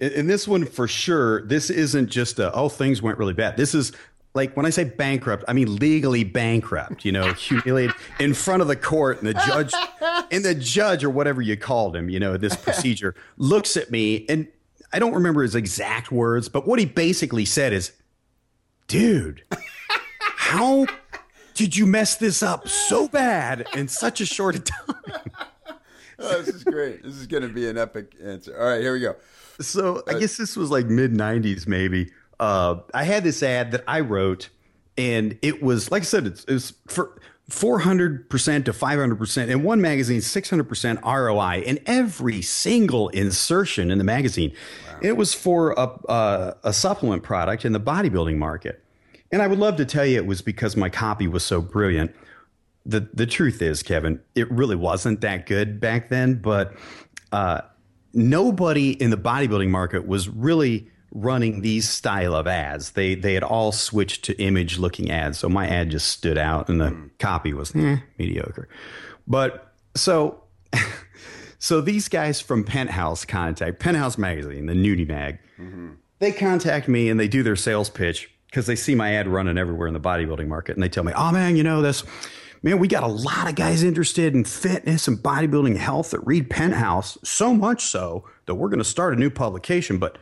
In 0.00 0.26
this 0.26 0.48
one, 0.48 0.64
for 0.64 0.88
sure, 0.88 1.42
this 1.42 1.68
isn't 1.68 2.08
just 2.08 2.38
a 2.38 2.52
oh 2.54 2.70
things 2.70 3.02
went 3.02 3.18
really 3.18 3.34
bad. 3.34 3.56
This 3.58 3.74
is 3.74 3.92
like 4.32 4.56
when 4.56 4.64
I 4.64 4.70
say 4.70 4.84
bankrupt, 4.84 5.44
I 5.46 5.52
mean 5.52 5.76
legally 5.76 6.24
bankrupt. 6.24 7.04
You 7.04 7.12
know, 7.12 7.32
humiliated 7.34 7.94
in 8.18 8.32
front 8.34 8.62
of 8.62 8.68
the 8.68 8.76
court, 8.76 9.18
and 9.18 9.26
the 9.26 9.34
judge, 9.34 9.74
and 10.30 10.44
the 10.44 10.54
judge 10.54 11.04
or 11.04 11.10
whatever 11.10 11.42
you 11.42 11.56
called 11.56 11.94
him, 11.94 12.08
you 12.08 12.18
know, 12.18 12.36
this 12.36 12.56
procedure 12.56 13.14
looks 13.36 13.76
at 13.76 13.90
me, 13.90 14.24
and 14.28 14.48
I 14.92 14.98
don't 14.98 15.12
remember 15.12 15.42
his 15.42 15.54
exact 15.54 16.10
words, 16.10 16.48
but 16.48 16.66
what 16.66 16.78
he 16.78 16.86
basically 16.86 17.44
said 17.44 17.72
is, 17.74 17.92
"Dude, 18.86 19.44
how 20.18 20.86
did 21.52 21.76
you 21.76 21.84
mess 21.84 22.16
this 22.16 22.42
up 22.42 22.68
so 22.68 23.06
bad 23.06 23.66
in 23.74 23.86
such 23.88 24.22
a 24.22 24.26
short 24.26 24.64
time?" 24.64 24.96
oh, 26.18 26.42
this 26.42 26.54
is 26.54 26.64
great. 26.64 27.02
This 27.02 27.16
is 27.16 27.26
going 27.26 27.42
to 27.42 27.50
be 27.50 27.68
an 27.68 27.76
epic 27.76 28.14
answer. 28.22 28.58
All 28.58 28.66
right, 28.66 28.80
here 28.80 28.92
we 28.92 29.00
go. 29.00 29.16
So 29.60 30.02
I 30.06 30.18
guess 30.18 30.36
this 30.36 30.56
was 30.56 30.70
like 30.70 30.86
mid 30.86 31.12
'90s, 31.12 31.66
maybe. 31.66 32.10
Uh, 32.38 32.76
I 32.94 33.04
had 33.04 33.24
this 33.24 33.42
ad 33.42 33.72
that 33.72 33.84
I 33.86 34.00
wrote, 34.00 34.48
and 34.96 35.38
it 35.42 35.62
was 35.62 35.90
like 35.90 36.02
I 36.02 36.06
said, 36.06 36.26
it's, 36.26 36.44
it's 36.48 36.72
for 36.86 37.20
400% 37.50 38.64
to 38.64 38.72
500%. 38.72 39.48
In 39.48 39.62
one 39.62 39.80
magazine, 39.80 40.20
600% 40.20 41.02
ROI 41.02 41.62
in 41.62 41.80
every 41.84 42.42
single 42.42 43.08
insertion 43.08 43.90
in 43.90 43.98
the 43.98 44.04
magazine. 44.04 44.52
Wow. 44.86 44.98
It 45.02 45.16
was 45.16 45.34
for 45.34 45.72
a, 45.72 45.84
uh, 46.08 46.54
a 46.62 46.72
supplement 46.72 47.22
product 47.22 47.64
in 47.64 47.72
the 47.72 47.80
bodybuilding 47.80 48.36
market. 48.36 48.82
And 49.32 49.42
I 49.42 49.46
would 49.46 49.58
love 49.58 49.76
to 49.76 49.84
tell 49.84 50.06
you 50.06 50.16
it 50.16 50.26
was 50.26 50.42
because 50.42 50.76
my 50.76 50.88
copy 50.88 51.26
was 51.26 51.44
so 51.44 51.60
brilliant. 51.60 52.14
The, 52.86 53.08
the 53.12 53.26
truth 53.26 53.62
is, 53.62 53.82
Kevin, 53.82 54.20
it 54.34 54.50
really 54.50 54.76
wasn't 54.76 55.20
that 55.20 55.46
good 55.46 55.80
back 55.80 56.08
then, 56.08 56.36
but 56.36 56.74
uh, 57.32 57.60
nobody 58.12 58.90
in 58.90 59.10
the 59.10 59.16
bodybuilding 59.16 59.68
market 59.68 60.06
was 60.06 60.28
really 60.28 60.88
running 61.12 61.60
these 61.60 61.88
style 61.88 62.34
of 62.34 62.46
ads. 62.46 62.92
They 62.92 63.14
they 63.14 63.34
had 63.34 63.42
all 63.42 63.72
switched 63.72 64.24
to 64.26 64.40
image 64.40 64.78
looking 64.78 65.10
ads. 65.10 65.38
So 65.38 65.48
my 65.48 65.68
ad 65.68 65.90
just 65.90 66.08
stood 66.08 66.38
out 66.38 66.68
and 66.68 66.80
the 66.80 66.90
mm. 66.90 67.10
copy 67.18 67.52
was 67.52 67.74
eh, 67.74 67.98
mediocre. 68.18 68.68
But 69.26 69.72
so 69.94 70.42
so 71.58 71.80
these 71.80 72.08
guys 72.08 72.40
from 72.40 72.64
Penthouse 72.64 73.24
contact 73.24 73.80
Penthouse 73.80 74.18
magazine, 74.18 74.66
the 74.66 74.74
nudie 74.74 75.08
mag. 75.08 75.38
Mm-hmm. 75.58 75.92
They 76.18 76.32
contact 76.32 76.86
me 76.86 77.08
and 77.08 77.18
they 77.18 77.28
do 77.28 77.42
their 77.42 77.56
sales 77.56 77.88
pitch 77.88 78.30
because 78.46 78.66
they 78.66 78.76
see 78.76 78.94
my 78.94 79.14
ad 79.14 79.26
running 79.26 79.56
everywhere 79.56 79.88
in 79.88 79.94
the 79.94 80.00
bodybuilding 80.00 80.48
market 80.48 80.76
and 80.76 80.82
they 80.82 80.88
tell 80.88 81.04
me, 81.04 81.12
"Oh 81.16 81.32
man, 81.32 81.56
you 81.56 81.62
know 81.62 81.82
this 81.82 82.04
man, 82.62 82.78
we 82.78 82.88
got 82.88 83.02
a 83.02 83.08
lot 83.08 83.48
of 83.48 83.54
guys 83.54 83.82
interested 83.82 84.34
in 84.34 84.44
fitness 84.44 85.08
and 85.08 85.18
bodybuilding 85.18 85.76
health 85.76 86.10
that 86.10 86.20
read 86.26 86.50
Penthouse, 86.50 87.16
so 87.22 87.54
much 87.54 87.82
so 87.82 88.24
that 88.46 88.56
we're 88.56 88.68
going 88.68 88.78
to 88.78 88.84
start 88.84 89.14
a 89.14 89.16
new 89.16 89.30
publication. 89.30 89.98
But, 89.98 90.18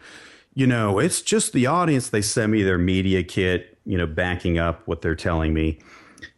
you 0.54 0.66
know, 0.66 0.98
it's 0.98 1.22
just 1.22 1.52
the 1.52 1.66
audience. 1.66 2.10
They 2.10 2.22
send 2.22 2.52
me 2.52 2.62
their 2.62 2.78
media 2.78 3.22
kit, 3.22 3.78
you 3.84 3.98
know, 3.98 4.06
backing 4.06 4.58
up 4.58 4.86
what 4.86 5.02
they're 5.02 5.16
telling 5.16 5.52
me. 5.52 5.80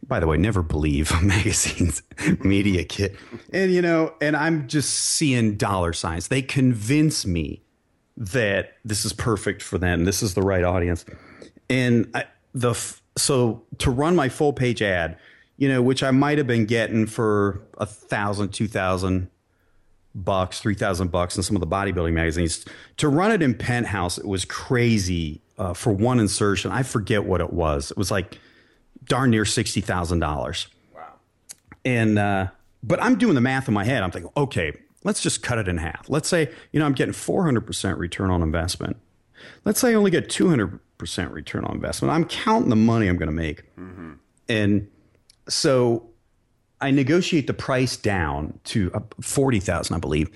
By 0.07 0.19
the 0.19 0.27
way, 0.27 0.37
never 0.37 0.61
believe 0.61 1.11
a 1.11 1.21
magazines 1.21 2.01
media 2.39 2.83
kit. 2.83 3.15
And, 3.53 3.71
you 3.71 3.81
know, 3.81 4.13
and 4.21 4.35
I'm 4.35 4.67
just 4.67 4.93
seeing 4.93 5.55
dollar 5.55 5.93
signs. 5.93 6.27
They 6.27 6.41
convince 6.41 7.25
me 7.25 7.63
that 8.17 8.77
this 8.83 9.05
is 9.05 9.13
perfect 9.13 9.61
for 9.61 9.77
them. 9.77 10.05
This 10.05 10.21
is 10.21 10.33
the 10.33 10.41
right 10.41 10.63
audience. 10.63 11.05
And 11.69 12.09
I, 12.13 12.25
the, 12.53 12.73
so 13.17 13.63
to 13.79 13.89
run 13.89 14.15
my 14.15 14.29
full 14.29 14.53
page 14.53 14.81
ad, 14.81 15.17
you 15.61 15.69
know, 15.69 15.79
which 15.79 16.01
I 16.01 16.09
might 16.09 16.39
have 16.39 16.47
been 16.47 16.65
getting 16.65 17.05
for 17.05 17.61
a 17.77 17.85
thousand, 17.85 18.49
two 18.49 18.67
thousand 18.67 19.29
bucks, 20.15 20.59
three 20.59 20.73
thousand 20.73 21.11
bucks 21.11 21.37
in 21.37 21.43
some 21.43 21.55
of 21.55 21.59
the 21.59 21.67
bodybuilding 21.67 22.13
magazines. 22.13 22.65
To 22.97 23.07
run 23.07 23.31
it 23.31 23.43
in 23.43 23.53
Penthouse, 23.53 24.17
it 24.17 24.25
was 24.25 24.43
crazy 24.43 25.39
uh, 25.59 25.75
for 25.75 25.93
one 25.93 26.19
insertion. 26.19 26.71
I 26.71 26.81
forget 26.81 27.25
what 27.25 27.41
it 27.41 27.53
was. 27.53 27.91
It 27.91 27.97
was 27.97 28.09
like 28.09 28.39
darn 29.03 29.29
near 29.29 29.45
sixty 29.45 29.81
thousand 29.81 30.17
dollars. 30.17 30.67
Wow. 30.95 31.13
And 31.85 32.17
uh, 32.17 32.47
but 32.81 32.99
I'm 32.99 33.19
doing 33.19 33.35
the 33.35 33.41
math 33.41 33.67
in 33.67 33.75
my 33.75 33.83
head. 33.83 34.01
I'm 34.01 34.09
thinking, 34.09 34.31
okay, 34.35 34.75
let's 35.03 35.21
just 35.21 35.43
cut 35.43 35.59
it 35.59 35.67
in 35.67 35.77
half. 35.77 36.09
Let's 36.09 36.27
say 36.27 36.49
you 36.71 36.79
know 36.79 36.87
I'm 36.87 36.93
getting 36.93 37.13
400 37.13 37.61
percent 37.61 37.99
return 37.99 38.31
on 38.31 38.41
investment. 38.41 38.97
Let's 39.63 39.79
say 39.79 39.91
I 39.91 39.93
only 39.93 40.09
get 40.09 40.27
200 40.27 40.79
percent 40.97 41.31
return 41.31 41.65
on 41.65 41.75
investment. 41.75 42.11
I'm 42.11 42.25
counting 42.25 42.71
the 42.71 42.75
money 42.75 43.07
I'm 43.07 43.17
going 43.17 43.29
to 43.29 43.31
make, 43.31 43.63
mm-hmm. 43.75 44.13
and 44.49 44.87
so 45.47 46.09
I 46.81 46.91
negotiate 46.91 47.47
the 47.47 47.53
price 47.53 47.95
down 47.95 48.59
to 48.65 48.91
uh, 48.93 49.01
40,000, 49.21 49.95
I 49.95 49.99
believe. 49.99 50.29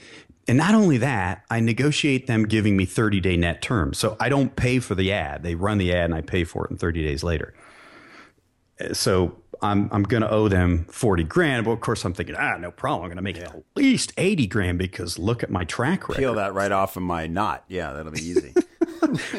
And 0.47 0.57
not 0.59 0.75
only 0.75 0.97
that, 0.97 1.43
I 1.49 1.59
negotiate 1.59 2.27
them 2.27 2.45
giving 2.45 2.77
me 2.77 2.85
30 2.85 3.19
day 3.19 3.35
net 3.35 3.61
terms. 3.61 3.97
So 3.97 4.15
I 4.19 4.29
don't 4.29 4.55
pay 4.55 4.79
for 4.79 4.93
the 4.93 5.11
ad. 5.11 5.41
They 5.41 5.55
run 5.55 5.79
the 5.79 5.91
ad 5.91 6.05
and 6.05 6.13
I 6.13 6.21
pay 6.21 6.43
for 6.43 6.65
it 6.65 6.71
in 6.71 6.77
30 6.77 7.03
days 7.03 7.23
later. 7.23 7.53
Uh, 8.79 8.93
so 8.93 9.37
I'm, 9.61 9.89
I'm 9.91 10.03
going 10.03 10.21
to 10.21 10.29
owe 10.29 10.47
them 10.47 10.85
40 10.85 11.23
grand. 11.23 11.65
But 11.65 11.71
of 11.71 11.79
course, 11.79 12.05
I'm 12.05 12.13
thinking, 12.13 12.35
ah, 12.35 12.57
no 12.57 12.69
problem. 12.69 13.05
I'm 13.05 13.09
going 13.09 13.17
to 13.17 13.23
make 13.23 13.37
yeah. 13.37 13.45
at 13.45 13.63
least 13.75 14.13
80 14.17 14.45
grand 14.47 14.77
because 14.77 15.17
look 15.17 15.41
at 15.41 15.49
my 15.49 15.63
track 15.63 16.07
record. 16.07 16.21
Peel 16.21 16.35
that 16.35 16.53
right 16.53 16.71
off 16.71 16.95
of 16.95 17.01
my 17.01 17.25
knot. 17.25 17.63
Yeah, 17.67 17.93
that'll 17.93 18.11
be 18.11 18.21
easy. 18.21 18.53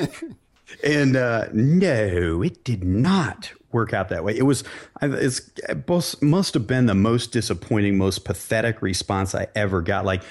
and 0.84 1.16
uh, 1.16 1.46
no, 1.52 2.42
it 2.42 2.64
did 2.64 2.82
not 2.82 3.52
work 3.76 3.92
out 3.92 4.08
that 4.08 4.24
way. 4.24 4.36
It 4.36 4.42
was 4.42 4.64
it's 5.02 5.50
it 5.68 6.22
must 6.22 6.54
have 6.54 6.66
been 6.66 6.86
the 6.86 6.94
most 6.94 7.30
disappointing, 7.30 7.98
most 7.98 8.24
pathetic 8.24 8.80
response 8.80 9.34
I 9.34 9.48
ever 9.54 9.82
got. 9.82 10.04
Like 10.04 10.22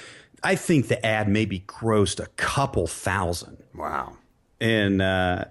I 0.43 0.55
think 0.55 0.87
the 0.87 1.03
ad 1.05 1.29
maybe 1.29 1.61
grossed 1.61 2.19
a 2.19 2.27
couple 2.35 2.87
thousand. 2.87 3.57
Wow. 3.75 4.17
And 4.59 5.01
uh, 5.01 5.45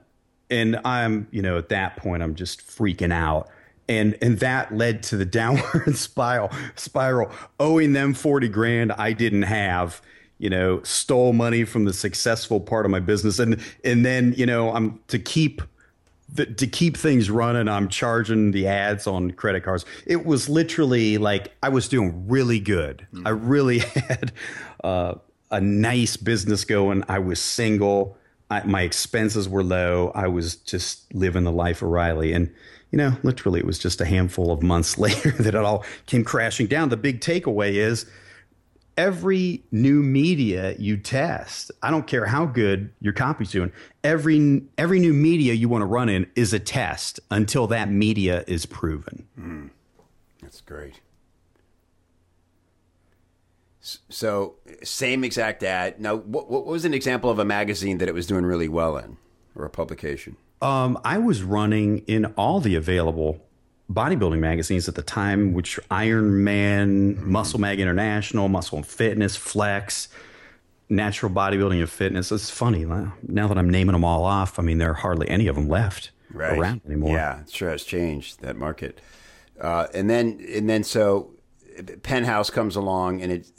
and 0.50 0.80
I'm 0.85 1.28
you 1.30 1.40
know 1.40 1.57
at 1.57 1.68
that 1.70 1.96
point 1.96 2.22
I'm 2.22 2.35
just 2.35 2.66
freaking 2.66 3.12
out. 3.12 3.48
And 3.88 4.18
and 4.20 4.40
that 4.40 4.74
led 4.74 5.04
to 5.04 5.16
the 5.16 5.24
downward 5.40 5.96
spiral 5.96 6.50
spiral 6.74 7.30
owing 7.61 7.92
them 7.92 8.12
40 8.12 8.48
grand 8.48 8.92
I 8.92 9.12
didn't 9.12 9.42
have 9.42 10.02
you 10.38 10.50
know 10.50 10.83
stole 10.83 11.33
money 11.33 11.64
from 11.64 11.85
the 11.85 11.92
successful 11.92 12.61
part 12.61 12.85
of 12.85 12.90
my 12.90 13.00
business 13.00 13.38
and 13.38 13.61
and 13.85 14.04
then 14.04 14.35
you 14.37 14.46
know 14.46 14.72
I'm 14.72 14.98
to 15.09 15.18
keep 15.18 15.62
the, 16.35 16.47
to 16.47 16.66
keep 16.66 16.97
things 16.97 17.31
running, 17.31 17.68
I'm 17.68 17.88
charging 17.88 18.51
the 18.51 18.66
ads 18.66 19.07
on 19.07 19.31
credit 19.33 19.62
cards. 19.62 19.85
It 20.05 20.27
was 20.27 20.49
literally 20.49 21.16
like 21.16 21.53
I 21.62 21.68
was 21.68 21.88
doing 21.88 22.29
really 22.29 22.59
good. 22.59 23.07
Mm-hmm. 23.12 23.27
I 23.27 23.31
really 23.31 23.79
had 24.09 24.33
uh, 24.83 25.14
a 25.51 25.61
nice 25.61 26.16
business 26.16 26.64
going. 26.64 27.05
I 27.09 27.20
was 27.20 27.40
single. 27.40 28.18
I, 28.51 28.64
my 28.64 28.83
expenses 28.83 29.49
were 29.49 29.62
low. 29.62 30.11
I 30.14 30.27
was 30.27 30.57
just 30.57 31.14
living 31.14 31.44
the 31.44 31.53
life 31.53 31.83
of 31.83 31.88
Riley. 31.88 32.33
And, 32.33 32.53
you 32.90 32.99
know, 32.99 33.16
literally, 33.23 33.61
it 33.61 33.66
was 33.66 33.79
just 33.79 34.01
a 34.01 34.05
handful 34.05 34.51
of 34.51 34.62
months 34.62 34.99
later 34.99 35.31
that 35.31 35.55
it 35.55 35.64
all 35.64 35.85
came 36.07 36.24
crashing 36.24 36.66
down. 36.66 36.89
The 36.89 36.97
big 36.97 37.20
takeaway 37.20 37.74
is 37.74 38.07
every 38.97 39.62
new 39.70 40.03
media 40.03 40.74
you 40.78 40.97
test, 40.97 41.70
I 41.82 41.90
don't 41.90 42.07
care 42.07 42.26
how 42.26 42.47
good 42.47 42.92
your 43.01 43.12
copy's 43.12 43.51
doing, 43.51 43.72
every 44.03 44.62
every 44.78 44.99
new 44.99 45.12
media 45.12 45.55
you 45.55 45.68
want 45.68 45.82
to 45.82 45.86
run 45.86 46.09
in 46.09 46.30
is 46.34 46.53
a 46.53 46.59
test 46.59 47.20
until 47.30 47.66
that 47.68 47.90
media 47.90 48.45
is 48.47 48.66
proven. 48.66 49.26
Mm, 49.38 49.70
that's 50.40 50.61
great. 50.61 51.01
So, 54.09 54.55
same 54.82 55.24
exact 55.24 55.62
ad. 55.62 56.01
Now, 56.01 56.16
what, 56.16 56.51
what, 56.51 56.64
was 56.64 56.86
an 56.86 56.95
example 56.95 57.28
of 57.28 57.38
a 57.38 57.45
magazine 57.45 57.99
that 57.99 58.09
it 58.09 58.14
was 58.14 58.26
doing 58.26 58.47
really 58.47 58.68
well 58.68 58.97
in, 58.97 59.18
or 59.55 59.66
a 59.66 59.70
publication? 59.70 60.38
Um, 60.62 60.99
I 61.05 61.18
was 61.18 61.42
running 61.42 61.99
in 62.07 62.24
all 62.36 62.61
the 62.61 62.76
available 62.76 63.43
bodybuilding 63.91 64.39
magazines 64.39 64.89
at 64.89 64.95
the 64.95 65.03
time, 65.03 65.53
which 65.53 65.78
Iron 65.91 66.43
Man, 66.45 67.14
mm-hmm. 67.14 67.32
Muscle 67.32 67.61
Mag 67.61 67.80
International, 67.80 68.49
Muscle 68.49 68.78
and 68.78 68.87
Fitness, 68.87 69.37
Flex, 69.37 70.09
Natural 70.89 71.30
Bodybuilding 71.30 71.80
and 71.80 71.91
Fitness. 71.91 72.32
It's 72.32 72.51
funny 72.51 72.85
now 72.85 73.49
that 73.49 73.59
I'm 73.59 73.70
naming 73.70 73.93
them 73.93 74.05
all 74.05 74.24
off. 74.24 74.59
I 74.59 74.62
mean, 74.62 74.78
there 74.78 74.91
are 74.91 74.95
hardly 74.95 75.28
any 75.28 75.47
of 75.47 75.57
them 75.57 75.68
left 75.68 76.11
right. 76.32 76.59
around 76.59 76.80
anymore. 76.87 77.16
Yeah, 77.16 77.41
it 77.41 77.51
sure 77.51 77.70
has 77.70 77.85
changed 77.85 78.41
that 78.41 78.57
market. 78.57 79.01
Uh, 79.61 79.87
and 79.95 80.11
then 80.11 80.45
and 80.53 80.68
then 80.68 80.82
so 80.82 81.32
Penthouse 82.03 82.51
comes 82.51 82.76
along 82.76 83.22
and 83.22 83.30
it 83.30 83.51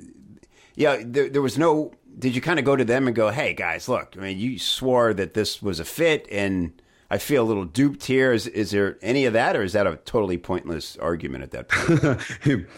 yeah 0.76 0.98
there, 1.02 1.30
there 1.30 1.42
was 1.42 1.58
no 1.58 1.94
did 2.20 2.36
you 2.36 2.42
kind 2.42 2.60
of 2.60 2.66
go 2.66 2.76
to 2.76 2.84
them 2.84 3.08
and 3.08 3.16
go 3.16 3.30
hey 3.30 3.54
guys 3.54 3.88
look 3.88 4.14
I 4.18 4.22
mean 4.22 4.38
you 4.38 4.60
swore 4.60 5.14
that 5.14 5.34
this 5.34 5.62
was 5.62 5.80
a 5.80 5.86
fit 5.86 6.28
and 6.30 6.82
I 7.10 7.18
feel 7.18 7.44
a 7.44 7.48
little 7.48 7.66
duped 7.66 8.06
here. 8.06 8.34
Is 8.34 8.48
is 8.48 8.72
there 8.72 8.98
any 9.02 9.26
of 9.26 9.34
that 9.34 9.56
or 9.56 9.64
is 9.64 9.74
that 9.74 9.88
a 9.88 9.98
totally 9.98 10.38
pointless 10.38 10.98
argument 10.98 11.44
at 11.44 11.52
that 11.52 11.70
point? 11.70 12.68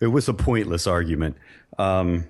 It 0.00 0.08
was 0.08 0.28
a 0.28 0.34
pointless 0.34 0.86
argument. 0.86 1.36
Um, 1.78 2.24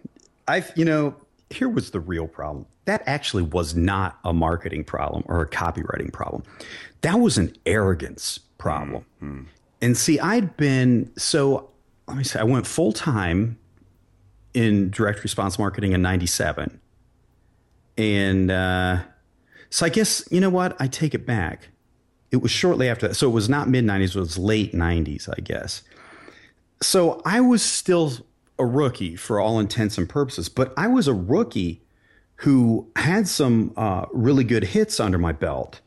I 0.47 0.65
you 0.77 0.85
know 0.85 1.17
here 1.51 1.69
was 1.69 1.91
the 1.91 2.01
real 2.01 2.29
problem. 2.29 2.67
That 2.85 3.03
actually 3.07 3.43
was 3.43 3.75
not 3.75 4.19
a 4.25 4.33
marketing 4.33 4.85
problem 4.85 5.25
or 5.27 5.41
a 5.41 5.49
copywriting 5.49 6.13
problem. 6.13 6.43
That 7.01 7.21
was 7.21 7.39
an 7.39 7.55
arrogance 7.67 8.39
problem. 8.59 9.05
Mm-hmm. 9.23 9.43
And 9.83 9.97
see, 9.97 10.21
I'd 10.21 10.57
been 10.57 11.11
so 11.17 11.71
let 12.07 12.17
me 12.17 12.25
say, 12.25 12.39
I 12.41 12.45
went 12.45 12.67
full 12.67 12.93
time 12.93 13.59
in 14.53 14.91
direct 14.91 15.23
response 15.23 15.59
marketing 15.59 15.93
in 15.93 16.03
'97, 16.03 16.81
and 17.97 18.51
uh, 18.51 19.03
so 19.75 19.85
I 19.85 19.89
guess 19.89 20.22
you 20.31 20.41
know 20.41 20.51
what? 20.51 20.81
I 20.81 20.87
take 20.87 21.14
it 21.14 21.27
back. 21.27 21.70
It 22.31 22.37
was 22.37 22.53
shortly 22.53 22.89
after 22.89 23.09
that, 23.09 23.16
so 23.16 23.29
it 23.29 23.33
was 23.33 23.49
not 23.49 23.68
mid 23.68 23.85
'90s; 23.85 24.14
it 24.14 24.20
was 24.20 24.39
late 24.39 24.72
'90s, 24.72 25.29
I 25.29 25.41
guess. 25.41 25.83
So 26.81 27.20
I 27.25 27.41
was 27.41 27.61
still 27.61 28.12
a 28.57 28.64
rookie 28.64 29.16
for 29.16 29.41
all 29.41 29.59
intents 29.59 29.99
and 29.99 30.09
purposes, 30.09 30.49
but 30.49 30.72
I 30.77 30.87
was 30.87 31.09
a 31.09 31.12
rookie 31.12 31.83
who 32.37 32.89
had 32.95 33.27
some 33.27 33.72
uh, 33.77 34.07
really 34.12 34.45
good 34.45 34.62
hits 34.62 35.01
under 35.01 35.18
my 35.18 35.33
belt, 35.33 35.81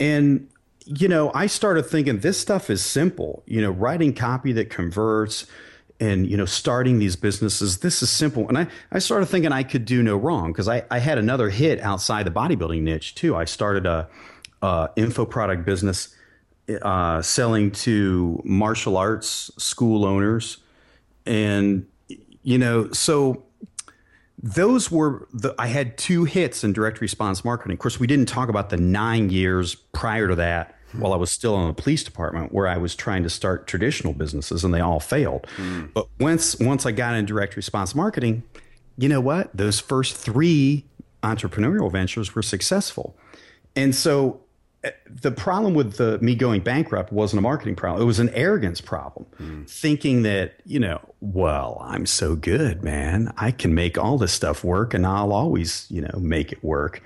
and 0.00 0.48
you 0.84 1.06
know, 1.06 1.30
I 1.32 1.46
started 1.46 1.84
thinking 1.84 2.18
this 2.18 2.40
stuff 2.40 2.68
is 2.68 2.84
simple. 2.84 3.44
You 3.46 3.62
know, 3.62 3.70
writing 3.70 4.14
copy 4.14 4.50
that 4.54 4.68
converts 4.68 5.46
and, 6.00 6.28
you 6.30 6.36
know, 6.36 6.44
starting 6.44 6.98
these 6.98 7.16
businesses, 7.16 7.78
this 7.78 8.02
is 8.02 8.10
simple. 8.10 8.46
And 8.48 8.56
I, 8.56 8.66
I 8.92 8.98
started 9.00 9.26
thinking 9.26 9.52
I 9.52 9.62
could 9.64 9.84
do 9.84 10.02
no 10.02 10.16
wrong 10.16 10.52
because 10.52 10.68
I, 10.68 10.84
I 10.90 10.98
had 10.98 11.18
another 11.18 11.50
hit 11.50 11.80
outside 11.80 12.26
the 12.26 12.30
bodybuilding 12.30 12.82
niche 12.82 13.14
too. 13.14 13.34
I 13.34 13.44
started 13.44 13.84
a, 13.86 14.08
a 14.62 14.90
info 14.96 15.24
product 15.24 15.64
business 15.64 16.14
uh, 16.82 17.20
selling 17.22 17.70
to 17.72 18.40
martial 18.44 18.96
arts 18.96 19.50
school 19.58 20.04
owners. 20.04 20.58
And, 21.26 21.86
you 22.42 22.58
know, 22.58 22.92
so 22.92 23.44
those 24.40 24.90
were 24.90 25.26
the 25.32 25.54
I 25.58 25.66
had 25.66 25.98
two 25.98 26.24
hits 26.24 26.62
in 26.62 26.72
direct 26.72 27.00
response 27.00 27.44
marketing. 27.44 27.74
Of 27.74 27.80
course, 27.80 27.98
we 27.98 28.06
didn't 28.06 28.26
talk 28.26 28.48
about 28.48 28.70
the 28.70 28.76
nine 28.76 29.30
years 29.30 29.74
prior 29.74 30.28
to 30.28 30.36
that 30.36 30.77
while 30.92 31.12
I 31.12 31.16
was 31.16 31.30
still 31.30 31.60
in 31.60 31.68
the 31.68 31.74
police 31.74 32.02
department 32.02 32.52
where 32.52 32.66
I 32.66 32.76
was 32.76 32.94
trying 32.94 33.22
to 33.22 33.30
start 33.30 33.66
traditional 33.66 34.12
businesses 34.12 34.64
and 34.64 34.72
they 34.72 34.80
all 34.80 35.00
failed. 35.00 35.46
Mm. 35.56 35.92
But 35.92 36.08
once 36.18 36.58
once 36.58 36.86
I 36.86 36.92
got 36.92 37.14
in 37.14 37.26
direct 37.26 37.56
response 37.56 37.94
marketing, 37.94 38.42
you 38.96 39.08
know 39.08 39.20
what? 39.20 39.54
Those 39.54 39.80
first 39.80 40.16
3 40.16 40.84
entrepreneurial 41.22 41.90
ventures 41.90 42.34
were 42.34 42.42
successful. 42.42 43.16
And 43.76 43.94
so 43.94 44.40
eh, 44.82 44.90
the 45.08 45.30
problem 45.30 45.74
with 45.74 45.96
the 45.96 46.18
me 46.20 46.34
going 46.34 46.62
bankrupt 46.62 47.12
wasn't 47.12 47.38
a 47.38 47.42
marketing 47.42 47.76
problem. 47.76 48.02
It 48.02 48.06
was 48.06 48.18
an 48.18 48.30
arrogance 48.30 48.80
problem. 48.80 49.26
Mm. 49.38 49.68
Thinking 49.68 50.22
that, 50.22 50.60
you 50.64 50.80
know, 50.80 51.00
well, 51.20 51.78
I'm 51.82 52.06
so 52.06 52.34
good, 52.34 52.82
man. 52.82 53.32
I 53.36 53.50
can 53.50 53.74
make 53.74 53.98
all 53.98 54.16
this 54.16 54.32
stuff 54.32 54.64
work 54.64 54.94
and 54.94 55.06
I'll 55.06 55.32
always, 55.32 55.86
you 55.90 56.00
know, 56.00 56.18
make 56.18 56.52
it 56.52 56.62
work. 56.64 57.02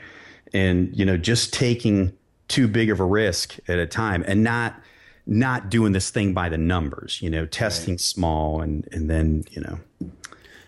And, 0.55 0.95
you 0.95 1.05
know, 1.05 1.17
just 1.17 1.53
taking 1.53 2.13
too 2.53 2.69
big 2.69 2.91
of 2.91 3.01
a 3.01 3.05
risk 3.05 3.57
at 3.67 3.79
a 3.79 3.87
time 3.87 4.23
and 4.27 4.45
not 4.45 4.79
not 5.25 5.71
doing 5.71 5.93
this 5.93 6.11
thing 6.11 6.35
by 6.35 6.49
the 6.49 6.59
numbers, 6.59 7.23
you 7.23 7.31
know, 7.31 7.47
testing 7.47 7.95
right. 7.95 8.01
small 8.01 8.61
and 8.61 8.87
and 8.93 9.09
then, 9.09 9.45
you 9.51 9.63
know. 9.63 9.79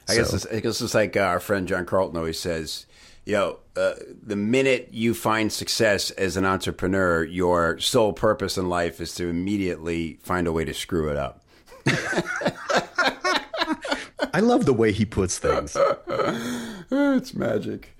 I 0.08 0.12
so. 0.12 0.16
guess 0.16 0.32
it's, 0.34 0.46
I 0.46 0.60
guess 0.60 0.80
it's 0.80 0.94
like 0.94 1.16
uh, 1.16 1.20
our 1.20 1.40
friend 1.40 1.68
John 1.68 1.84
Carlton 1.86 2.16
always 2.16 2.38
says, 2.38 2.86
you 3.26 3.34
know, 3.34 3.58
uh, 3.76 3.94
the 4.22 4.36
minute 4.36 4.88
you 4.92 5.14
find 5.14 5.52
success 5.52 6.10
as 6.12 6.36
an 6.36 6.44
entrepreneur, 6.44 7.24
your 7.24 7.78
sole 7.78 8.12
purpose 8.12 8.56
in 8.58 8.68
life 8.68 9.00
is 9.00 9.14
to 9.16 9.28
immediately 9.28 10.18
find 10.22 10.46
a 10.46 10.52
way 10.52 10.64
to 10.64 10.74
screw 10.74 11.10
it 11.10 11.16
up. 11.16 11.42
I 14.32 14.40
love 14.40 14.64
the 14.66 14.72
way 14.72 14.92
he 14.92 15.04
puts 15.04 15.38
things. 15.38 15.76
it's 16.90 17.34
magic. 17.34 17.96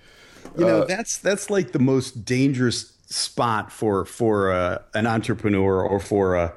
You 0.57 0.66
know, 0.66 0.82
uh, 0.82 0.85
that's 0.85 1.18
that's 1.18 1.51
like 1.51 1.72
the 1.72 1.78
most 1.78 2.24
dangerous 2.24 2.93
spot 3.07 3.70
for 3.70 4.05
for 4.05 4.52
uh, 4.52 4.78
an 4.94 5.07
entrepreneur 5.07 5.82
or 5.82 6.00
for 6.00 6.36
a 6.36 6.55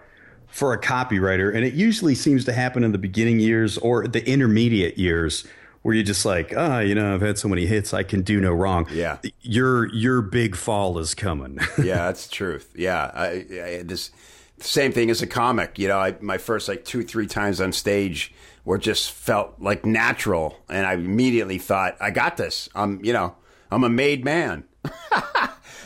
for 0.48 0.74
a 0.74 0.82
copywriter, 0.82 1.54
and 1.54 1.66
it 1.66 1.74
usually 1.74 2.16
seems 2.16 2.46
to 2.46 2.54
happen 2.54 2.84
in 2.84 2.92
the 2.92 2.98
beginning 2.98 3.40
years 3.40 3.78
or 3.78 4.08
the 4.08 4.28
intermediate 4.28 4.98
years 4.98 5.46
where 5.84 5.94
you're 5.94 6.04
just 6.04 6.26
like, 6.26 6.54
ah, 6.58 6.78
oh, 6.78 6.80
you 6.80 6.96
know, 6.96 7.14
I've 7.14 7.22
had 7.22 7.38
so 7.38 7.48
many 7.48 7.66
hits, 7.66 7.94
I 7.94 8.04
can 8.04 8.22
do 8.22 8.42
no 8.42 8.52
wrong. 8.52 8.88
Yeah, 8.92 9.20
your 9.42 9.88
your 9.94 10.22
big 10.22 10.56
fall 10.56 10.98
is 11.00 11.14
coming. 11.14 11.60
yeah, 11.78 12.08
that's 12.08 12.28
truth. 12.28 12.74
Yeah, 12.76 13.12
I, 13.14 13.28
I, 13.28 13.82
this 13.86 14.12
same 14.60 14.92
thing 14.92 15.10
as 15.10 15.22
a 15.22 15.28
comic. 15.28 15.78
You 15.78 15.88
know, 15.88 16.00
I, 16.00 16.16
my 16.20 16.38
first 16.38 16.68
like 16.68 16.86
two 16.86 17.04
three 17.04 17.28
times 17.28 17.62
on 17.62 17.72
stage 17.72 18.34
were 18.66 18.78
just 18.78 19.12
felt 19.12 19.56
like 19.60 19.86
natural, 19.86 20.58
and 20.68 20.86
I 20.86 20.94
immediately 20.94 21.58
thought, 21.58 21.96
I 22.02 22.12
got 22.12 22.38
this. 22.38 22.68
I'm 22.76 23.04
you 23.04 23.14
know, 23.14 23.36
I'm 23.72 23.84
a 23.84 23.90
made 23.90 24.26
man. 24.26 24.64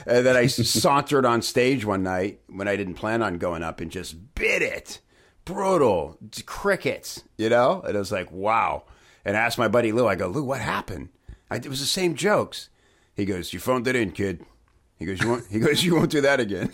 and 0.05 0.25
then 0.25 0.35
I 0.35 0.45
sauntered 0.47 1.25
on 1.25 1.41
stage 1.41 1.85
one 1.85 2.03
night 2.03 2.39
when 2.47 2.67
I 2.67 2.75
didn't 2.75 2.95
plan 2.95 3.21
on 3.21 3.37
going 3.37 3.63
up 3.63 3.79
and 3.81 3.91
just 3.91 4.35
bit 4.35 4.61
it. 4.61 4.99
Brutal. 5.45 6.17
Crickets, 6.45 7.23
you 7.37 7.49
know? 7.49 7.81
And 7.81 7.95
I 7.95 7.99
was 7.99 8.11
like, 8.11 8.31
wow. 8.31 8.83
And 9.25 9.35
I 9.35 9.41
asked 9.41 9.57
my 9.57 9.67
buddy 9.67 9.91
Lou, 9.91 10.07
I 10.07 10.15
go, 10.15 10.27
Lou, 10.27 10.43
what 10.43 10.61
happened? 10.61 11.09
I, 11.49 11.55
it 11.57 11.67
was 11.67 11.79
the 11.79 11.85
same 11.85 12.15
jokes. 12.15 12.69
He 13.15 13.25
goes, 13.25 13.53
you 13.53 13.59
phoned 13.59 13.87
it 13.87 13.95
in, 13.95 14.11
kid. 14.11 14.45
He 14.97 15.05
goes, 15.05 15.21
you 15.21 15.29
won't, 15.29 15.47
he 15.47 15.59
goes, 15.59 15.83
you 15.83 15.95
won't 15.95 16.11
do 16.11 16.21
that 16.21 16.39
again. 16.39 16.71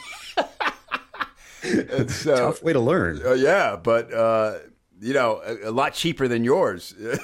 so, 2.10 2.36
Tough 2.36 2.62
way 2.62 2.74
to 2.74 2.80
learn. 2.80 3.22
Uh, 3.26 3.34
yeah, 3.34 3.76
but, 3.76 4.14
uh, 4.14 4.60
you 5.00 5.14
know, 5.14 5.42
a, 5.46 5.70
a 5.70 5.72
lot 5.72 5.94
cheaper 5.94 6.28
than 6.28 6.44
yours. 6.44 6.94
you 7.00 7.18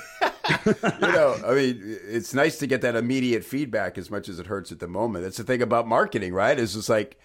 know, 1.02 1.36
I 1.46 1.54
mean, 1.54 2.00
it's 2.08 2.34
nice 2.34 2.58
to 2.60 2.68
get 2.68 2.82
that 2.82 2.96
immediate 2.96 3.44
feedback 3.44 3.98
as 3.98 4.10
much 4.12 4.30
as 4.30 4.40
it 4.40 4.48
hurts 4.48 4.72
at 4.72 4.80
the 4.80 4.88
moment. 4.88 5.24
That's 5.24 5.38
the 5.38 5.44
thing 5.44 5.62
about 5.62 5.88
marketing, 5.88 6.34
right? 6.34 6.60
It's 6.60 6.74
just 6.74 6.90
like, 6.90 7.20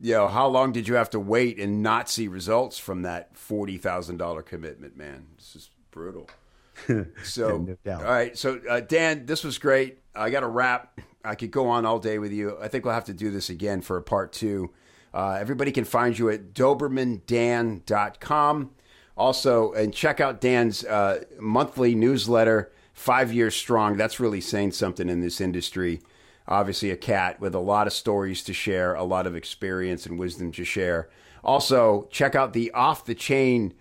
you 0.00 0.14
know, 0.14 0.28
how 0.28 0.48
long 0.48 0.72
did 0.72 0.88
you 0.88 0.94
have 0.94 1.10
to 1.10 1.20
wait 1.20 1.58
and 1.58 1.82
not 1.82 2.08
see 2.08 2.28
results 2.28 2.78
from 2.78 3.02
that 3.02 3.36
forty 3.36 3.76
thousand 3.78 4.16
dollar 4.16 4.42
commitment, 4.42 4.96
man? 4.96 5.26
This 5.36 5.56
is 5.56 5.70
brutal. 5.90 6.28
So, 7.22 7.76
no 7.84 7.94
all 7.94 8.02
right. 8.02 8.36
So, 8.36 8.60
uh, 8.68 8.80
Dan, 8.80 9.26
this 9.26 9.44
was 9.44 9.58
great. 9.58 9.98
I 10.16 10.30
got 10.30 10.40
to 10.40 10.48
wrap. 10.48 10.98
I 11.24 11.36
could 11.36 11.52
go 11.52 11.68
on 11.68 11.86
all 11.86 12.00
day 12.00 12.18
with 12.18 12.32
you. 12.32 12.58
I 12.60 12.66
think 12.66 12.84
we'll 12.84 12.94
have 12.94 13.04
to 13.04 13.14
do 13.14 13.30
this 13.30 13.48
again 13.50 13.82
for 13.82 13.96
a 13.96 14.02
part 14.02 14.32
two. 14.32 14.72
Uh, 15.14 15.38
everybody 15.40 15.70
can 15.70 15.84
find 15.84 16.18
you 16.18 16.28
at 16.30 16.54
dobermandan.com. 16.54 18.70
Also, 19.16 19.72
and 19.72 19.92
check 19.92 20.20
out 20.20 20.40
Dan's 20.40 20.84
uh, 20.84 21.24
monthly 21.38 21.94
newsletter, 21.94 22.72
Five 22.94 23.32
Years 23.32 23.54
Strong. 23.54 23.96
That's 23.96 24.18
really 24.18 24.40
saying 24.40 24.72
something 24.72 25.08
in 25.08 25.20
this 25.20 25.40
industry. 25.40 26.00
Obviously, 26.48 26.90
a 26.90 26.96
cat 26.96 27.40
with 27.40 27.54
a 27.54 27.60
lot 27.60 27.86
of 27.86 27.92
stories 27.92 28.42
to 28.44 28.52
share, 28.52 28.94
a 28.94 29.04
lot 29.04 29.26
of 29.26 29.36
experience 29.36 30.06
and 30.06 30.18
wisdom 30.18 30.50
to 30.52 30.64
share. 30.64 31.08
Also, 31.44 32.08
check 32.10 32.34
out 32.34 32.52
the 32.52 32.70
Off 32.72 33.04
the 33.04 33.14
Chain 33.14 33.74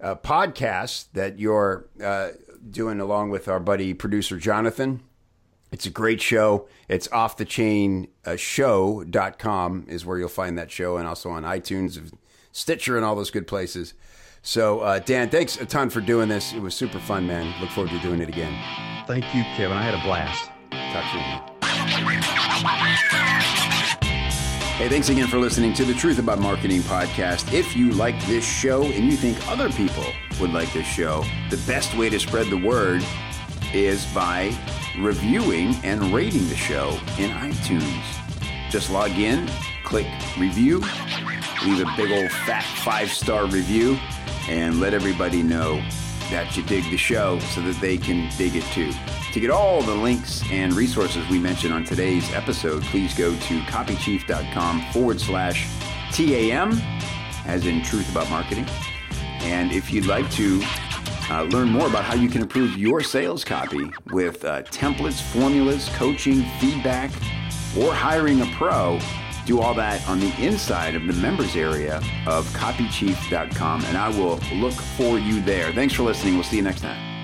uh, 0.00 0.14
podcast 0.16 1.06
that 1.12 1.38
you're 1.38 1.86
uh, 2.02 2.30
doing 2.70 3.00
along 3.00 3.30
with 3.30 3.48
our 3.48 3.60
buddy 3.60 3.94
producer 3.94 4.36
Jonathan. 4.36 5.02
It's 5.70 5.86
a 5.86 5.90
great 5.90 6.22
show. 6.22 6.66
It's 6.88 7.08
off 7.12 7.36
the 7.36 7.44
chain 7.44 8.08
uh, 8.24 8.36
show.com 8.36 9.86
is 9.88 10.06
where 10.06 10.18
you'll 10.18 10.28
find 10.28 10.56
that 10.56 10.70
show 10.70 10.96
and 10.96 11.06
also 11.06 11.30
on 11.30 11.42
iTunes, 11.42 12.12
Stitcher, 12.52 12.96
and 12.96 13.04
all 13.04 13.14
those 13.14 13.30
good 13.30 13.46
places. 13.46 13.94
So, 14.42 14.80
uh, 14.80 14.98
Dan, 15.00 15.28
thanks 15.30 15.60
a 15.60 15.66
ton 15.66 15.90
for 15.90 16.00
doing 16.00 16.28
this. 16.28 16.52
It 16.52 16.60
was 16.60 16.74
super 16.74 16.98
fun, 16.98 17.26
man. 17.26 17.54
Look 17.60 17.70
forward 17.70 17.90
to 17.90 17.98
doing 18.00 18.20
it 18.20 18.28
again. 18.28 18.54
Thank 19.06 19.24
you, 19.34 19.42
Kevin. 19.56 19.76
I 19.76 19.82
had 19.82 19.94
a 19.94 20.02
blast. 20.02 20.50
Talk 20.92 21.04
soon. 21.12 21.58
Hey, 24.78 24.88
thanks 24.88 25.08
again 25.08 25.26
for 25.26 25.38
listening 25.38 25.74
to 25.74 25.84
the 25.84 25.92
Truth 25.92 26.20
About 26.20 26.38
Marketing 26.38 26.82
podcast. 26.82 27.52
If 27.52 27.76
you 27.76 27.90
like 27.92 28.24
this 28.26 28.44
show 28.44 28.84
and 28.84 29.06
you 29.06 29.16
think 29.16 29.36
other 29.48 29.70
people 29.70 30.04
would 30.40 30.52
like 30.52 30.72
this 30.72 30.86
show, 30.86 31.24
the 31.50 31.60
best 31.66 31.96
way 31.96 32.08
to 32.08 32.20
spread 32.20 32.46
the 32.48 32.56
word 32.56 33.02
is 33.74 34.06
by 34.14 34.56
reviewing 34.98 35.74
and 35.82 36.14
rating 36.14 36.48
the 36.48 36.56
show 36.56 36.90
in 37.18 37.30
iTunes. 37.30 38.04
Just 38.70 38.90
log 38.90 39.10
in, 39.10 39.50
click 39.82 40.06
review, 40.38 40.78
leave 41.64 41.80
a 41.80 41.92
big 41.96 42.12
old 42.12 42.30
fat 42.30 42.64
five 42.84 43.10
star 43.10 43.46
review 43.46 43.98
and 44.48 44.80
let 44.80 44.94
everybody 44.94 45.42
know 45.42 45.76
that 46.30 46.56
you 46.56 46.62
dig 46.62 46.84
the 46.90 46.96
show 46.96 47.38
so 47.54 47.60
that 47.62 47.80
they 47.80 47.96
can 47.96 48.30
dig 48.36 48.54
it 48.54 48.64
too. 48.72 48.92
To 49.32 49.40
get 49.40 49.50
all 49.50 49.82
the 49.82 49.94
links 49.94 50.42
and 50.50 50.72
resources 50.74 51.26
we 51.28 51.38
mentioned 51.38 51.72
on 51.72 51.84
today's 51.84 52.30
episode, 52.32 52.82
please 52.84 53.14
go 53.14 53.30
to 53.32 53.60
copychief.com 53.62 54.82
forward 54.92 55.20
slash 55.20 55.68
TAM, 56.12 56.80
as 57.46 57.66
in 57.66 57.82
Truth 57.82 58.10
About 58.10 58.28
Marketing. 58.30 58.66
And 59.40 59.72
if 59.72 59.92
you'd 59.92 60.06
like 60.06 60.30
to 60.32 60.60
uh, 61.30 61.42
learn 61.44 61.68
more 61.68 61.86
about 61.86 62.04
how 62.04 62.14
you 62.14 62.28
can 62.28 62.42
improve 62.42 62.76
your 62.76 63.02
sales 63.02 63.44
copy 63.44 63.90
with 64.12 64.44
uh, 64.44 64.62
templates, 64.62 65.20
formulas, 65.20 65.88
coaching, 65.90 66.44
feedback, 66.58 67.10
or 67.78 67.92
hiring 67.92 68.40
a 68.40 68.46
pro, 68.56 68.98
do 69.48 69.60
all 69.60 69.72
that 69.72 70.06
on 70.06 70.20
the 70.20 70.32
inside 70.38 70.94
of 70.94 71.06
the 71.06 71.12
members 71.14 71.56
area 71.56 71.96
of 72.26 72.46
copychief.com. 72.48 73.84
And 73.86 73.96
I 73.96 74.10
will 74.10 74.38
look 74.52 74.74
for 74.74 75.18
you 75.18 75.40
there. 75.40 75.72
Thanks 75.72 75.94
for 75.94 76.02
listening. 76.02 76.34
We'll 76.34 76.44
see 76.44 76.56
you 76.56 76.62
next 76.62 76.82
time. 76.82 77.17